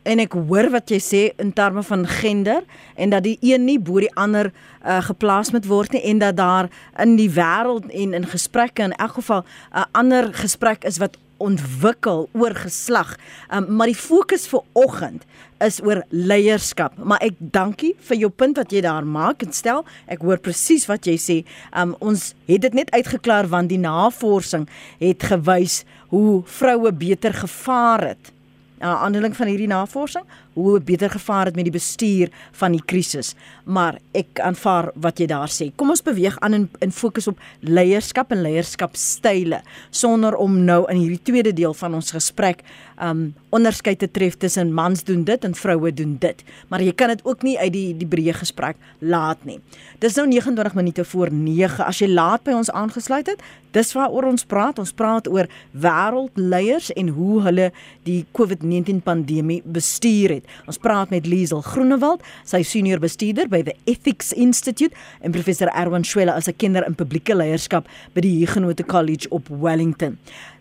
en 0.07 0.23
ek 0.23 0.35
hoor 0.47 0.69
wat 0.71 0.91
jy 0.91 0.99
sê 1.03 1.21
in 1.41 1.51
terme 1.55 1.83
van 1.83 2.05
gender 2.07 2.63
en 2.95 3.11
dat 3.11 3.25
die 3.25 3.37
een 3.43 3.65
nie 3.67 3.77
bo 3.79 3.99
die 4.03 4.11
ander 4.15 4.51
uh, 4.51 5.01
geplaas 5.03 5.51
moet 5.55 5.67
word 5.67 5.95
nie 5.95 6.03
en 6.07 6.21
dat 6.23 6.37
daar 6.39 6.69
in 7.03 7.17
die 7.19 7.29
wêreld 7.35 7.89
en 7.91 8.15
in 8.15 8.27
gesprekke 8.31 8.87
in 8.87 8.95
elk 8.95 9.19
geval 9.19 9.43
'n 9.43 9.47
uh, 9.77 9.85
ander 9.91 10.31
gesprek 10.33 10.87
is 10.87 10.99
wat 11.03 11.17
ontwikkel 11.43 12.29
oor 12.33 12.55
geslag. 12.55 13.15
Um, 13.53 13.69
maar 13.75 13.91
die 13.91 13.97
fokus 13.97 14.47
vir 14.51 14.63
oggend 14.77 15.25
is 15.63 15.79
oor 15.81 16.03
leierskap. 16.09 16.97
Maar 16.97 17.23
ek 17.25 17.37
dankie 17.39 17.93
vir 18.09 18.21
jou 18.21 18.29
punt 18.29 18.57
wat 18.57 18.73
jy 18.73 18.83
daar 18.85 19.05
maak 19.05 19.43
en 19.45 19.53
stel. 19.55 19.83
Ek 20.05 20.21
hoor 20.25 20.41
presies 20.43 20.87
wat 20.89 21.07
jy 21.09 21.17
sê. 21.21 21.37
Um, 21.73 21.95
ons 21.99 22.33
het 22.49 22.61
dit 22.65 22.77
net 22.77 22.91
uitgeklaar 22.93 23.49
want 23.51 23.73
die 23.73 23.81
navorsing 23.81 24.67
het 25.01 25.29
gewys 25.31 25.83
hoe 26.13 26.41
vroue 26.45 26.91
beter 26.93 27.33
gevaar 27.33 28.13
het. 28.13 28.33
'n 28.77 28.85
uh, 28.85 29.01
Aandeling 29.03 29.35
van 29.35 29.47
hierdie 29.47 29.67
navorsing 29.67 30.25
hoe 30.57 30.79
beter 30.81 31.11
gevaar 31.13 31.51
het 31.51 31.55
met 31.55 31.67
die 31.69 31.75
bestuur 31.75 32.31
van 32.57 32.73
die 32.73 32.81
krisis. 32.85 33.35
Maar 33.65 33.99
ek 34.17 34.41
aanvaar 34.41 34.89
wat 34.97 35.21
jy 35.21 35.29
daar 35.29 35.51
sê. 35.53 35.69
Kom 35.77 35.93
ons 35.93 36.01
beweeg 36.05 36.39
aan 36.41 36.57
en, 36.57 36.67
en 36.81 36.93
fokus 36.93 37.29
op 37.29 37.41
leierskap 37.61 38.33
en 38.33 38.41
leierskapstyle 38.41 39.61
sonder 39.93 40.35
om 40.41 40.57
nou 40.65 40.83
in 40.91 41.03
hierdie 41.03 41.21
tweede 41.29 41.53
deel 41.53 41.77
van 41.77 41.97
ons 41.99 42.13
gesprek 42.15 42.65
um 42.97 43.27
onderskeid 43.53 43.99
te 44.01 44.09
tref 44.11 44.35
tussen 44.41 44.73
mans 44.73 45.03
doen 45.05 45.21
dit 45.23 45.43
en 45.45 45.53
vroue 45.55 45.91
doen 45.93 46.15
dit. 46.19 46.41
Maar 46.67 46.81
jy 46.81 46.93
kan 46.97 47.13
dit 47.13 47.21
ook 47.25 47.45
nie 47.45 47.55
uit 47.59 47.71
die 47.73 47.91
die 47.97 48.09
breë 48.09 48.33
gesprek 48.37 48.79
laat 48.99 49.43
nie. 49.45 49.59
Dis 50.01 50.17
nou 50.17 50.27
29 50.27 50.75
minute 50.77 51.05
voor 51.05 51.31
9 51.33 51.85
as 51.85 52.01
jy 52.01 52.09
laat 52.11 52.43
by 52.45 52.57
ons 52.57 52.71
aangesluit 52.73 53.29
het. 53.29 53.43
Dis 53.75 53.93
waaroor 53.93 54.29
ons 54.31 54.45
praat. 54.49 54.79
Ons 54.81 54.93
praat 54.95 55.27
oor 55.29 55.49
wêreldleiers 55.71 56.89
en 56.97 57.11
hoe 57.15 57.41
hulle 57.45 57.69
die 58.07 58.23
COVID-19 58.37 59.03
pandemie 59.05 59.61
bestuur 59.63 60.37
het. 60.39 60.46
Ons 60.67 60.77
praat 60.77 61.09
met 61.09 61.25
Liesel 61.25 61.61
Groenewald, 61.61 62.21
sy 62.43 62.61
senior 62.63 62.99
bestuurder 62.99 63.47
by 63.47 63.61
the 63.63 63.75
Ethics 63.85 64.33
Institute 64.33 64.95
en 65.21 65.31
professor 65.31 65.71
Erwin 65.73 66.03
Schwelle 66.03 66.33
as 66.33 66.47
'n 66.47 66.57
kinder 66.57 66.85
in 66.85 66.95
publieke 66.95 67.35
leierskap 67.35 67.87
by 68.13 68.21
die 68.21 68.45
Huguenot 68.45 68.85
College 68.85 69.29
op 69.29 69.47
Wellington. 69.49 70.17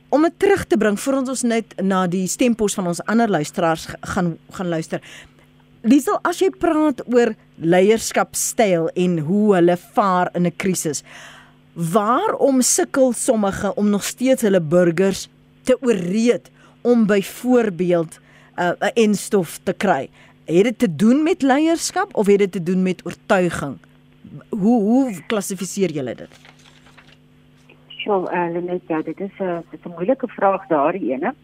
Om 0.09 0.23
dit 0.23 0.39
terug 0.39 0.65
te 0.65 0.77
bring 0.77 0.97
vir 0.99 1.17
ons 1.19 1.29
ons 1.29 1.43
net 1.43 1.75
na 1.83 2.07
die 2.07 2.27
stempos 2.27 2.75
van 2.75 2.87
ons 2.87 3.03
ander 3.07 3.29
luisteraars 3.29 3.89
gaan 4.15 4.39
gaan 4.51 4.69
luister. 4.69 5.01
Liesel, 5.83 6.19
as 6.23 6.41
jy 6.41 6.51
praat 6.51 7.03
oor 7.13 7.35
leierskapstyl 7.63 8.89
en 8.95 9.19
hoe 9.19 9.55
hulle 9.55 9.77
vaar 9.77 10.31
in 10.35 10.47
'n 10.47 10.57
krisis. 10.57 11.03
Waarom 11.75 12.63
sukkel 12.63 13.13
sommige 13.13 13.75
om 13.77 13.91
nog 13.91 14.05
steeds 14.05 14.43
hulle 14.43 14.61
burgers 14.61 15.29
te 15.65 15.77
ooreed 15.81 16.51
om 16.83 17.07
byvoorbeeld 17.07 18.19
'n 18.57 18.77
uh, 18.81 18.91
enstof 18.95 19.59
te 19.63 19.73
kry? 19.73 20.09
Het 20.45 20.65
dit 20.65 20.79
te 20.79 20.97
doen 20.97 21.23
met 21.23 21.43
leierskap 21.43 22.15
of 22.15 22.27
het 22.27 22.39
dit 22.39 22.53
te 22.53 22.63
doen 22.63 22.83
met 22.83 23.07
oortuiging? 23.07 23.77
Hoe 24.49 24.83
hoe 24.83 25.25
klassifiseer 25.27 25.91
julle 25.91 26.15
dit? 26.15 26.33
So, 28.07 28.23
uh, 28.31 28.47
Lenet, 28.53 28.83
ja, 28.87 29.03
dit 29.03 29.21
is 29.21 29.39
'n 29.39 29.43
uh, 29.43 29.59
dit 29.71 29.81
is 29.81 29.87
'n 29.87 29.95
moeilike 29.95 30.29
vraag 30.29 30.67
daardie 30.67 31.13
ene. 31.13 31.35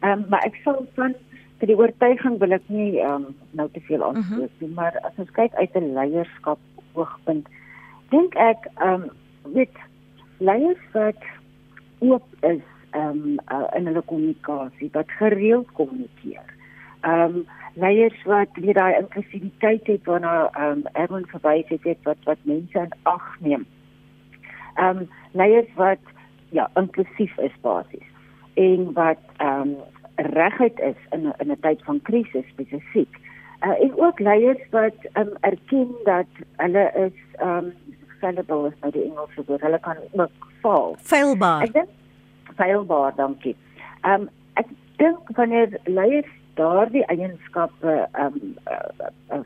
Ehm 0.00 0.10
um, 0.10 0.24
maar 0.28 0.42
ek 0.44 0.54
sal 0.64 0.86
van 0.94 1.14
vir 1.58 1.66
die 1.66 1.76
oortuiging 1.76 2.38
wil 2.38 2.52
ek 2.52 2.66
nie 2.66 3.00
ehm 3.00 3.14
um, 3.14 3.36
nou 3.50 3.68
te 3.72 3.80
veel 3.80 4.02
antwoord 4.02 4.30
mhm. 4.30 4.40
nie, 4.40 4.68
uh 4.70 4.74
-huh. 4.74 4.74
maar 4.74 4.98
as 5.02 5.12
ons 5.16 5.30
kyk 5.30 5.54
uit 5.54 5.74
'n 5.74 5.94
leierskap 5.94 6.58
oogpunt, 6.92 7.46
dink 8.10 8.34
ek 8.34 8.68
ehm 8.74 9.02
um, 9.02 9.10
weet 9.54 9.76
leiers 10.38 10.84
wat 10.92 11.22
oop 11.98 12.26
is 12.40 12.66
ehm 12.90 13.08
um, 13.08 13.38
uh, 13.52 13.66
in 13.76 13.86
hulle 13.86 14.02
kommunikasie, 14.02 14.88
wat 14.92 15.10
gereeld 15.10 15.72
kommunikeer. 15.72 16.56
Ehm 17.00 17.34
um, 17.36 17.46
leiers 17.74 18.22
wat 18.24 18.48
weer 18.54 18.74
daai 18.74 18.94
inklusiwiteit 18.98 19.86
het 19.86 20.04
waarna 20.04 20.50
ehm 20.52 20.70
um, 20.70 20.82
Erwin 20.92 21.26
verwys 21.26 21.68
het, 21.68 21.84
het 21.84 22.02
wat 22.02 22.16
wat 22.24 22.38
mense 22.42 22.78
in 22.78 22.92
ag 23.02 23.36
neem. 23.40 23.66
Ehm 24.74 24.98
um, 24.98 25.08
leiers 25.32 25.74
wat 25.74 26.02
ja, 26.48 26.70
inklusief 26.74 27.38
is 27.38 27.60
basies 27.60 28.08
en 28.54 28.92
wat 28.92 29.22
ehm 29.36 29.60
um, 29.60 29.76
reguit 30.16 30.80
is 30.80 31.00
in 31.10 31.32
in 31.38 31.50
'n 31.50 31.60
tyd 31.60 31.84
van 31.84 32.02
krisis 32.02 32.48
spesifiek. 32.48 33.16
Uh, 33.60 33.82
en 33.82 33.92
ook 33.96 34.18
leiers 34.18 34.68
wat 34.70 34.94
um, 35.12 35.30
erken 35.40 35.88
dat 36.04 36.26
hulle 36.56 36.92
is 36.94 37.18
ehm 37.36 37.64
um, 37.64 37.72
fallible 38.20 38.66
is 38.68 38.78
nou 38.80 38.92
die 38.92 39.02
Engelse 39.02 39.42
woord. 39.46 39.60
Hulle 39.60 39.78
kan 39.80 39.96
ook 40.12 40.30
faal. 40.60 40.96
Failbaar. 40.98 41.62
Ek 41.62 41.72
dink 41.72 41.88
failbaar, 42.56 43.14
dankie. 43.14 43.56
Ehm 44.00 44.20
um, 44.20 44.28
ek 44.52 44.66
dink 44.96 45.18
wanneer 45.34 45.80
leiers 45.84 46.32
daardie 46.58 47.04
eienskappe 47.14 47.94
ehm 48.12 48.40
um, 48.42 48.56
uh, 48.74 49.08
uh, 49.36 49.44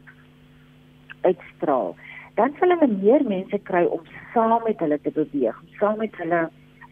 uitstraal, 1.23 1.95
dan 2.35 2.55
sal 2.59 2.75
hulle 2.75 2.89
meer 2.91 3.23
mense 3.29 3.59
kry 3.69 3.85
om 3.97 4.03
saam 4.33 4.63
met 4.67 4.81
hulle 4.83 4.99
te 5.05 5.13
beweeg, 5.15 5.59
saam 5.79 6.01
met 6.03 6.17
hulle 6.23 6.43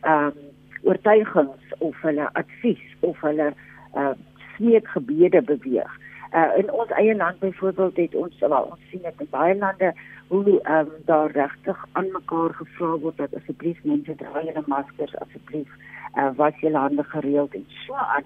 ehm 0.03 0.31
um, 0.31 0.47
oortuigings 0.83 1.75
of 1.85 1.97
hulle 2.05 2.29
advies 2.41 2.85
of 3.05 3.19
hulle 3.21 3.51
uh, 3.95 4.15
smeekgebede 4.55 5.43
beweeg. 5.43 5.99
Uh, 6.31 6.47
in 6.57 6.71
ons 6.71 6.93
eie 6.95 7.17
land 7.17 7.39
byvoorbeeld 7.43 7.97
het 7.97 8.15
ons 8.15 8.39
wel 8.39 8.69
ons 8.71 8.89
sien 8.91 9.03
dit 9.03 9.23
in 9.25 9.29
baie 9.31 9.57
lande 9.59 9.93
hoe 10.31 10.45
ehm 10.61 10.87
um, 10.87 10.91
daar 11.11 11.31
regtig 11.35 11.85
aan 11.93 12.13
mekaar 12.13 12.55
gevra 12.55 12.93
word 13.05 13.17
dat 13.17 13.35
asseblief 13.35 13.81
mense 13.83 14.15
dra 14.23 14.45
julle 14.45 14.63
maskers 14.67 15.17
asseblief 15.25 15.73
uh, 16.15 16.31
was 16.37 16.63
julle 16.63 16.79
hande 16.79 17.05
gereeld 17.05 17.55
en 17.55 17.67
so 17.85 17.95
aan. 17.95 18.25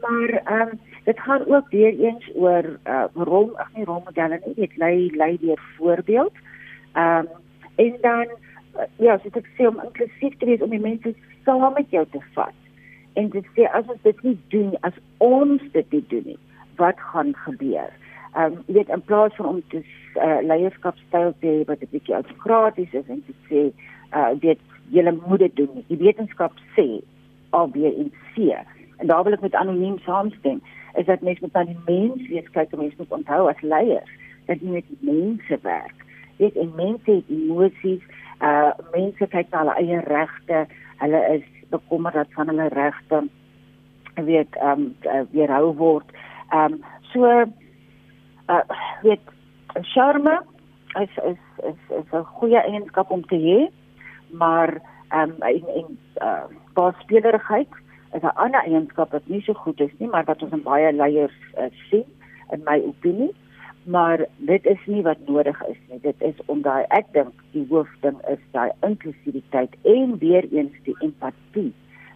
Maar 0.00 0.28
ehm 0.44 0.68
um, 0.68 0.80
dit 1.04 1.20
gaan 1.20 1.46
ook 1.46 1.68
weer 1.70 1.98
eens 1.98 2.30
oor 2.34 2.78
uh, 2.84 3.04
rol 3.14 3.58
ag 3.58 3.70
nee 3.74 3.84
rolmodelle 3.84 4.40
nie 4.44 4.54
dit 4.54 4.76
lei 4.76 5.16
lei 5.16 5.36
deur 5.40 5.62
voorbeeld. 5.76 6.32
Ehm 6.92 7.18
um, 7.18 7.28
en 7.74 7.96
dan 8.00 8.26
uh, 8.76 8.82
ja, 8.96 9.18
so 9.18 9.28
ek 9.32 9.48
sê 9.56 9.66
om 9.66 9.80
inklusief 9.84 10.36
te 10.38 10.46
wees 10.46 10.62
om 10.62 10.70
die 10.70 10.80
mense 10.80 11.14
saam 11.44 11.72
met 11.72 11.90
jou 11.90 12.06
te 12.10 12.20
vat. 12.34 12.54
En 13.12 13.28
dit 13.28 13.46
sê 13.56 13.68
as 13.72 13.86
ons 13.88 14.02
dit 14.02 14.22
nie 14.22 14.38
doen 14.48 14.74
as 14.80 14.96
ons 15.18 15.62
dit 15.72 15.92
nie 15.92 16.04
doen 16.08 16.26
nie, 16.32 16.38
wat 16.76 17.00
gaan 17.12 17.34
gebeur? 17.46 17.92
Ehm 18.34 18.52
um, 18.52 18.62
jy 18.66 18.80
weet 18.80 18.94
in 18.98 19.04
plaas 19.10 19.34
van 19.40 19.46
om 19.54 19.62
te 19.68 19.82
uh, 20.16 20.40
leierskapstyl 20.42 21.34
te 21.40 21.46
hê 21.46 21.64
wat 21.68 21.82
'n 21.82 21.92
bietjie 21.92 22.14
autokraties 22.14 22.92
is 22.92 23.08
en 23.08 23.22
te 23.26 23.36
sê 23.48 23.62
uh 24.12 24.32
weet 24.40 24.60
julle 24.90 25.12
moet 25.26 25.38
dit 25.38 25.56
doen. 25.56 25.84
Die 25.88 25.98
wetenskap 25.98 26.52
sê 26.76 27.00
al 27.50 27.68
B 27.68 27.76
en 27.76 28.12
C. 28.34 28.54
En 28.96 29.06
daar 29.06 29.24
wil 29.24 29.32
ek 29.32 29.40
met 29.40 29.54
anoniem 29.54 29.98
saamstem 29.98 30.62
is 30.94 31.06
dat 31.06 31.20
mense 31.20 31.42
met 31.42 31.54
aan 31.54 31.66
die 31.66 31.82
mens 31.84 32.28
wees 32.28 32.50
kyk 32.50 32.72
om 32.72 32.78
mense 32.78 32.96
moet 32.98 33.12
onthou 33.12 33.48
as 33.48 33.60
leiers 33.60 34.12
dat 34.46 34.60
jy 34.60 34.70
met 34.78 34.90
mense 35.00 35.58
werk. 35.62 36.04
Dit 36.36 36.56
en 36.56 36.72
mense 36.76 37.10
het 37.10 37.28
emosies, 37.28 38.02
uh 38.40 38.72
mense 38.92 39.28
kyk 39.32 39.50
na 39.50 39.64
hulle 39.64 39.76
eie 39.80 40.00
regte, 40.06 40.66
hulle 41.02 41.22
is 41.34 41.46
bekommerd 41.70 42.14
dat 42.14 42.32
van 42.38 42.52
hulle 42.52 42.68
regte 42.72 43.22
weet 44.14 44.56
ehm 44.56 44.90
um, 45.04 45.28
weerhou 45.30 45.74
word. 45.76 46.12
Ehm 46.50 46.78
um, 46.78 46.84
so 47.12 47.44
uh 48.48 48.62
weet 49.02 49.20
charme 49.92 50.40
is 51.00 51.16
is 51.24 51.42
is 51.70 51.80
is 51.98 52.12
'n 52.12 52.24
goeie 52.38 52.60
eienskap 52.60 53.10
om 53.10 53.26
te 53.26 53.36
hê, 53.36 53.68
maar 54.30 54.80
ehm 55.08 55.30
um, 55.30 55.42
en 55.42 55.64
en 55.74 55.98
uh 56.22 56.44
baaspelerigheid 56.74 57.68
is 58.16 58.22
'n 58.22 58.36
ander 58.44 58.62
eienskap 58.64 59.10
wat 59.12 59.26
nie 59.28 59.42
so 59.42 59.54
goed 59.54 59.80
is 59.80 59.94
nie, 59.98 60.08
maar 60.08 60.24
wat 60.24 60.42
ons 60.42 60.52
in 60.52 60.62
baie 60.62 60.92
leiers 60.92 61.38
uh, 61.58 61.70
sien 61.90 62.04
in 62.52 62.62
my 62.64 62.78
opinie. 62.92 63.34
Maar 63.84 64.24
dit 64.36 64.64
is 64.66 64.86
nie 64.86 65.02
wat 65.02 65.18
nodig 65.26 65.62
is 65.66 65.78
nie. 65.88 66.00
Dit 66.00 66.22
is 66.28 66.38
om 66.46 66.62
daai 66.62 66.84
ek 66.88 67.12
dink 67.12 67.34
die 67.52 67.66
hoofding 67.70 68.16
is 68.32 68.42
daai 68.50 68.70
inklusiwiteit 68.88 69.76
en 69.82 70.18
weer 70.18 70.48
eens 70.52 70.74
die 70.88 70.96
empatie 71.00 71.72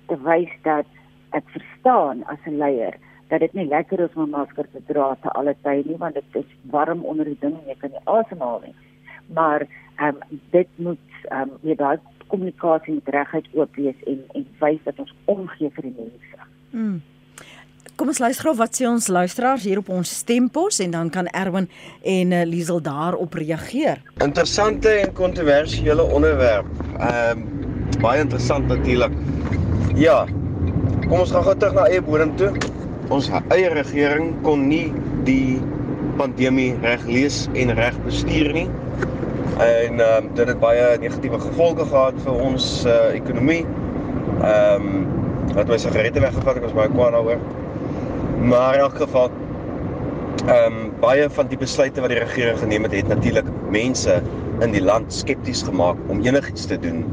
te 0.07 0.17
wys 0.25 0.51
dat 0.63 0.87
ek 1.31 1.45
verstaan 1.55 2.25
as 2.27 2.43
'n 2.47 2.59
leier 2.59 2.97
dat 3.31 3.41
dit 3.41 3.53
nie 3.53 3.67
lekker 3.67 4.01
is 4.01 4.15
om 4.15 4.23
'n 4.23 4.31
masker 4.31 4.67
te 4.71 4.83
dra 4.87 5.15
te 5.23 5.29
alle 5.29 5.55
tye 5.63 5.83
nie 5.87 5.99
want 5.99 6.15
dit 6.15 6.25
is 6.43 6.51
warm 6.71 7.05
onder 7.05 7.25
die 7.25 7.39
ding 7.41 7.55
en 7.55 7.67
jy 7.67 7.77
kan 7.79 7.91
nie 7.91 8.05
asemhaal 8.05 8.61
nie. 8.65 8.75
Maar 9.35 9.67
ehm 9.97 10.17
um, 10.17 10.41
dit 10.51 10.69
moet 10.77 11.09
ehm 11.29 11.41
um, 11.41 11.59
jy 11.63 11.75
daai 11.75 11.99
kommunikasie 12.31 12.97
met 12.99 13.15
regheid 13.15 13.47
oop 13.59 13.79
wees 13.79 14.09
en 14.11 14.25
en 14.39 14.47
wys 14.63 14.83
dat 14.87 14.99
ons 15.03 15.15
omgee 15.31 15.71
vir 15.77 15.89
die 15.89 15.95
mense. 15.99 16.49
Mm. 16.71 16.99
Kom 18.01 18.09
ons 18.09 18.21
luister 18.23 18.49
gou 18.49 18.55
wat 18.57 18.77
sê 18.77 18.87
ons 18.89 19.11
luisteraars 19.13 19.65
hier 19.69 19.81
op 19.83 19.91
ons 19.93 20.17
stempos 20.23 20.81
en 20.81 20.95
dan 20.95 21.11
kan 21.13 21.29
Erwin 21.37 21.69
en 22.03 22.33
uh, 22.33 22.45
Liesel 22.49 22.81
daarop 22.81 23.35
reageer. 23.37 24.01
Interessante 24.25 24.89
en 25.03 25.13
kontroversiële 25.13 26.03
onderwerp. 26.03 26.71
Ehm 26.99 27.45
um, 27.45 27.49
baie 28.01 28.21
interessant 28.23 28.71
natuurlik. 28.71 29.13
Ja. 29.99 30.25
Kom 31.09 31.19
ons 31.21 31.33
gaan 31.35 31.45
gou 31.45 31.57
terug 31.59 31.75
na 31.77 31.89
eie 31.91 32.01
bodem 32.01 32.37
toe 32.41 32.53
ons 33.11 33.29
eie 33.51 33.71
regering 33.75 34.37
kon 34.47 34.69
nie 34.71 34.89
die 35.27 35.59
pandemie 36.21 36.73
reg 36.85 37.03
lees 37.11 37.45
en 37.59 37.73
reg 37.79 37.97
bestuur 38.07 38.53
nie. 38.55 38.69
En 39.59 40.01
ehm 40.01 40.25
um, 40.25 40.31
dit 40.35 40.47
het 40.49 40.59
baie 40.59 40.99
negatiewe 40.99 41.41
gevolge 41.41 41.85
gehad 41.85 42.15
vir 42.25 42.33
ons 42.33 42.85
uh, 42.87 43.15
ekonomie. 43.15 43.65
Ehm 44.43 44.87
um, 44.87 45.09
wat 45.55 45.69
my 45.69 45.79
sigarette 45.83 46.21
weggevat 46.21 46.55
het, 46.55 46.65
was 46.65 46.77
baie 46.77 46.93
kwaad 46.93 47.13
daaroor. 47.13 47.41
Maar 48.41 48.75
in 48.75 48.81
elk 48.81 48.97
geval 48.97 49.31
ehm 50.47 50.79
um, 50.79 50.93
baie 51.01 51.31
van 51.31 51.47
die 51.47 51.59
besluite 51.59 52.01
wat 52.01 52.13
die 52.15 52.19
regering 52.19 52.59
geneem 52.59 52.83
het, 52.83 52.93
het 52.93 53.09
natuurlik 53.09 53.49
mense 53.71 54.23
in 54.61 54.73
die 54.73 54.83
land 54.85 55.13
skepties 55.13 55.63
gemaak 55.63 55.97
om 56.09 56.23
enigiets 56.25 56.67
te 56.67 56.79
doen 56.79 57.05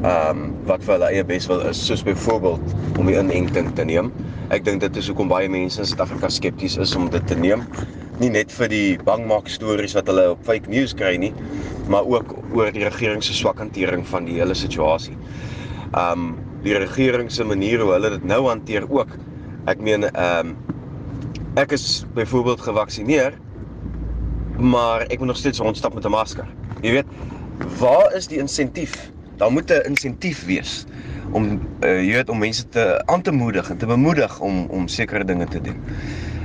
ehm 0.00 0.38
um, 0.38 0.52
wat 0.64 0.80
vir 0.86 0.94
hulle 0.94 1.08
eie 1.12 1.24
beswil 1.28 1.60
is, 1.68 1.80
soos 1.84 2.00
byvoorbeeld 2.06 2.70
om 2.96 3.08
die 3.10 3.18
inenting 3.20 3.66
te 3.76 3.84
neem. 3.84 4.06
Ek 4.48 4.64
dink 4.64 4.80
dit 4.80 4.96
is 4.96 5.10
hoekom 5.10 5.28
baie 5.28 5.48
mense 5.52 5.82
in 5.82 5.88
Suid-Afrika 5.88 6.30
skepties 6.32 6.78
is 6.80 6.94
om 6.96 7.10
dit 7.12 7.26
te 7.28 7.36
neem. 7.36 7.66
Nie 8.22 8.30
net 8.32 8.52
vir 8.56 8.72
die 8.72 8.96
bangmaak 9.04 9.50
stories 9.52 9.92
wat 9.98 10.08
hulle 10.08 10.30
op 10.32 10.40
fake 10.48 10.72
news 10.72 10.96
kry 10.96 11.18
nie, 11.20 11.34
maar 11.92 12.08
ook 12.08 12.32
oor 12.56 12.72
die 12.72 12.86
regering 12.86 13.20
se 13.24 13.36
swak 13.36 13.60
hantering 13.60 14.06
van 14.08 14.24
die 14.24 14.38
hele 14.40 14.56
situasie. 14.56 15.18
Um 15.92 16.32
die 16.64 16.78
regering 16.80 17.28
se 17.32 17.44
manier 17.44 17.84
hoe 17.84 17.92
hulle 17.92 18.14
dit 18.16 18.24
nou 18.24 18.40
hanteer 18.48 18.88
ook. 18.88 19.12
Ek 19.68 19.84
meen 19.84 20.08
um 20.08 20.56
ek 21.60 21.76
is 21.76 22.06
byvoorbeeld 22.16 22.64
gevaksinereer, 22.64 23.36
maar 24.56 25.04
ek 25.12 25.20
moet 25.20 25.34
nog 25.34 25.44
steeds 25.44 25.60
rondstap 25.60 25.92
met 25.94 26.08
'n 26.08 26.16
masker. 26.16 26.48
Jy 26.80 26.90
weet, 27.00 27.16
waar 27.78 28.14
is 28.16 28.26
die 28.32 28.40
insentief? 28.40 29.10
Daar 29.40 29.52
moet 29.52 29.70
'n 29.70 29.86
insentief 29.88 30.44
wees 30.44 30.84
om 31.30 31.44
uh, 31.80 32.00
jy 32.04 32.12
weet 32.12 32.28
om 32.28 32.38
mense 32.38 32.68
te 32.68 33.02
aan 33.06 33.22
te 33.22 33.32
moedig 33.32 33.70
en 33.70 33.76
te 33.78 33.86
bemoedig 33.86 34.40
om 34.40 34.66
om 34.66 34.88
sekere 34.88 35.24
dinge 35.24 35.46
te 35.48 35.60
doen. 35.60 35.80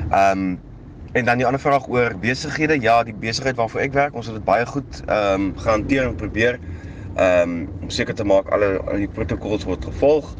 Ehm 0.09 0.39
um, 0.39 0.63
en 1.11 1.25
dan 1.25 1.37
die 1.37 1.45
ander 1.45 1.61
vraag 1.61 1.87
oor 1.87 2.15
besighede. 2.19 2.79
Ja, 2.81 3.03
die 3.03 3.13
besigheid 3.15 3.55
waarvoor 3.55 3.81
ek 3.81 3.93
werk, 3.93 4.15
ons 4.15 4.25
het 4.25 4.35
dit 4.35 4.43
baie 4.43 4.65
goed 4.65 5.01
ehm 5.05 5.33
um, 5.41 5.51
gehanteer 5.57 6.03
en 6.07 6.15
probeer 6.15 6.59
ehm 7.13 7.49
um, 7.49 7.69
om 7.79 7.89
seker 7.89 8.15
te 8.15 8.23
maak 8.23 8.49
alle 8.49 8.79
al 8.85 9.03
die 9.03 9.11
protokolle 9.11 9.59
word 9.65 9.85
gevolg 9.91 10.33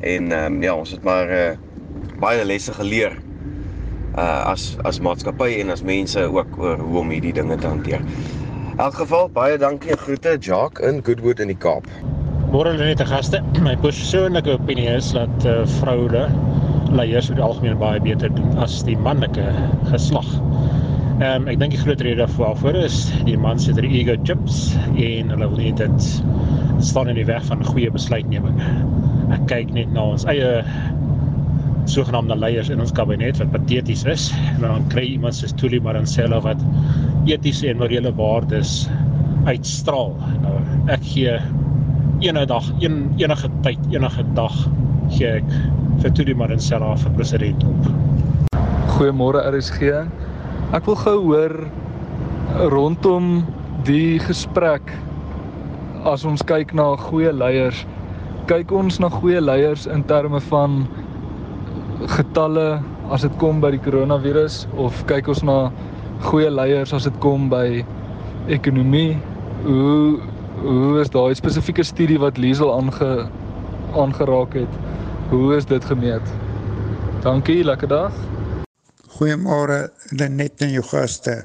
en 0.00 0.32
ehm 0.32 0.52
um, 0.54 0.62
ja, 0.62 0.74
ons 0.74 0.90
het 0.90 1.02
maar 1.02 1.30
uh, 1.32 1.50
baie 2.16 2.44
lesse 2.44 2.72
geleer 2.72 3.16
uh 4.18 4.42
as 4.52 4.76
as 4.84 5.00
maatskappy 5.00 5.60
en 5.60 5.70
as 5.70 5.82
mense 5.82 6.20
ook 6.20 6.58
oor 6.58 6.78
hoe 6.78 6.98
om 7.00 7.10
hierdie 7.10 7.32
dinge 7.32 7.56
te 7.56 7.66
hanteer. 7.66 8.04
In 8.72 8.78
elk 8.78 8.94
geval 8.94 9.26
baie 9.28 9.58
dankie 9.60 9.96
groete 10.00 10.38
Jacques 10.40 10.80
in 10.88 11.02
Goodwood 11.04 11.40
in 11.44 11.50
die 11.52 11.56
Kaap. 11.60 11.84
Môre 12.54 12.70
lê 12.72 12.86
net 12.88 13.02
te 13.02 13.04
gaste. 13.04 13.42
My 13.60 13.74
persoonlike 13.82 14.48
opinie 14.48 14.94
is 14.94 15.10
dat 15.12 15.44
uh, 15.44 15.58
vroue 15.74 16.22
leiers 16.96 17.28
oor 17.28 17.36
die 17.36 17.44
algemeen 17.44 17.76
baie 17.82 18.00
beter 18.00 18.32
doen 18.32 18.56
as 18.64 18.78
die 18.88 18.96
manlike 18.96 19.44
geslag. 19.90 20.30
Ehm 21.18 21.44
um, 21.44 21.50
ek 21.52 21.60
dink 21.60 21.76
die 21.76 21.82
groot 21.82 22.00
rede 22.00 22.24
daarvoor 22.24 22.80
is 22.80 23.02
die 23.28 23.36
man 23.36 23.60
se 23.60 23.76
drie 23.76 23.92
ego 24.00 24.16
chips 24.24 24.62
en 24.96 25.34
hulle 25.34 25.50
wil 25.52 25.60
nie 25.60 25.74
dit 25.76 26.08
staan 26.80 27.12
in 27.12 27.20
die 27.20 27.28
weg 27.28 27.44
van 27.52 27.60
goeie 27.68 27.92
besluitneming. 27.92 28.56
Ek 29.36 29.44
kyk 29.52 29.76
net 29.76 29.92
na 29.92 30.08
ons 30.14 30.24
eie 30.32 30.64
sogenaamde 31.90 32.36
leiers 32.38 32.70
in 32.70 32.80
ons 32.80 32.92
kabinet 32.94 33.38
wat 33.40 33.50
pateties 33.54 34.04
is 34.08 34.28
en 34.54 34.62
dan 34.64 34.84
kry 34.92 35.04
iemand 35.14 35.34
soos 35.34 35.54
Tuli 35.58 35.80
Maronsela 35.82 36.38
wat 36.44 36.60
etiese 37.30 37.70
en 37.70 37.80
morele 37.82 38.12
waardes 38.18 38.86
uitstraal. 39.50 40.14
Nou 40.44 40.56
ek 40.92 41.02
gee 41.14 41.36
enige 42.22 42.46
dag, 42.46 42.68
een 42.80 43.04
enige 43.18 43.50
tyd, 43.66 43.78
enige 43.90 44.24
dag 44.38 44.54
gee 45.10 45.38
ek 45.40 45.54
vir 46.02 46.14
Tuli 46.14 46.34
Maronsela 46.38 46.94
vir 47.02 47.16
president 47.18 47.66
op. 47.66 47.90
Goeiemôre 48.94 49.42
RSG. 49.50 50.04
Ek 50.76 50.86
wil 50.86 50.98
gou 51.02 51.16
hoor 51.26 51.56
rondom 52.72 53.42
die 53.86 54.20
gesprek 54.22 54.92
as 56.06 56.26
ons 56.28 56.42
kyk 56.46 56.74
na 56.76 56.92
goeie 57.08 57.32
leiers. 57.34 57.82
Kyk 58.50 58.72
ons 58.74 58.98
na 59.02 59.10
goeie 59.10 59.40
leiers 59.42 59.86
in 59.90 60.04
terme 60.06 60.40
van 60.50 60.82
getalle 62.08 62.82
as 63.10 63.22
dit 63.22 63.34
kom 63.38 63.60
by 63.62 63.72
die 63.74 63.82
koronavirus 63.82 64.66
of 64.80 64.96
kyk 65.10 65.28
ons 65.30 65.42
na 65.46 65.56
goeie 66.26 66.50
leiers 66.50 66.92
as 66.96 67.06
dit 67.08 67.18
kom 67.22 67.48
by 67.52 67.82
ekonomie? 68.50 69.18
Hoe 69.66 70.18
hoe 70.62 71.00
is 71.00 71.10
daai 71.10 71.34
spesifieke 71.34 71.82
studie 71.82 72.18
wat 72.22 72.38
Liesel 72.38 72.70
aange 72.70 73.28
aangeraak 73.98 74.54
het? 74.54 74.74
Hoe 75.30 75.56
is 75.56 75.66
dit 75.66 75.84
gemeet? 75.84 76.22
Dankie, 77.22 77.64
lekker 77.64 77.88
dag. 77.88 78.14
Goeiemôre 79.16 79.88
Lenet 80.10 80.62
en 80.62 80.70
jou 80.74 80.84
gaste. 80.86 81.42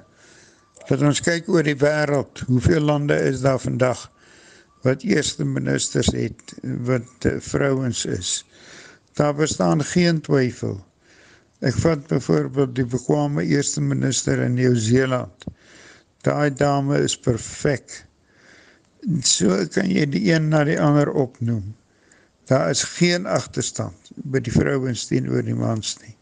Laat 0.88 1.02
ons 1.04 1.22
kyk 1.24 1.50
oor 1.52 1.66
die 1.66 1.78
wêreld. 1.78 2.44
Hoeveel 2.48 2.86
lande 2.86 3.18
is 3.30 3.42
daar 3.46 3.60
vandag 3.60 4.06
wat 4.86 5.04
eerste 5.04 5.46
ministers 5.46 6.14
het 6.16 6.54
wat 6.88 7.28
vrouens 7.44 8.06
is? 8.06 8.44
Daar 9.18 9.34
bestaan 9.36 9.82
geen 9.84 10.22
twyfel. 10.22 10.76
Ek 11.66 11.74
vat 11.82 12.04
byvoorbeeld 12.06 12.76
die 12.78 12.86
bekwame 12.86 13.42
eerste 13.50 13.82
minister 13.82 14.38
in 14.44 14.54
Nieu-Seeland. 14.54 15.48
Daai 16.22 16.54
dame 16.54 17.00
is 17.02 17.16
perfek. 17.18 18.04
So 19.26 19.58
kan 19.74 19.90
jy 19.90 20.06
die 20.14 20.22
een 20.30 20.52
na 20.54 20.62
die 20.70 20.78
ander 20.78 21.10
opnoem. 21.10 21.74
Daar 22.46 22.70
is 22.70 22.86
geen 22.94 23.26
agterstand 23.26 24.14
by 24.30 24.44
die 24.46 24.54
vrouens 24.54 25.08
teenoor 25.10 25.42
die 25.50 25.58
mans 25.58 25.96
nie. 26.04 26.14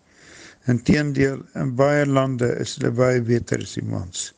Inteendeel, 0.71 1.43
in 1.59 1.75
baie 1.75 2.07
lande 2.07 2.47
is 2.63 2.77
hulle 2.79 2.95
baie 2.95 3.19
beter 3.19 3.59
as 3.67 3.75
die 3.75 3.83
mans. 3.83 4.29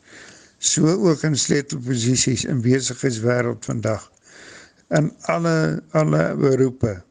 So 0.57 0.97
ook 0.97 1.21
in 1.29 1.37
sleutelposisies 1.37 2.49
in 2.49 2.65
besigheidswêreld 2.65 3.69
vandag. 3.69 4.09
In 4.97 5.13
alle 5.29 5.83
alle 5.93 6.31
beroepe 6.41 7.03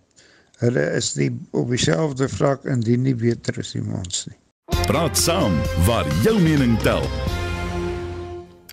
Hulle 0.56 0.82
is 0.96 1.10
nie 1.18 1.28
op 1.52 1.68
dieselfde 1.68 2.30
vlak 2.32 2.62
indien 2.64 3.02
nie 3.04 3.12
beter 3.14 3.58
as 3.60 3.74
die 3.76 3.82
mans 3.84 4.22
nie. 4.24 4.38
Praat 4.88 5.18
saam 5.20 5.52
waar 5.84 6.08
jou 6.24 6.32
mening 6.40 6.78
tel. 6.80 7.04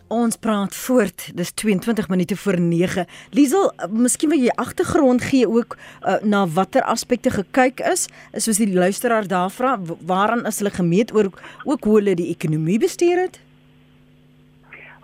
Ons 0.07 0.39
praat 0.39 0.71
voort. 0.85 1.27
Dis 1.35 1.51
22 1.59 2.07
minute 2.07 2.39
voor 2.39 2.59
9. 2.59 3.05
Liesel, 3.35 3.67
miskien 3.91 4.31
wil 4.31 4.39
jy 4.45 4.55
agtergrond 4.63 5.27
gee 5.27 5.43
ook 5.43 5.75
uh, 5.75 6.21
na 6.23 6.45
watter 6.47 6.87
aspekte 6.87 7.33
gekyk 7.35 7.83
is, 7.91 8.07
soos 8.31 8.63
die 8.63 8.71
luisteraar 8.71 9.27
daar 9.27 9.51
vra, 9.51 9.75
waaraan 10.07 10.47
is 10.47 10.63
hulle 10.63 10.71
gemeet 10.71 11.11
oor 11.11 11.33
ook 11.67 11.83
hoe 11.83 11.99
hulle 11.99 12.15
die 12.15 12.31
ekonomie 12.31 12.79
bestuur 12.79 13.27
het? 13.27 13.41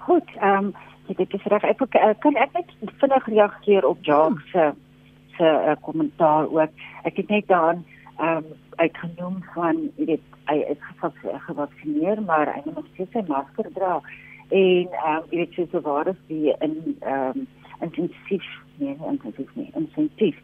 Goed, 0.08 0.32
ehm 0.40 0.72
um, 0.72 0.76
ek 1.10 1.26
het 1.26 1.42
gevra 1.42 1.58
ek 1.66 1.80
kan 2.22 2.36
ek 2.38 2.54
net 2.54 2.94
vinnig 3.02 3.34
reageer 3.34 3.84
op 3.84 3.98
Jacques 4.06 4.54
se 4.54 4.70
uh, 4.70 4.78
se 5.40 5.48
uh, 5.48 5.76
kommentaar 5.82 6.50
ook. 6.52 6.84
Ek 7.08 7.16
het 7.24 7.32
net 7.32 7.48
daan 7.48 7.86
ehm 8.20 8.44
um, 8.44 8.46
uitgenoem 8.80 9.44
van 9.54 9.78
jy 9.96 10.06
weet 10.06 10.38
hy 10.50 10.58
is 10.74 10.82
gevaksinneer 11.46 12.22
maar 12.24 12.52
hy 12.54 12.62
moet 12.66 12.76
nog 12.76 12.88
steeds 12.94 13.16
sy 13.16 13.24
masker 13.28 13.70
dra 13.76 14.00
en 14.50 14.98
ehm 15.04 15.16
um, 15.16 15.28
jy 15.32 15.46
weet 15.46 15.72
so 15.72 15.82
waar 15.88 16.08
is 16.12 16.20
die 16.32 16.56
in 16.68 16.76
ehm 17.00 17.40
um, 17.40 17.48
intensief 17.88 18.48
nee 18.82 18.96
intensief 19.12 19.56
nie 19.56 19.70
intensief 19.82 20.42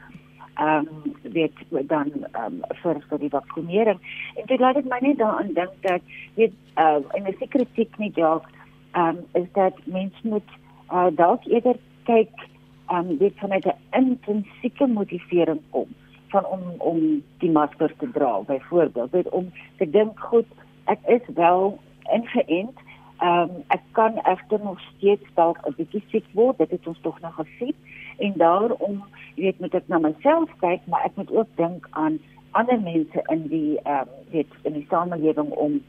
ehm 0.55 0.88
um, 0.91 1.15
weet 1.38 1.63
dan 1.91 2.12
ehm 2.31 2.45
um, 2.45 2.62
vir 2.81 3.01
vir 3.10 3.23
die 3.25 3.34
vaksinering 3.38 3.99
en 4.36 4.49
dit 4.53 4.65
laat 4.65 4.91
my 4.93 4.99
net 5.08 5.19
daaraan 5.23 5.53
dink 5.60 5.75
dat 5.88 6.12
weet 6.39 6.55
uh, 6.86 6.99
in 7.19 7.27
'n 7.27 7.36
sekere 7.39 7.67
tegniek 7.79 8.23
ja 8.23 8.34
ehm 8.39 9.08
um, 9.08 9.43
is 9.43 9.51
dat 9.60 9.86
mense 9.99 10.27
moet 10.36 10.51
uh, 10.91 11.08
dalk 11.23 11.43
eerder 11.45 11.75
kyk 12.03 12.47
um, 12.91 13.17
dit 13.17 13.34
vanuit 13.36 13.65
'n 13.65 13.80
intrinsieke 13.91 14.88
motivering 14.88 15.62
kom 15.69 15.88
van 16.28 16.45
om 16.45 16.62
om 16.78 17.24
die 17.38 17.52
masker 17.52 17.93
te 17.98 18.12
dra 18.12 18.39
byvoorbeeld. 18.39 19.12
Weet 19.12 19.30
om 19.30 19.52
te 19.78 19.89
dink 19.89 20.19
goed 20.19 20.45
ek 20.86 21.00
is 21.06 21.26
wel 21.36 21.80
ingeënt. 22.12 22.78
Um, 23.24 23.50
ek 23.67 23.82
kan 23.91 24.17
egter 24.24 24.60
nog 24.63 24.80
steeds 24.80 25.28
dalk 25.34 25.58
'n 25.67 25.74
bietjie 25.78 26.04
siek 26.10 26.26
word. 26.32 26.58
Dit 26.58 26.71
het 26.71 26.88
ons 26.88 27.02
tog 27.02 27.19
nog 27.21 27.36
gesien. 27.36 27.76
En 28.17 28.34
daarom 28.36 29.04
weet 29.36 29.60
moet 29.60 29.74
ek 29.74 29.88
na 29.88 29.98
myself 29.98 30.50
kyk 30.60 30.82
maar 30.86 31.04
ek 31.06 31.15
moet 31.15 31.32
ook 31.32 31.48
dink 31.56 31.88
aan 31.91 32.19
ander 32.52 32.80
mense 32.80 33.19
in 33.28 33.48
die 33.48 33.80
um, 33.84 34.10
weet 34.32 34.52
in 34.62 34.74
die 34.74 34.86
samelewing 34.89 35.50
om 35.50 35.82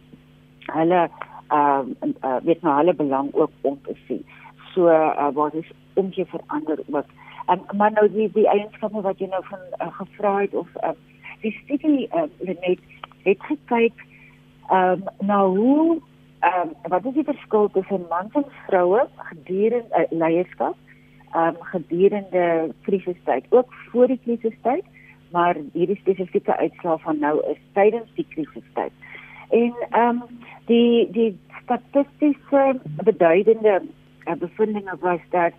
hulle 0.66 1.08
um, 1.52 1.94
uh, 2.24 2.36
weet 2.42 2.62
nou 2.62 2.76
hulle 2.76 2.94
belang 2.94 3.30
ook 3.34 3.50
om 3.60 3.78
te 3.82 3.94
sien 4.06 4.24
so 4.76 4.88
uh, 4.92 5.28
wat 5.32 5.54
is 5.54 5.70
omgee 5.94 6.24
verander 6.24 6.78
ook. 6.86 7.04
Um, 7.50 7.60
maar 7.76 7.92
nou 7.92 8.08
die 8.12 8.28
die 8.32 8.48
eienskappe 8.48 9.00
wat 9.00 9.18
jy 9.22 9.28
nou 9.32 9.42
van 9.48 9.62
uh, 9.78 9.90
gevra 9.98 10.34
het 10.40 10.54
of 10.54 10.68
uh, 10.82 10.92
die 11.40 11.54
studie 11.64 12.08
uh, 12.12 12.26
net 12.44 12.82
het 13.24 13.46
gekyk 13.50 14.02
um, 14.70 15.04
na 15.20 15.44
hoe 15.46 16.00
um, 16.50 16.74
wat 16.90 17.04
is 17.04 17.14
die 17.20 17.28
verskil 17.28 17.70
tussen 17.72 18.04
mans 18.10 18.34
en 18.34 18.50
vroue 18.66 19.06
gedurende 19.30 20.02
uh, 20.02 20.18
leierskap 20.18 20.76
um, 21.34 21.56
gedurende 21.72 22.74
krisistyd 22.88 23.46
ook 23.48 23.72
voor 23.90 24.06
die 24.06 24.20
krisistyd 24.24 24.84
maar 25.30 25.56
hierdie 25.72 25.98
spesifieke 26.02 26.56
uitslae 26.56 26.98
van 26.98 27.18
nou 27.18 27.34
is 27.50 27.58
tydens 27.72 28.10
die 28.14 28.26
krisistyd. 28.28 28.92
En 29.48 29.74
ehm 29.90 30.08
um, 30.08 30.22
die 30.66 31.10
die 31.10 31.38
statistiese 31.62 32.80
beduidende 33.04 33.82
uh, 34.26 34.34
bevindinge 34.34 34.96
was 35.00 35.20
dat 35.30 35.52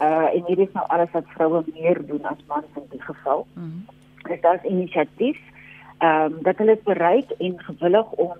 uh 0.00 0.34
en 0.34 0.44
hier 0.46 0.58
is 0.58 0.72
nou 0.72 0.86
alles 0.88 1.10
wat 1.12 1.24
vroue 1.34 1.64
meer 1.74 2.06
doen 2.06 2.24
as 2.24 2.44
mans 2.46 2.76
in 2.76 2.86
die 2.90 3.02
geval. 3.02 3.46
Mm 3.54 3.86
dit 4.22 4.44
is 4.44 4.70
inisiatief 4.70 5.38
ehm 5.98 6.32
um, 6.32 6.42
dat 6.42 6.56
hulle 6.56 6.78
bereid 6.84 7.36
en 7.36 7.60
gewillig 7.62 8.10
om 8.10 8.32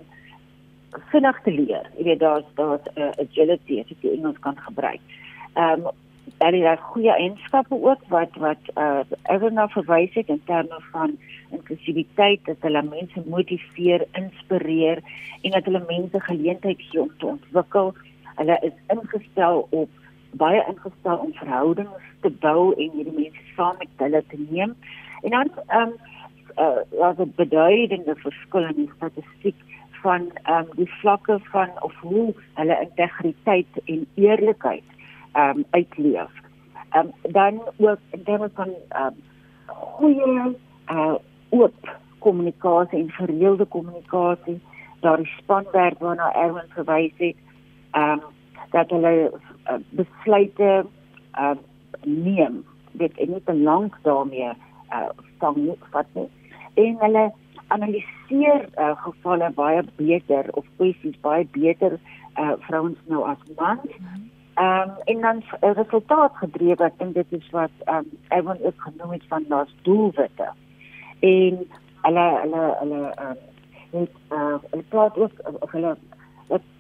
vinnig 0.91 1.41
te 1.43 1.51
leer. 1.51 1.91
Jy 1.97 2.05
weet 2.05 2.19
daar's 2.19 2.45
daar's 2.55 2.87
'n 2.95 3.01
uh, 3.01 3.11
agility 3.25 3.81
as 3.81 3.97
jy 4.01 4.13
Engels 4.13 4.39
kan 4.39 4.57
gebruik. 4.59 5.01
Ehm 5.55 5.87
um, 5.87 5.91
daar 6.39 6.55
is 6.55 6.79
goeie 6.81 7.13
eienskappe 7.13 7.75
ook 7.83 8.03
wat 8.09 8.37
wat 8.37 8.63
uh 8.75 9.01
Everna 9.23 9.69
verwys 9.69 10.15
het 10.15 10.29
in 10.29 10.43
terme 10.45 10.79
van 10.93 11.19
inklusiwiteit 11.51 12.41
dat 12.45 12.57
hulle 12.61 12.83
mense 12.83 13.23
motiveer, 13.27 14.07
inspireer 14.13 15.03
en 15.43 15.51
dat 15.51 15.65
hulle 15.65 15.85
mense 15.87 16.21
geleentheid 16.21 16.77
gee 16.79 17.01
om 17.01 17.13
te 17.19 17.27
ontwikkel. 17.27 17.95
Hulle 18.41 18.57
is 18.69 18.77
ingestel 18.93 19.67
op 19.71 19.89
baie 20.41 20.63
ingestel 20.71 21.17
om 21.25 21.33
verhoudings 21.37 22.07
te 22.25 22.31
bou 22.45 22.71
en 22.73 22.95
hierdie 22.95 23.17
mense 23.17 23.43
saam 23.57 23.77
met 23.79 24.05
hulle 24.05 24.23
te 24.29 24.39
neem. 24.49 24.77
En 25.23 25.37
dan 25.37 25.51
ehm 25.67 25.83
um, 25.83 25.93
uh 26.65 26.81
daar's 26.99 27.19
'n 27.19 27.33
beduidende 27.37 28.15
verskil 28.17 28.65
in 28.69 28.77
die 28.77 28.91
statistiek 28.97 29.59
van 30.03 30.31
ehm 30.43 30.57
um, 30.57 30.69
die 30.77 30.91
vlakke 31.01 31.39
van 31.53 31.69
of 31.81 31.95
hoe 32.01 32.35
hulle 32.55 32.81
integriteit 32.81 33.83
en 33.85 34.07
eerlikheid 34.15 34.89
ehm 35.33 35.59
um, 35.59 35.65
uitleef. 35.71 36.33
Ehm 36.91 37.07
um, 37.07 37.33
dan 37.33 37.61
ook 37.77 37.99
in 38.11 38.23
terme 38.23 38.51
van 38.55 38.71
ehm 38.89 39.07
um, 39.07 39.15
goeie 39.67 40.57
uh 40.91 41.15
oop 41.49 41.99
kommunikasie 42.19 42.99
en 42.99 43.11
gereelde 43.11 43.65
kommunikasie, 43.65 44.61
daardie 45.01 45.33
spanwerk 45.39 45.99
waarna 45.99 46.33
Erwin 46.35 46.69
verwys 46.69 47.13
het. 47.17 47.37
Ehm 47.91 48.13
um, 48.13 48.21
dat 48.71 48.91
hulle 48.91 49.31
uh, 49.71 49.79
besluite 49.91 50.87
uh, 51.35 51.57
neem. 52.05 52.65
Dit 52.93 53.19
en 53.19 53.31
nie 53.31 53.43
te 53.45 53.55
lank 53.55 53.99
daarmee 54.03 54.53
uh, 54.93 55.09
vang 55.39 55.57
nie 55.57 55.77
vat 55.91 56.07
nie. 56.13 56.29
En 56.75 56.97
hulle 57.01 57.25
analiseer 57.67 58.69
uh, 58.79 58.95
gevalle 59.03 59.51
baie 59.55 59.83
beter 59.97 60.51
of 60.59 60.67
kwessies 60.77 61.19
baie 61.21 61.47
beter 61.55 61.99
uh, 62.39 62.53
vrouens 62.67 62.99
nou 63.07 63.25
as 63.27 63.43
mans. 63.59 63.99
Um, 64.61 64.91
en 65.05 65.21
dan 65.21 65.43
uh, 65.63 65.71
resultaat 65.75 66.37
gedrewe 66.37 66.91
en 66.97 67.13
dit 67.13 67.33
is 67.33 67.51
wat 67.51 67.71
um, 67.89 68.09
Evan 68.29 68.59
ook 68.63 68.83
genoem 68.87 69.13
het 69.13 69.23
van 69.29 69.45
daas 69.49 69.75
doelwitte. 69.83 70.51
En 71.21 71.63
hulle 72.03 72.27
hulle 72.43 72.65
hulle 72.81 73.01
um, 73.27 73.39
het 73.91 74.11
uh, 74.29 74.59
hulle 74.71 74.85
praat 74.89 75.17
ook 75.17 75.33
of 75.61 75.71
hulle 75.71 75.97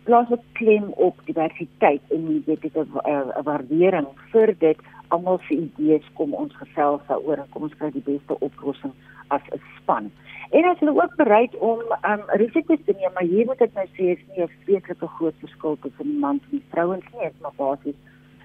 plaas 0.04 0.30
ook 0.30 0.42
klem 0.52 0.88
op 0.96 1.20
diversiteit 1.24 2.02
en 2.11 2.42
dit 2.46 2.64
is 2.64 2.72
'n 2.74 3.42
waardering 3.42 4.09
vir 4.33 4.54
dit 4.59 4.78
almal 5.09 5.38
se 5.38 5.54
idees 5.54 6.06
kom 6.14 6.35
ons 6.35 6.56
gesels 6.56 7.00
daaroor 7.06 7.38
en 7.38 7.48
kom 7.50 7.62
ons 7.62 7.76
kry 7.78 7.90
die 7.90 8.04
beste 8.06 8.38
oplossing 8.38 8.92
as 9.28 9.42
'n 9.52 9.61
span. 9.76 10.11
En 10.50 10.64
as 10.64 10.78
hulle 10.78 11.02
ook 11.02 11.16
bereid 11.16 11.56
om 11.59 11.78
um 12.11 12.22
risiko's 12.26 12.85
te 12.85 12.94
neem, 12.98 13.12
maar 13.12 13.22
hier 13.22 13.46
moet 13.46 13.61
ek 13.61 13.74
nou 13.74 13.87
sê 13.87 14.04
is 14.14 14.22
nie 14.28 14.42
'n 14.44 14.50
vreeslike 14.64 15.06
groot 15.06 15.35
verskil 15.38 15.76
tussen 15.80 16.04
die 16.04 16.18
mans 16.18 16.42
en 16.42 16.59
die 16.59 16.70
vrouens 16.70 17.04
nie, 17.12 17.22
dit 17.22 17.40
maar 17.40 17.56
basies 17.56 17.98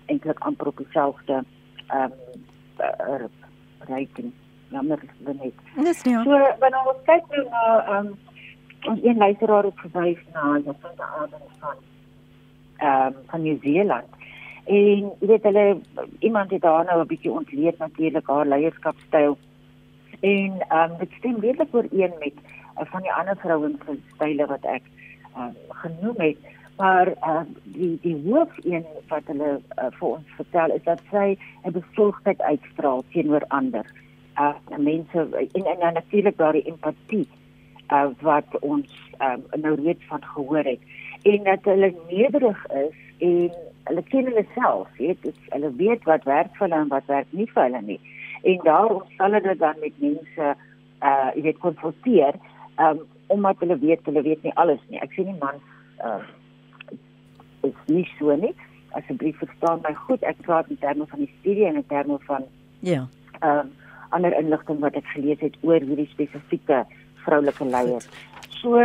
eintlik 0.06 0.40
amper 0.40 0.68
op 0.68 0.78
dieselfde 0.78 1.44
um 1.94 2.14
uh, 2.80 3.26
rating. 3.80 4.34
Jammer, 4.70 5.00
net. 5.20 5.54
Dis 5.76 6.04
nie. 6.04 6.14
So, 6.24 6.38
wanneer 6.60 6.88
ons 6.88 7.04
kyk 7.06 7.24
nou 7.30 7.44
na 7.50 8.00
um 8.00 8.18
ons 8.88 9.04
een 9.04 9.18
luisteraar 9.18 9.64
het 9.64 9.80
gewys 9.80 10.22
na 10.34 10.60
Jacinda 10.66 11.06
Ardern 11.20 11.50
van 11.60 11.76
ehm 12.78 13.08
um, 13.08 13.14
van 13.28 13.42
New 13.42 13.58
Zealand. 13.62 14.10
En 14.66 15.12
jy 15.20 15.28
weet 15.28 15.44
hulle 15.44 15.80
iemand 16.20 16.52
het 16.52 16.62
daar 16.62 16.86
nou 16.86 17.02
'n 17.02 17.08
bietjie 17.08 17.32
ontleed 17.32 17.78
natuurlik 17.78 18.28
haar 18.28 18.48
leierskapstyl. 18.48 19.38
En 20.20 20.52
ehm 20.68 20.92
um, 20.92 20.98
dit 20.98 21.12
stem 21.18 21.40
redelik 21.40 21.76
ooreen 21.76 22.14
met 22.20 22.34
uh, 22.36 22.86
van 22.86 23.02
die 23.02 23.14
ander 23.14 23.38
vrouens 23.38 23.78
se 23.86 24.00
style 24.14 24.46
wat 24.46 24.64
ek 24.64 24.84
ehm 25.36 25.44
um, 25.44 25.56
genoem 25.68 26.18
het. 26.18 26.38
Maar 26.78 27.08
uh, 27.08 27.42
die 27.64 27.98
die 28.02 28.22
hoof 28.26 28.52
een 28.64 28.86
wat 29.08 29.24
hulle 29.26 29.62
uh, 29.80 29.86
vir 29.92 30.08
ons 30.08 30.28
vertel 30.36 30.70
is 30.72 30.84
dat 30.84 31.02
sy 31.12 31.38
'n 31.64 31.72
besorgdheid 31.72 32.42
uitstraal 32.42 33.04
teenoor 33.12 33.46
ander. 33.48 33.86
Uh 34.40 34.56
mense 34.78 35.28
en 35.54 35.66
en, 35.66 35.80
en 35.80 35.94
natuurlik 35.94 36.38
daardie 36.38 36.66
empatie 36.66 37.28
uh, 37.90 38.08
wat 38.22 38.60
ons 38.62 38.92
um, 39.22 39.44
nou 39.62 39.76
reeds 39.82 40.06
van 40.10 40.24
gehoor 40.24 40.64
het. 40.64 40.80
En 41.24 41.44
dat 41.44 41.64
hulle 41.64 41.94
nederig 42.10 42.66
is 42.68 42.98
en 43.18 43.52
hulle 43.84 44.04
ken 44.10 44.30
hulle 44.30 44.46
self 44.54 44.90
weet 44.98 45.26
hulle 45.54 45.72
weet 45.78 46.04
wat 46.10 46.24
werk 46.24 46.54
vir 46.58 46.68
hulle 46.68 46.82
en 46.82 46.94
wat 46.94 47.10
werk 47.12 47.28
nie 47.32 47.48
vir 47.54 47.64
hulle 47.64 47.82
nie. 47.82 48.00
En 48.44 48.64
daarom 48.64 49.04
sal 49.18 49.38
hulle 49.38 49.56
dan 49.62 49.82
met 49.82 50.00
mense 50.04 50.56
uh 51.06 51.30
jy 51.36 51.42
weet 51.50 51.62
konfronteer 51.64 52.40
um, 52.82 53.04
omdat 53.28 53.62
hulle 53.64 53.78
weet 53.80 54.06
hulle 54.06 54.22
weet 54.22 54.44
nie 54.44 54.56
alles 54.62 54.82
nie. 54.90 55.02
Ek 55.02 55.14
sê 55.14 55.26
nie 55.26 55.38
man 55.42 55.62
uh, 56.06 56.22
is 57.66 57.80
nie 57.86 58.06
so 58.20 58.36
nie. 58.36 58.54
Asseblief 58.98 59.38
verstaan 59.42 59.82
my 59.84 59.94
goed. 60.06 60.24
Ek 60.24 60.42
praat 60.46 60.70
in 60.70 60.80
terme 60.82 61.08
van 61.10 61.26
die 61.26 61.32
studie 61.40 61.66
en 61.70 61.82
in 61.82 61.88
terme 61.90 62.20
van 62.30 62.46
ja. 62.80 63.08
um, 63.42 63.74
ander 64.16 64.36
inligting 64.38 64.80
wat 64.84 64.96
ek 64.96 65.08
gelees 65.14 65.42
het 65.44 65.58
oor 65.66 65.82
hierdie 65.84 66.10
spesifieke 66.14 66.86
vroulike 67.26 67.66
leiers. 67.66 68.08
So 68.62 68.82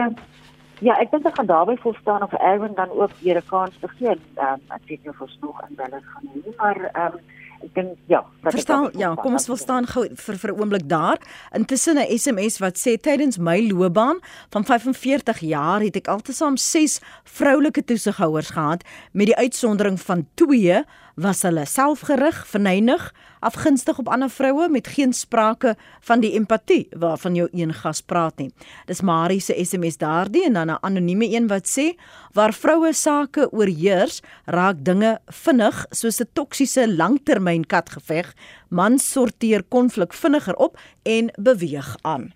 ja, 0.81 0.96
ek 0.96 1.11
dink 1.12 1.26
ek 1.29 1.37
gaan 1.37 1.50
daarby 1.50 1.76
volstaan 1.83 2.22
of 2.24 2.33
Erwin 2.33 2.74
dan 2.74 2.90
ook 2.90 3.12
weer 3.20 3.37
'n 3.37 3.48
kans 3.48 3.76
te 3.81 3.88
gee. 3.88 4.16
Ehm 4.37 4.53
um, 4.53 4.61
ek 4.76 4.83
weet 4.88 5.03
nie 5.03 5.12
of 5.12 5.20
ons 5.20 5.38
nog 5.40 5.62
aanbellers 5.62 6.09
gaan 6.12 6.26
hê 6.35 6.57
maar 6.57 6.79
ehm 6.92 7.14
um, 7.14 7.20
ek 7.61 7.74
dink 7.74 7.96
ja, 8.09 8.24
verstaan 8.42 8.88
ja, 8.96 9.14
kom 9.14 9.37
ons 9.37 9.46
wil 9.50 9.59
staan 9.61 9.87
gou 9.87 10.07
vir 10.09 10.37
vir 10.42 10.53
'n 10.53 10.61
oomblik 10.61 10.88
daar. 10.88 11.18
Intussen 11.53 11.98
'n 11.98 12.18
SMS 12.18 12.59
wat 12.59 12.76
sê 12.79 12.96
tydens 12.96 13.38
my 13.38 13.59
loopbaan 13.70 14.18
van 14.50 14.64
45 14.64 15.38
jaar 15.40 15.81
het 15.81 15.96
ek 15.96 16.09
altesaam 16.09 16.57
6 16.57 17.00
vroulike 17.24 17.85
toesighouers 17.85 18.50
gehad 18.50 18.85
met 19.12 19.26
die 19.26 19.37
uitsondering 19.37 20.00
van 20.00 20.26
2 20.35 20.85
was 21.14 21.42
hulle 21.42 21.66
selfgerig, 21.66 22.46
verneig, 22.46 23.12
afgunstig 23.40 23.99
op 23.99 24.09
ander 24.09 24.31
vroue 24.31 24.68
met 24.68 24.88
geen 24.88 25.12
sprake 25.12 25.75
van 26.01 26.20
die 26.20 26.33
empatie 26.37 26.88
waarvan 26.99 27.35
jou 27.35 27.49
een 27.53 27.73
gas 27.75 28.01
praat 28.01 28.38
nie. 28.38 28.51
Dis 28.87 29.01
Marie 29.01 29.40
se 29.40 29.57
SMS 29.64 29.96
daardie 29.96 30.44
en 30.44 30.53
dan 30.53 30.70
'n 30.70 30.79
anonieme 30.81 31.27
een 31.35 31.46
wat 31.49 31.66
sê 31.66 31.96
waar 32.33 32.53
vroue 32.53 32.92
sake 32.92 33.53
oorheers, 33.53 34.20
raak 34.44 34.85
dinge 34.85 35.18
vinnig 35.27 35.87
soos 35.90 36.20
'n 36.20 36.29
toksiese 36.33 36.94
langtermyn 36.96 37.66
katgeveg. 37.66 38.35
Mans 38.68 39.11
sorteer 39.11 39.62
konflik 39.62 40.12
vinniger 40.12 40.57
op 40.57 40.79
en 41.03 41.31
beweeg 41.40 41.96
aan. 42.03 42.33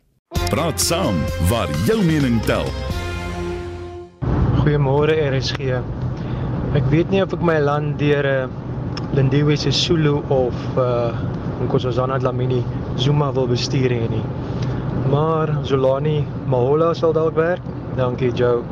Praat 0.51 0.81
saam 0.81 1.15
waar 1.49 1.71
jou 1.87 2.05
mening 2.05 2.43
tel. 2.43 2.67
Goeiemôre 4.65 5.13
RSG. 5.13 5.83
Ek 6.75 6.87
weet 6.91 7.07
nie 7.15 7.21
of 7.23 7.31
ek 7.31 7.43
my 7.47 7.61
land 7.63 8.01
deur 8.03 8.27
'n 8.27 8.51
uh 8.51 9.15
Lindiwe 9.15 9.55
se 9.57 9.71
Sulu 9.71 10.15
of 10.29 10.57
uh 10.75 11.15
Nkosazana 11.63 12.19
Dlamini 12.19 12.65
Zuma 12.99 13.31
wil 13.31 13.47
bestuur 13.47 13.95
hê 13.95 14.09
nie. 14.11 14.25
Maar 15.11 15.55
Zolani 15.63 16.27
Mahola 16.51 16.93
sal 16.95 17.13
dalk 17.13 17.37
werk. 17.37 17.63
Dankie 17.97 18.33
Joe. 18.35 18.65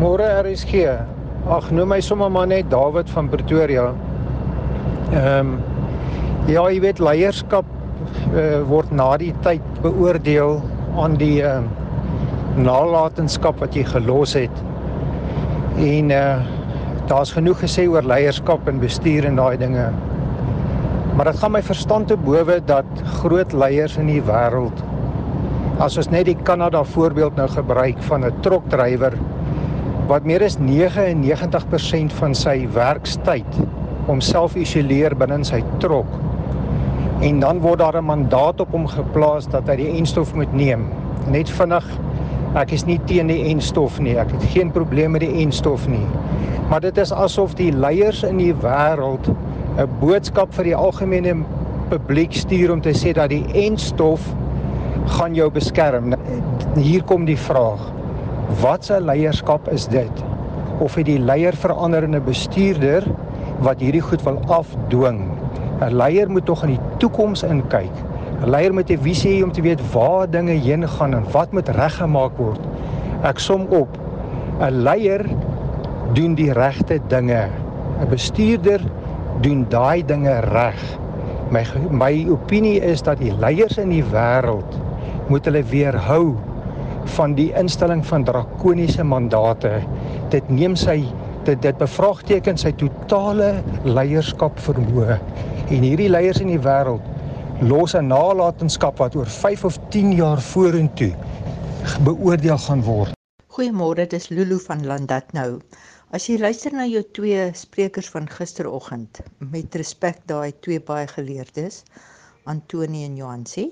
Môre 0.00 0.24
RSG. 0.40 0.88
Ag 1.46 1.70
noem 1.70 1.88
my 1.88 2.00
sommer 2.00 2.30
maar 2.30 2.46
net 2.46 2.70
David 2.70 3.10
van 3.10 3.28
Pretoria. 3.28 3.92
Ehm 5.12 5.38
um, 5.40 5.58
ja, 6.48 6.64
jy 6.70 6.80
weet 6.80 6.98
leierskap 6.98 7.64
uh, 8.32 8.64
word 8.68 8.90
na 8.90 9.16
die 9.16 9.34
tyd 9.42 9.60
beoordeel 9.82 10.62
aan 10.96 11.20
die 11.20 11.42
ehm 11.42 11.68
uh, 11.68 12.62
nalatenskap 12.64 13.60
wat 13.60 13.76
jy 13.76 13.84
gelos 13.84 14.32
het. 14.32 14.64
En 15.76 16.10
uh 16.10 16.36
daar's 17.04 17.34
genoeg 17.36 17.58
gesê 17.60 17.84
oor 17.84 18.02
leierskap 18.02 18.68
en 18.68 18.78
bestuur 18.80 19.26
en 19.28 19.36
daai 19.36 19.58
dinge. 19.60 19.90
Maar 21.16 21.24
dit 21.24 21.36
gaan 21.36 21.52
my 21.52 21.60
verstand 21.62 22.08
te 22.08 22.16
bowe 22.16 22.56
dat 22.64 22.84
groot 23.20 23.52
leiers 23.52 23.96
in 24.00 24.08
die 24.08 24.22
wêreld 24.24 24.80
as 25.82 25.96
ons 25.98 26.06
net 26.12 26.28
die 26.28 26.36
Kanada 26.46 26.84
voorbeeld 26.86 27.34
nou 27.36 27.48
gebruik 27.50 27.98
van 28.06 28.24
'n 28.24 28.40
trokdrywer 28.46 29.14
wat 30.06 30.24
meer 30.24 30.42
as 30.44 30.58
99% 30.58 32.12
van 32.12 32.34
sy 32.34 32.68
werkstyd 32.74 33.58
homself 34.06 34.54
isoleer 34.56 35.16
binne 35.16 35.44
sy 35.44 35.62
trok. 35.80 36.06
En 37.20 37.40
dan 37.40 37.60
word 37.60 37.78
daar 37.78 37.96
'n 37.96 38.04
mandaat 38.04 38.60
op 38.60 38.70
hom 38.70 38.86
geplaas 38.86 39.46
dat 39.48 39.66
hy 39.68 39.76
die 39.76 39.98
enstof 39.98 40.34
moet 40.34 40.52
neem. 40.52 40.88
Net 41.26 41.50
vinnig 41.50 41.86
Ek 42.54 42.72
is 42.72 42.86
nie 42.86 43.00
teen 43.06 43.26
die 43.26 43.42
enstof 43.50 43.98
nie. 44.00 44.18
Ek 44.18 44.30
het 44.30 44.42
geen 44.54 44.70
probleem 44.70 45.10
met 45.10 45.20
die 45.20 45.42
enstof 45.42 45.88
nie 45.88 46.06
maar 46.68 46.80
dit 46.80 46.96
is 46.98 47.12
asof 47.12 47.52
die 47.58 47.72
leiers 47.72 48.22
in 48.24 48.38
die 48.40 48.54
wêreld 48.62 49.28
'n 49.76 49.90
boodskap 50.00 50.54
vir 50.56 50.64
die 50.64 50.76
algemene 50.76 51.34
publiek 51.90 52.32
stuur 52.32 52.72
om 52.72 52.80
te 52.80 52.94
sê 52.96 53.12
dat 53.12 53.28
die 53.30 53.44
enstof 53.66 54.22
gaan 55.18 55.34
jou 55.34 55.50
beskerm. 55.50 56.14
Hier 56.76 57.02
kom 57.04 57.24
die 57.24 57.38
vraag: 57.38 57.80
Wat 58.60 58.90
'n 58.90 59.04
leierskap 59.04 59.68
is 59.68 59.86
dit? 59.86 60.24
Of 60.80 60.94
het 60.94 61.06
die 61.06 61.18
leier 61.18 61.52
verander 61.52 62.02
in 62.02 62.14
'n 62.14 62.24
bestuurder 62.24 63.04
wat 63.60 63.80
hierdie 63.80 64.02
goed 64.02 64.22
wil 64.22 64.40
afdwing? 64.48 65.20
'n 65.80 65.96
Leier 65.96 66.30
moet 66.30 66.46
tog 66.46 66.62
in 66.62 66.70
die 66.70 66.80
toekoms 66.98 67.42
inkyk. 67.42 67.92
'n 68.42 68.50
Leier 68.50 68.74
moet 68.74 68.90
'n 68.90 68.98
visie 69.02 69.44
om 69.44 69.52
te 69.52 69.62
weet 69.62 69.80
waar 69.92 70.30
dinge 70.30 70.52
heen 70.52 70.88
gaan 70.88 71.14
en 71.14 71.24
wat 71.30 71.52
moet 71.52 71.68
reggemaak 71.68 72.36
word. 72.36 72.60
Ek 73.22 73.38
som 73.38 73.66
op. 73.70 73.88
'n 74.60 74.82
Leier 74.82 75.24
doen 76.14 76.34
die 76.34 76.52
regte 76.52 76.98
dinge. 77.08 77.48
'n 78.00 78.08
Bestuurder 78.08 78.80
doen 79.40 79.66
daai 79.68 80.04
dinge 80.04 80.40
reg. 80.40 80.80
My 81.50 81.64
my 81.90 82.26
opinie 82.30 82.80
is 82.80 83.02
dat 83.02 83.18
die 83.18 83.32
leiers 83.32 83.78
in 83.78 83.88
die 83.88 84.04
wêreld 84.12 84.78
moet 85.28 85.44
hulle 85.44 85.62
weerhou 85.62 86.34
van 87.16 87.34
die 87.34 87.52
instelling 87.58 88.04
van 88.06 88.24
drakoniese 88.24 89.04
mandate. 89.04 89.82
Dit 90.28 90.48
neem 90.48 90.76
sy 90.76 91.04
dit 91.44 91.62
dit 91.62 91.78
bevraagteken 91.78 92.56
sy 92.56 92.72
totale 92.72 93.54
leierskap 93.84 94.58
vermoë. 94.58 95.18
En 95.70 95.82
hierdie 95.82 96.08
leiers 96.08 96.40
in 96.40 96.48
die 96.48 96.62
wêreld 96.62 97.13
los 97.62 97.94
'n 97.94 98.06
nalatenskap 98.06 98.98
wat 98.98 99.14
oor 99.14 99.26
5 99.26 99.64
of 99.64 99.78
10 99.88 100.12
jaar 100.12 100.40
vorentoe 100.42 101.14
beoordeel 102.02 102.58
gaan 102.58 102.82
word. 102.82 103.12
Goeiemôre, 103.46 104.06
dis 104.06 104.28
Lulu 104.28 104.58
van 104.58 104.86
Landat 104.86 105.32
nou. 105.32 105.60
As 106.10 106.26
jy 106.26 106.38
luister 106.38 106.72
na 106.72 106.86
jou 106.86 107.02
twee 107.12 107.50
sprekers 107.54 108.08
van 108.10 108.26
gisteroggend 108.28 109.20
met 109.38 109.74
respek 109.74 110.18
daai 110.26 110.52
twee 110.60 110.80
baie 110.80 111.06
geleerdes, 111.06 111.84
Antoni 112.44 113.04
en 113.04 113.16
Johansi. 113.16 113.70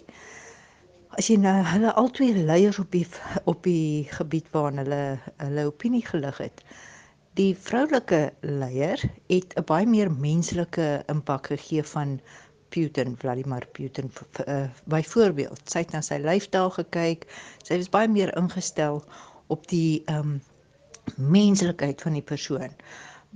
As 1.19 1.27
jy 1.29 1.37
nou 1.37 1.59
hulle 1.67 1.93
albei 1.93 2.31
leiers 2.35 2.79
op 2.79 2.91
die 2.91 3.07
op 3.45 3.63
die 3.67 4.07
gebied 4.15 4.47
waarna 4.53 4.87
hulle 4.87 5.19
hulle 5.43 5.67
opinie 5.67 6.07
gelig 6.07 6.39
het. 6.39 6.63
Die 7.35 7.57
vroulike 7.57 8.31
leier 8.41 9.03
het 9.27 9.59
'n 9.59 9.67
baie 9.67 9.87
meer 9.87 10.11
menslike 10.11 11.03
impak 11.09 11.47
gegee 11.47 11.83
van 11.83 12.21
Putin, 12.73 13.17
Vladimir 13.21 13.67
Putin 13.77 14.11
uh, 14.47 14.67
byvoorbeeld. 14.95 15.63
Sy 15.69 15.85
het 15.85 15.93
na 15.93 16.01
sy 16.05 16.19
lyfstaal 16.23 16.71
gekyk. 16.79 17.29
Sy 17.67 17.79
was 17.83 17.93
baie 17.93 18.09
meer 18.09 18.33
ingestel 18.41 19.03
op 19.53 19.69
die 19.73 20.03
ehm 20.07 20.35
um, 20.37 20.41
menslikheid 21.17 22.03
van 22.05 22.15
die 22.15 22.23
persoon 22.23 22.75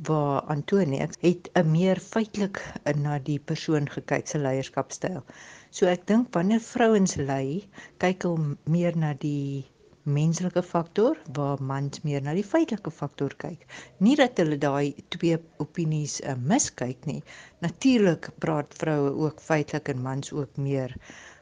waar 0.07 0.43
Antonie 0.53 1.01
het 1.01 1.49
'n 1.55 1.71
meer 1.71 2.01
feitelik 2.01 2.61
na 2.95 3.19
die 3.19 3.39
persoon 3.41 3.89
gekyk 3.89 4.29
se 4.29 4.39
leierskapstyl. 4.39 5.23
So 5.71 5.87
ek 5.87 6.07
dink 6.07 6.35
wanneer 6.35 6.61
vrouens 6.61 7.17
lei, 7.17 7.69
kyk 7.99 8.23
hulle 8.23 8.57
meer 8.65 8.97
na 8.97 9.15
die 9.15 9.65
menslike 10.07 10.63
faktor 10.63 11.19
waar 11.35 11.63
mans 11.63 12.01
meer 12.07 12.23
na 12.23 12.35
die 12.39 12.45
feitelike 12.47 12.91
faktor 12.95 13.35
kyk. 13.43 13.67
Nie 13.99 14.15
dat 14.21 14.39
hulle 14.39 14.59
daai 14.63 14.95
twee 15.15 15.39
opinies 15.63 16.21
uh, 16.23 16.37
miskyk 16.53 17.09
nie. 17.11 17.23
Natuurlik 17.67 18.31
praat 18.45 18.75
vroue 18.79 19.11
ook 19.27 19.43
feitelik 19.43 19.91
en 19.91 20.03
mans 20.03 20.33
ook 20.33 20.57
meer 20.57 20.95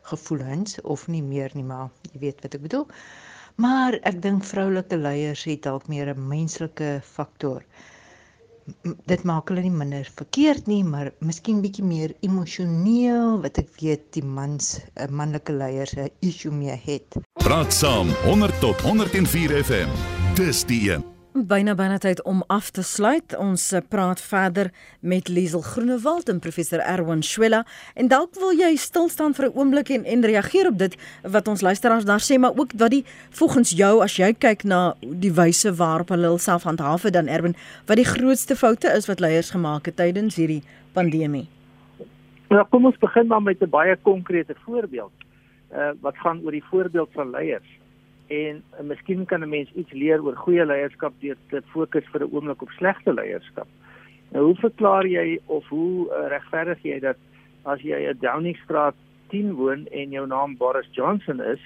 gevoelens 0.08 0.80
of 0.80 1.06
nie 1.08 1.22
meer 1.22 1.52
nie, 1.54 1.64
maar 1.64 1.90
jy 2.12 2.24
weet 2.26 2.40
wat 2.44 2.56
ek 2.56 2.64
bedoel. 2.68 2.86
Maar 3.60 4.00
ek 4.02 4.22
dink 4.22 4.48
vroulike 4.48 4.96
leiers 4.98 5.44
het 5.46 5.62
dalk 5.68 5.88
meer 5.92 6.14
'n 6.14 6.28
menslike 6.28 7.00
faktor 7.04 7.62
dit 9.06 9.22
maak 9.28 9.48
hulle 9.48 9.64
nie 9.64 9.72
minder 9.74 10.08
verkeerd 10.16 10.66
nie, 10.70 10.82
maar 10.84 11.12
miskien 11.20 11.60
bietjie 11.64 11.84
meer 11.84 12.14
emosioneel 12.24 13.40
wat 13.44 13.60
ek 13.60 13.72
weet 13.80 14.06
die 14.16 14.24
mans 14.24 14.78
'n 14.96 15.12
manlike 15.12 15.52
leiers 15.52 15.96
'n 15.96 16.10
issue 16.20 16.52
mee 16.52 16.80
het. 16.84 17.18
Praat 17.44 17.72
saam 17.72 18.08
100 18.24 18.60
tot 18.60 18.80
104 18.80 19.64
FM. 19.64 19.90
Dis 20.34 20.64
die 20.64 20.90
een. 20.90 21.13
Byna 21.35 21.72
byna 21.74 21.97
tyd 21.99 22.20
om 22.22 22.45
af 22.47 22.68
te 22.70 22.82
sluit. 22.87 23.35
Ons 23.35 23.72
eh, 23.72 23.80
praat 23.91 24.20
verder 24.22 24.68
met 25.01 25.28
Liesel 25.28 25.64
Groenewald 25.66 26.28
en 26.30 26.39
professor 26.39 26.78
Erwin 26.78 27.24
Schwella 27.26 27.64
en 27.99 28.07
dalk 28.09 28.39
wil 28.39 28.55
jy 28.55 28.76
stil 28.78 29.09
staan 29.11 29.35
vir 29.35 29.49
'n 29.49 29.59
oomblik 29.59 29.91
en 29.91 30.05
en 30.05 30.22
reageer 30.22 30.70
op 30.70 30.78
dit 30.78 30.95
wat 31.22 31.49
ons 31.49 31.61
luisteraars 31.61 32.05
daar 32.05 32.22
sê, 32.22 32.39
maar 32.39 32.55
ook 32.55 32.78
wat 32.78 32.91
die 32.91 33.05
volgens 33.30 33.70
jou 33.70 34.03
as 34.03 34.16
jy 34.16 34.32
kyk 34.32 34.62
na 34.62 34.95
die 35.01 35.32
wyse 35.32 35.74
waarop 35.74 36.09
hulle 36.09 36.26
hulself 36.26 36.62
handhaaf 36.62 37.03
het 37.03 37.12
dan 37.12 37.26
Erwin, 37.26 37.57
wat 37.87 37.97
die 37.97 38.07
grootste 38.07 38.57
foute 38.57 38.87
is 38.87 39.07
wat 39.07 39.20
leiers 39.20 39.51
gemaak 39.51 39.87
het 39.87 39.97
tydens 39.97 40.37
hierdie 40.37 40.62
pandemie. 40.93 41.49
Nou 42.49 42.64
kom 42.70 42.87
ons 42.87 42.99
begin 42.99 43.28
dan 43.28 43.43
met 43.43 43.61
'n 43.61 43.70
baie 43.70 43.97
konkrete 44.03 44.55
voorbeeld. 44.64 45.12
Uh 45.72 45.91
wat 46.01 46.16
gaan 46.16 46.41
oor 46.45 46.53
die 46.53 46.64
voorbeeld 46.70 47.09
van 47.12 47.30
leiers 47.30 47.82
en 48.27 48.62
uh, 48.79 48.85
miskien 48.87 49.27
kan 49.27 49.43
'n 49.43 49.49
mens 49.49 49.70
iets 49.75 49.93
leer 49.93 50.22
oor 50.25 50.37
goeie 50.37 50.66
leierskap 50.66 51.12
deur 51.20 51.37
te 51.49 51.62
fokus 51.72 52.05
vir 52.12 52.25
'n 52.25 52.33
oomblik 52.33 52.62
op 52.62 52.70
slegte 52.70 53.14
leierskap. 53.14 53.68
Nou 54.33 54.45
hoe 54.45 54.55
verklaar 54.55 55.07
jy 55.07 55.39
of 55.47 55.68
hoe 55.68 56.09
uh, 56.09 56.29
regverdig 56.29 56.83
jy 56.83 56.99
dat 57.01 57.16
as 57.62 57.81
jy 57.81 57.97
in 58.11 58.18
Downingstraat 58.20 58.95
10 59.29 59.55
woon 59.55 59.87
en 59.87 60.11
jou 60.11 60.27
naam 60.27 60.57
Boris 60.57 60.89
Johnson 60.93 61.41
is, 61.41 61.61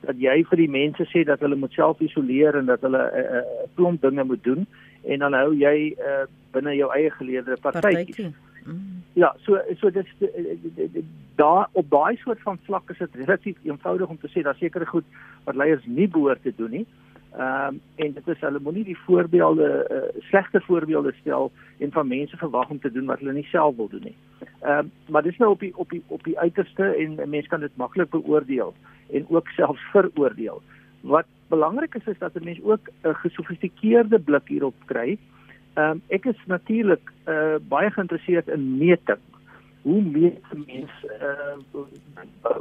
dat 0.00 0.18
jy 0.18 0.44
vir 0.50 0.56
die 0.56 0.70
mense 0.70 1.06
sê 1.12 1.24
dat 1.24 1.40
hulle 1.40 1.56
moet 1.56 1.72
self 1.72 2.00
isoleer 2.00 2.56
en 2.58 2.66
dat 2.66 2.80
hulle 2.80 3.02
'n 3.02 3.18
uh, 3.18 3.36
uh, 3.38 3.68
klomp 3.74 4.00
dinge 4.00 4.24
moet 4.24 4.44
doen 4.44 4.66
en 5.04 5.18
dan 5.18 5.32
hou 5.32 5.54
jy 5.54 5.94
uh, 5.98 6.26
binne 6.52 6.74
jou 6.76 6.90
eie 6.94 7.10
geleerde 7.10 7.56
partytjie. 7.62 8.32
Mm. 8.66 9.02
Ja, 9.12 9.34
so 9.44 9.58
so 9.80 9.90
dis 9.90 10.14
daar 11.34 11.68
op 11.72 11.90
daai 11.90 12.16
soort 12.16 12.40
van 12.40 12.58
vlak 12.62 12.90
is 12.90 12.98
dit 12.98 13.14
relatief 13.14 13.56
eenvoudig 13.62 14.08
om 14.08 14.18
te 14.20 14.28
sê 14.28 14.42
daar 14.42 14.54
sekerre 14.54 14.86
goed 14.86 15.04
wat 15.44 15.54
leiers 15.54 15.84
nie 15.84 16.08
behoort 16.08 16.42
te 16.42 16.52
doen 16.56 16.70
nie. 16.70 16.86
Ehm 17.36 17.68
um, 17.68 17.80
en 17.94 18.12
dit 18.12 18.28
is 18.28 18.40
hulle 18.40 18.60
moenie 18.62 18.84
die 18.84 18.98
voorbeelde 18.98 19.68
uh, 19.90 20.20
slegte 20.28 20.60
voorbeelde 20.60 21.12
stel 21.20 21.50
en 21.78 21.92
van 21.92 22.08
mense 22.08 22.36
verwag 22.36 22.70
om 22.70 22.80
te 22.80 22.92
doen 22.92 23.06
wat 23.06 23.18
hulle 23.18 23.32
nie 23.32 23.48
self 23.50 23.76
wil 23.76 23.88
doen 23.88 24.04
nie. 24.10 24.16
Ehm 24.60 24.78
um, 24.78 24.90
maar 25.08 25.22
dis 25.22 25.38
nou 25.38 25.50
op 25.50 25.60
die 25.60 25.72
op 25.76 25.90
die 25.90 26.02
op 26.06 26.24
die 26.24 26.38
uiterste 26.38 26.84
en 26.84 27.16
'n 27.20 27.30
mens 27.30 27.46
kan 27.46 27.60
dit 27.60 27.76
maklik 27.76 28.10
beoordeel 28.10 28.74
en 29.12 29.24
ook 29.28 29.48
selfs 29.48 29.88
veroordeel. 29.92 30.62
Wat 31.00 31.26
belangrik 31.48 31.94
is 31.94 32.06
is 32.06 32.18
dat 32.18 32.34
'n 32.34 32.44
mens 32.44 32.62
ook 32.62 32.90
'n 33.02 33.14
gesofistikeerde 33.14 34.18
blik 34.18 34.48
hierop 34.48 34.74
kry. 34.84 35.08
Ehm 35.08 35.35
um, 35.76 36.02
ek 36.08 36.24
is 36.24 36.40
natuurlik 36.46 37.12
uh, 37.28 37.56
baie 37.68 37.90
geïnteresseerd 37.90 38.48
in 38.48 38.78
meting. 38.78 39.22
Hoe 39.82 40.02
meet 40.02 40.42
mense 40.66 41.10
uh, 41.20 42.56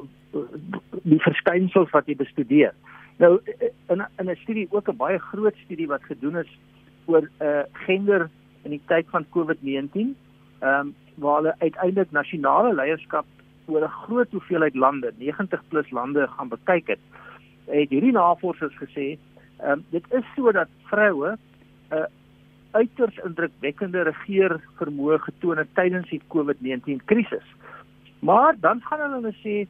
die 1.03 1.21
verskynsels 1.23 1.89
wat 1.89 2.07
jy 2.07 2.15
bestudeer? 2.15 2.73
Nou 3.17 3.39
in 3.87 4.03
in 4.19 4.29
'n 4.29 4.35
studie 4.43 4.67
ook 4.71 4.89
'n 4.89 4.97
baie 4.97 5.19
groot 5.19 5.55
studie 5.63 5.87
wat 5.87 6.03
gedoen 6.03 6.37
is 6.37 6.51
oor 7.05 7.21
'n 7.21 7.45
uh, 7.45 7.63
gender 7.85 8.29
in 8.63 8.71
die 8.71 8.81
tyd 8.85 9.05
van 9.09 9.25
COVID-19, 9.29 10.15
ehm 10.59 10.79
um, 10.79 10.95
waar 11.15 11.35
hulle 11.35 11.55
uiteindelik 11.59 12.11
nasionale 12.11 12.73
leierskap 12.75 13.25
oor 13.65 13.83
'n 13.83 13.97
groot 14.05 14.31
hoeveelheid 14.31 14.75
lande, 14.75 15.13
90 15.17 15.61
plus 15.67 15.89
lande 15.91 16.27
gaan 16.27 16.49
bekyk 16.49 16.87
het. 16.87 16.99
Het 17.65 17.89
hierdie 17.89 18.11
navorsers 18.11 18.75
gesê, 18.75 19.17
ehm 19.57 19.71
um, 19.71 19.85
dit 19.89 20.03
is 20.13 20.25
sodat 20.35 20.67
vroue 20.83 21.31
'n 21.31 21.95
uh, 21.95 22.05
uiters 22.75 23.17
indrukwekkende 23.23 24.03
regeer 24.07 24.57
vermoë 24.79 25.19
getoon 25.25 25.61
het 25.61 25.71
tydens 25.77 26.09
die 26.11 26.21
COVID-19 26.33 27.03
krisis. 27.11 27.47
Maar 28.25 28.55
dan 28.59 28.81
gaan 28.85 29.03
hulle 29.05 29.21
nou 29.27 29.33
sê 29.41 29.65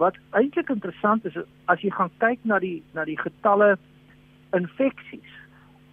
wat 0.00 0.16
eintlik 0.38 0.70
interessant 0.72 1.24
is 1.28 1.36
as 1.72 1.82
jy 1.84 1.92
gaan 1.92 2.12
kyk 2.22 2.44
na 2.48 2.58
die 2.62 2.78
na 2.96 3.04
die 3.04 3.18
getalle 3.20 3.74
infeksies 4.56 5.32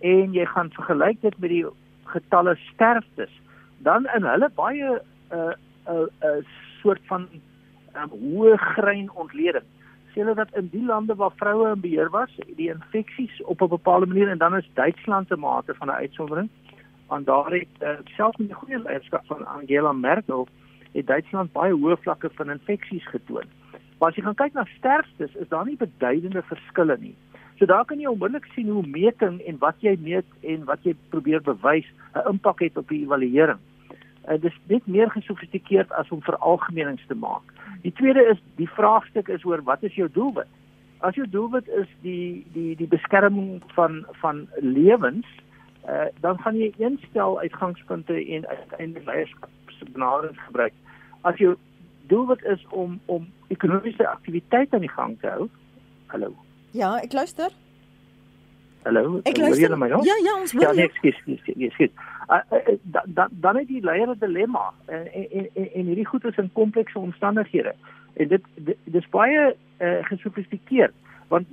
en 0.04 0.36
jy 0.36 0.46
gaan 0.52 0.72
vergelyk 0.76 1.22
dit 1.24 1.40
met 1.40 1.52
die 1.52 1.66
getalle 2.14 2.56
sterftes, 2.70 3.32
dan 3.88 4.08
in 4.16 4.28
hulle 4.28 4.50
baie 4.56 4.90
'n 4.90 5.00
uh, 5.36 5.54
'n 5.88 5.96
uh, 5.96 6.08
'n 6.08 6.38
uh, 6.38 6.44
soort 6.82 7.02
van 7.12 7.28
um, 7.96 8.10
hoë 8.10 8.58
grein 8.76 9.10
ontleding 9.12 9.68
sê 10.14 10.22
hulle 10.22 10.36
dat 10.38 10.54
in 10.56 10.70
die 10.72 10.86
lande 10.86 11.16
waar 11.16 11.34
vroue 11.36 11.72
in 11.74 11.82
beheer 11.82 12.10
was, 12.10 12.30
die 12.58 12.70
infeksies 12.70 13.42
op 13.44 13.62
'n 13.62 13.68
bepaalde 13.68 14.06
manier 14.06 14.30
en 14.30 14.38
dan 14.38 14.56
is 14.56 14.70
Duitsland 14.74 15.28
se 15.28 15.36
mate 15.36 15.74
van 15.74 15.88
'n 15.88 16.02
uitsondering. 16.04 16.50
Want 17.08 17.26
daar 17.26 17.52
het 17.52 17.76
uh, 17.82 17.90
selfs 18.16 18.38
met 18.38 18.48
die 18.48 18.56
goeie 18.56 18.80
leierskap 18.80 19.26
van 19.26 19.48
Angela 19.48 19.92
Merkel 19.92 20.48
het 20.92 21.08
Duitsland 21.08 21.52
baie 21.52 21.74
hoë 21.74 21.98
vlakke 22.02 22.30
van 22.34 22.50
infeksies 22.50 23.08
getoon. 23.08 23.48
Maar 24.00 24.10
as 24.10 24.16
jy 24.16 24.24
gaan 24.24 24.36
kyk 24.36 24.54
na 24.54 24.66
sterftes, 24.78 25.36
is 25.36 25.48
daar 25.48 25.66
nie 25.66 25.78
beduidende 25.78 26.42
verskille 26.42 26.98
nie. 27.00 27.16
So 27.58 27.66
daar 27.66 27.86
kan 27.86 28.00
jy 28.00 28.08
onmiddellik 28.10 28.46
sien 28.54 28.70
hoe 28.70 28.88
meting 28.88 29.42
en 29.42 29.58
wat 29.58 29.76
jy 29.80 29.98
meet 30.02 30.26
en 30.42 30.66
wat 30.66 30.84
jy 30.84 30.96
probeer 31.10 31.42
bewys 31.42 31.88
'n 32.16 32.28
impak 32.30 32.60
het 32.60 32.78
op 32.78 32.88
die 32.88 33.04
evaluering. 33.04 33.60
Uh, 34.28 34.40
dit 34.40 34.52
is 34.52 34.60
net 34.68 34.86
meer 34.88 35.10
gesofistikeerd 35.12 35.92
as 35.92 36.10
om 36.10 36.22
veralgemenings 36.24 37.04
te 37.08 37.16
maak. 37.16 37.54
Die 37.82 37.92
tweede 37.92 38.24
is 38.32 38.40
die 38.56 38.70
vraagstuk 38.70 39.28
is 39.28 39.44
oor 39.46 39.64
wat 39.64 39.84
is 39.84 39.96
jou 39.96 40.08
doelwit? 40.12 40.48
As 41.04 41.16
jou 41.16 41.28
doelwit 41.30 41.68
is 41.68 41.90
die 42.02 42.46
die 42.54 42.76
die 42.80 42.88
beskerming 42.88 43.62
van 43.76 44.06
van 44.22 44.48
lewens, 44.60 45.28
uh, 45.90 46.08
dan 46.24 46.40
gaan 46.40 46.56
jy 46.56 46.72
eenstel 46.78 47.40
uitgangspunte 47.40 48.16
en 48.16 48.48
uiteindelik 48.48 49.06
leierskapsbenaderings 49.06 50.40
gebruik. 50.48 50.74
As 51.22 51.36
jou 51.38 51.56
doelwit 52.08 52.44
is 52.44 52.66
om 52.70 53.00
om 53.06 53.28
ekonomiese 53.48 54.08
aktiwiteit 54.08 54.74
aan 54.74 54.88
die 54.88 54.96
gang 54.96 55.20
te 55.20 55.28
hou. 55.28 55.50
Hallo. 56.08 56.32
Ja, 56.72 56.96
ek 57.02 57.14
luister. 57.14 57.52
Hallo. 58.84 59.20
Ek 59.24 59.38
luister. 59.38 59.78
Ja, 60.04 60.16
ja, 60.24 60.34
ons 60.40 60.52
hoor. 60.52 60.62
Ja, 60.62 60.72
nee, 60.76 60.90
ekskuus, 60.90 61.20
ekskuus, 61.26 61.56
ekskuus. 61.68 61.92
Uh, 62.28 62.40
uh, 62.52 62.76
dan 63.16 63.30
dan 63.32 63.56
het 63.56 63.68
die 63.68 63.84
leier 63.84 64.10
'n 64.10 64.20
dilemma 64.20 64.74
en 64.86 65.08
en 65.12 65.48
en 65.56 65.86
hierdie 65.86 66.06
goed 66.06 66.26
is 66.26 66.38
in 66.38 66.50
komplekse 66.54 67.00
omstandighede. 67.00 67.74
En 68.14 68.28
dit 68.28 68.44
dis 68.84 69.10
baie 69.10 69.56
uh, 69.80 70.04
gesofistikeerd 70.04 70.94
want 71.28 71.48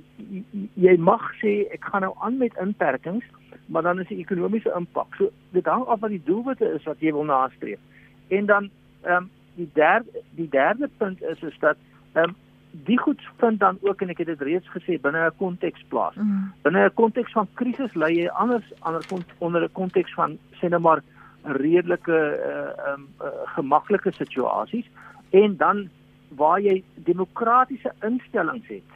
jy 0.73 0.97
mag 0.97 1.23
sê 1.41 1.65
ek 1.73 1.85
gaan 1.89 2.03
nou 2.05 2.13
aan 2.19 2.37
met 2.37 2.57
inperkings, 2.61 3.25
maar 3.65 3.81
dan 3.81 3.99
is 3.99 4.07
die 4.07 4.19
ekonomiese 4.21 4.73
impak. 4.77 5.15
So 5.15 5.31
dit 5.55 5.65
hang 5.65 5.85
af 5.85 5.99
wat 5.99 6.09
die 6.09 6.23
doelwitte 6.25 6.67
is 6.75 6.83
wat 6.83 6.99
jy 6.99 7.13
wil 7.15 7.23
nastreef. 7.23 7.79
En 8.27 8.45
dan 8.45 8.69
ehm 9.01 9.15
um, 9.23 9.29
die 9.55 9.69
derde 9.73 10.23
die 10.35 10.49
derde 10.49 10.89
punt 10.97 11.21
is 11.21 11.41
is 11.41 11.57
dat 11.59 11.77
ehm 12.13 12.29
um, 12.29 12.35
die 12.71 12.97
goed 12.97 13.21
vind 13.37 13.59
dan 13.59 13.77
ook 13.81 14.01
en 14.01 14.09
ek 14.09 14.17
het 14.17 14.27
dit 14.27 14.41
reeds 14.41 14.67
gesê 14.75 14.99
binne 15.01 15.25
'n 15.27 15.37
konteks 15.37 15.83
plaas. 15.87 16.15
Mm. 16.15 16.51
Binne 16.63 16.85
'n 16.85 16.93
konteks 16.93 17.31
van 17.31 17.47
krisis 17.53 17.93
lê 17.93 18.09
jy 18.09 18.27
anders 18.27 18.73
ander 18.79 19.03
onder 19.37 19.63
'n 19.63 19.71
konteks 19.71 20.13
van 20.13 20.37
sê 20.59 20.69
net 20.69 20.81
maar 20.81 21.01
redelike 21.43 22.17
uh 22.51 22.93
um 22.93 23.07
uh, 23.21 23.27
gemaklike 23.55 24.11
situasies 24.11 24.85
en 25.29 25.57
dan 25.57 25.89
waar 26.35 26.59
jy 26.59 26.83
demokratiese 26.95 27.91
instellings 28.01 28.67
het. 28.67 28.89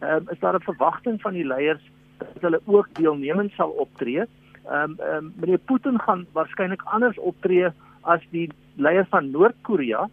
Ehm 0.00 0.16
um, 0.16 0.28
is 0.30 0.38
daar 0.38 0.54
'n 0.54 0.68
verwagting 0.70 1.20
van 1.20 1.32
die 1.32 1.46
leiers 1.46 1.90
dat 2.18 2.40
hulle 2.40 2.60
ook 2.64 2.88
deelnemend 2.92 3.52
sal 3.52 3.70
optree. 3.70 4.20
Ehm 4.20 4.90
um, 4.90 4.96
ehm 4.98 5.16
um, 5.16 5.32
meneer 5.36 5.58
Putin 5.58 6.00
gaan 6.00 6.26
waarskynlik 6.32 6.82
anders 6.82 7.18
optree 7.18 7.68
as 8.00 8.20
die 8.30 8.50
leier 8.74 9.06
van 9.10 9.30
Noord-Korea 9.30 10.08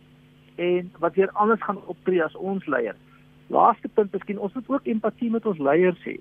en 0.58 0.90
wat 1.00 1.16
weer 1.16 1.32
anders 1.34 1.64
gaan 1.64 1.80
optree 1.86 2.24
as 2.24 2.36
ons 2.36 2.66
leiers. 2.66 3.00
Laaste 3.54 3.88
punt, 3.88 4.12
miskien 4.12 4.40
ons 4.40 4.54
moet 4.54 4.70
ook 4.70 4.90
empatie 4.92 5.30
met 5.32 5.46
ons 5.46 5.60
leiers 5.60 6.04
hê. 6.04 6.18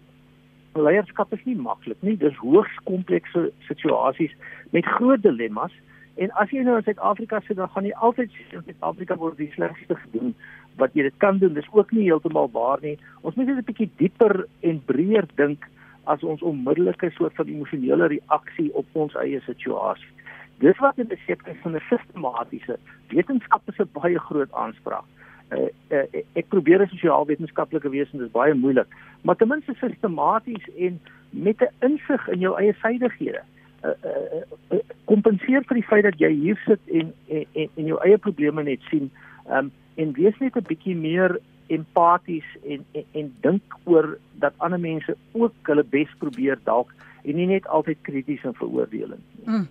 Leierskap 0.77 1.33
is 1.33 1.45
nie 1.49 1.57
maklik 1.57 2.03
nie. 2.05 2.17
Dis 2.21 2.37
hoogs 2.43 2.75
komplekse 2.85 3.49
situasies 3.69 4.35
met 4.77 4.87
groot 4.99 5.23
dilemmas. 5.25 5.73
En 6.17 6.33
as 6.41 6.53
jy 6.53 6.63
nou 6.65 6.77
in 6.79 6.85
Suid-Afrika 6.85 7.41
sit, 7.45 7.59
dan 7.59 7.73
gaan 7.73 7.89
jy 7.89 7.97
altyd 8.09 8.37
in 8.53 8.63
Suid-Afrika 8.69 9.17
word 9.21 9.41
die 9.41 9.51
slegste 9.57 9.97
gedoen 10.05 10.35
wat 10.81 10.93
jy 10.97 11.09
dit 11.09 11.17
kan 11.25 11.41
doen. 11.41 11.57
Dis 11.57 11.69
ook 11.73 11.93
nie 11.97 12.07
heeltemal 12.07 12.51
waar 12.53 12.81
nie. 12.85 12.97
Ons 13.23 13.35
moet 13.37 13.49
net 13.49 13.59
'n 13.59 13.69
bietjie 13.69 13.91
dieper 13.97 14.47
en 14.61 14.83
breër 14.85 15.27
dink 15.37 15.65
as 16.05 16.23
ons 16.23 16.43
onmiddellike 16.43 17.11
soort 17.11 17.35
van 17.35 17.47
emosionele 17.47 18.07
reaksie 18.07 18.71
op 18.75 18.87
ons 18.93 19.15
eie 19.15 19.41
situasie. 19.47 20.13
Dis 20.59 20.79
wat 20.79 20.99
in 20.99 21.07
besekering 21.07 21.59
van 21.63 21.75
'n 21.75 21.83
sistematiese 21.89 22.79
wetenskap 23.09 23.63
is 23.67 23.79
'n 23.79 23.91
baie 23.93 24.19
groot 24.19 24.53
aanspraak 24.53 25.05
Uh, 25.49 25.69
uh, 25.95 26.23
ek 26.35 26.49
probeer 26.51 26.83
'n 26.83 26.91
sosiaalwetenskaplike 26.91 27.91
wees 27.91 28.11
en 28.11 28.19
dit 28.19 28.27
is 28.27 28.33
baie 28.35 28.55
moeilik, 28.55 28.87
maar 29.23 29.37
ten 29.37 29.49
minste 29.49 29.75
sistematies 29.79 30.65
en 30.75 31.01
met 31.31 31.61
'n 31.63 31.87
insig 31.87 32.29
in 32.29 32.39
jou 32.39 32.59
eie 32.59 32.73
suiwighede. 32.73 33.43
Uh, 33.85 33.91
uh, 34.05 34.43
uh, 34.71 34.79
kompenseer 35.05 35.63
vir 35.63 35.75
die 35.75 35.87
feit 35.87 36.03
dat 36.03 36.19
jy 36.19 36.31
hier 36.31 36.59
sit 36.67 36.81
en 36.91 37.15
en, 37.29 37.69
en 37.77 37.87
jou 37.87 37.99
eie 38.03 38.19
probleme 38.19 38.63
net 38.63 38.81
sien. 38.91 39.11
Um, 39.51 39.71
en 39.95 40.13
wees 40.13 40.39
net 40.39 40.57
'n 40.57 40.67
bietjie 40.67 40.97
meer 40.97 41.39
empaties 41.67 42.49
en 42.67 42.85
en, 42.93 43.05
en 43.13 43.35
dink 43.41 43.63
oor 43.85 44.19
dat 44.43 44.53
ander 44.57 44.81
mense 44.81 45.17
ook 45.33 45.55
hulle 45.63 45.85
bes 45.85 46.11
probeer 46.19 46.59
dalk 46.65 46.91
en 47.23 47.37
nie 47.37 47.47
net 47.47 47.67
altyd 47.67 47.99
krities 48.03 48.43
en 48.43 48.55
veroordelend 48.55 49.23
nie. 49.39 49.47
Mm. 49.47 49.69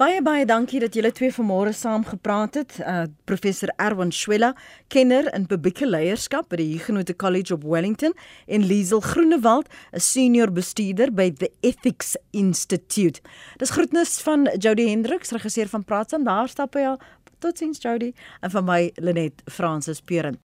Baie 0.00 0.22
baie 0.22 0.46
dankie 0.46 0.80
dat 0.80 0.94
julle 0.94 1.12
twee 1.12 1.32
vanmôre 1.34 1.72
saam 1.76 2.04
gepraat 2.04 2.54
het. 2.54 2.78
Uh 2.80 3.04
professor 3.24 3.70
Erwin 3.76 4.12
Schwella, 4.12 4.54
kenner 4.88 5.28
in 5.34 5.46
publieke 5.46 5.86
leierskap 5.86 6.48
by 6.50 6.56
die 6.56 6.68
Huguenot 6.72 7.12
College 7.16 7.54
of 7.54 7.62
Wellington 7.62 8.14
en 8.46 8.66
Liesel 8.66 9.00
Groenewald, 9.00 9.68
'n 9.92 10.00
senior 10.00 10.52
bestuurder 10.52 11.12
by 11.12 11.30
the 11.30 11.50
Ethics 11.60 12.16
Institute. 12.30 13.20
Dis 13.58 13.70
groetnis 13.70 14.18
van 14.20 14.48
Jody 14.58 14.88
Hendriks, 14.88 15.30
regisseur 15.30 15.68
van 15.68 15.84
Praat 15.84 16.10
saam. 16.10 16.24
Daar 16.24 16.48
stap 16.48 16.74
hy 16.74 16.86
al. 16.94 17.00
Totsiens 17.38 17.80
Jody 17.82 18.12
en 18.40 18.50
van 18.50 18.64
my 18.64 18.90
Lenet 18.96 19.42
Francis 19.46 20.00
Puren. 20.00 20.40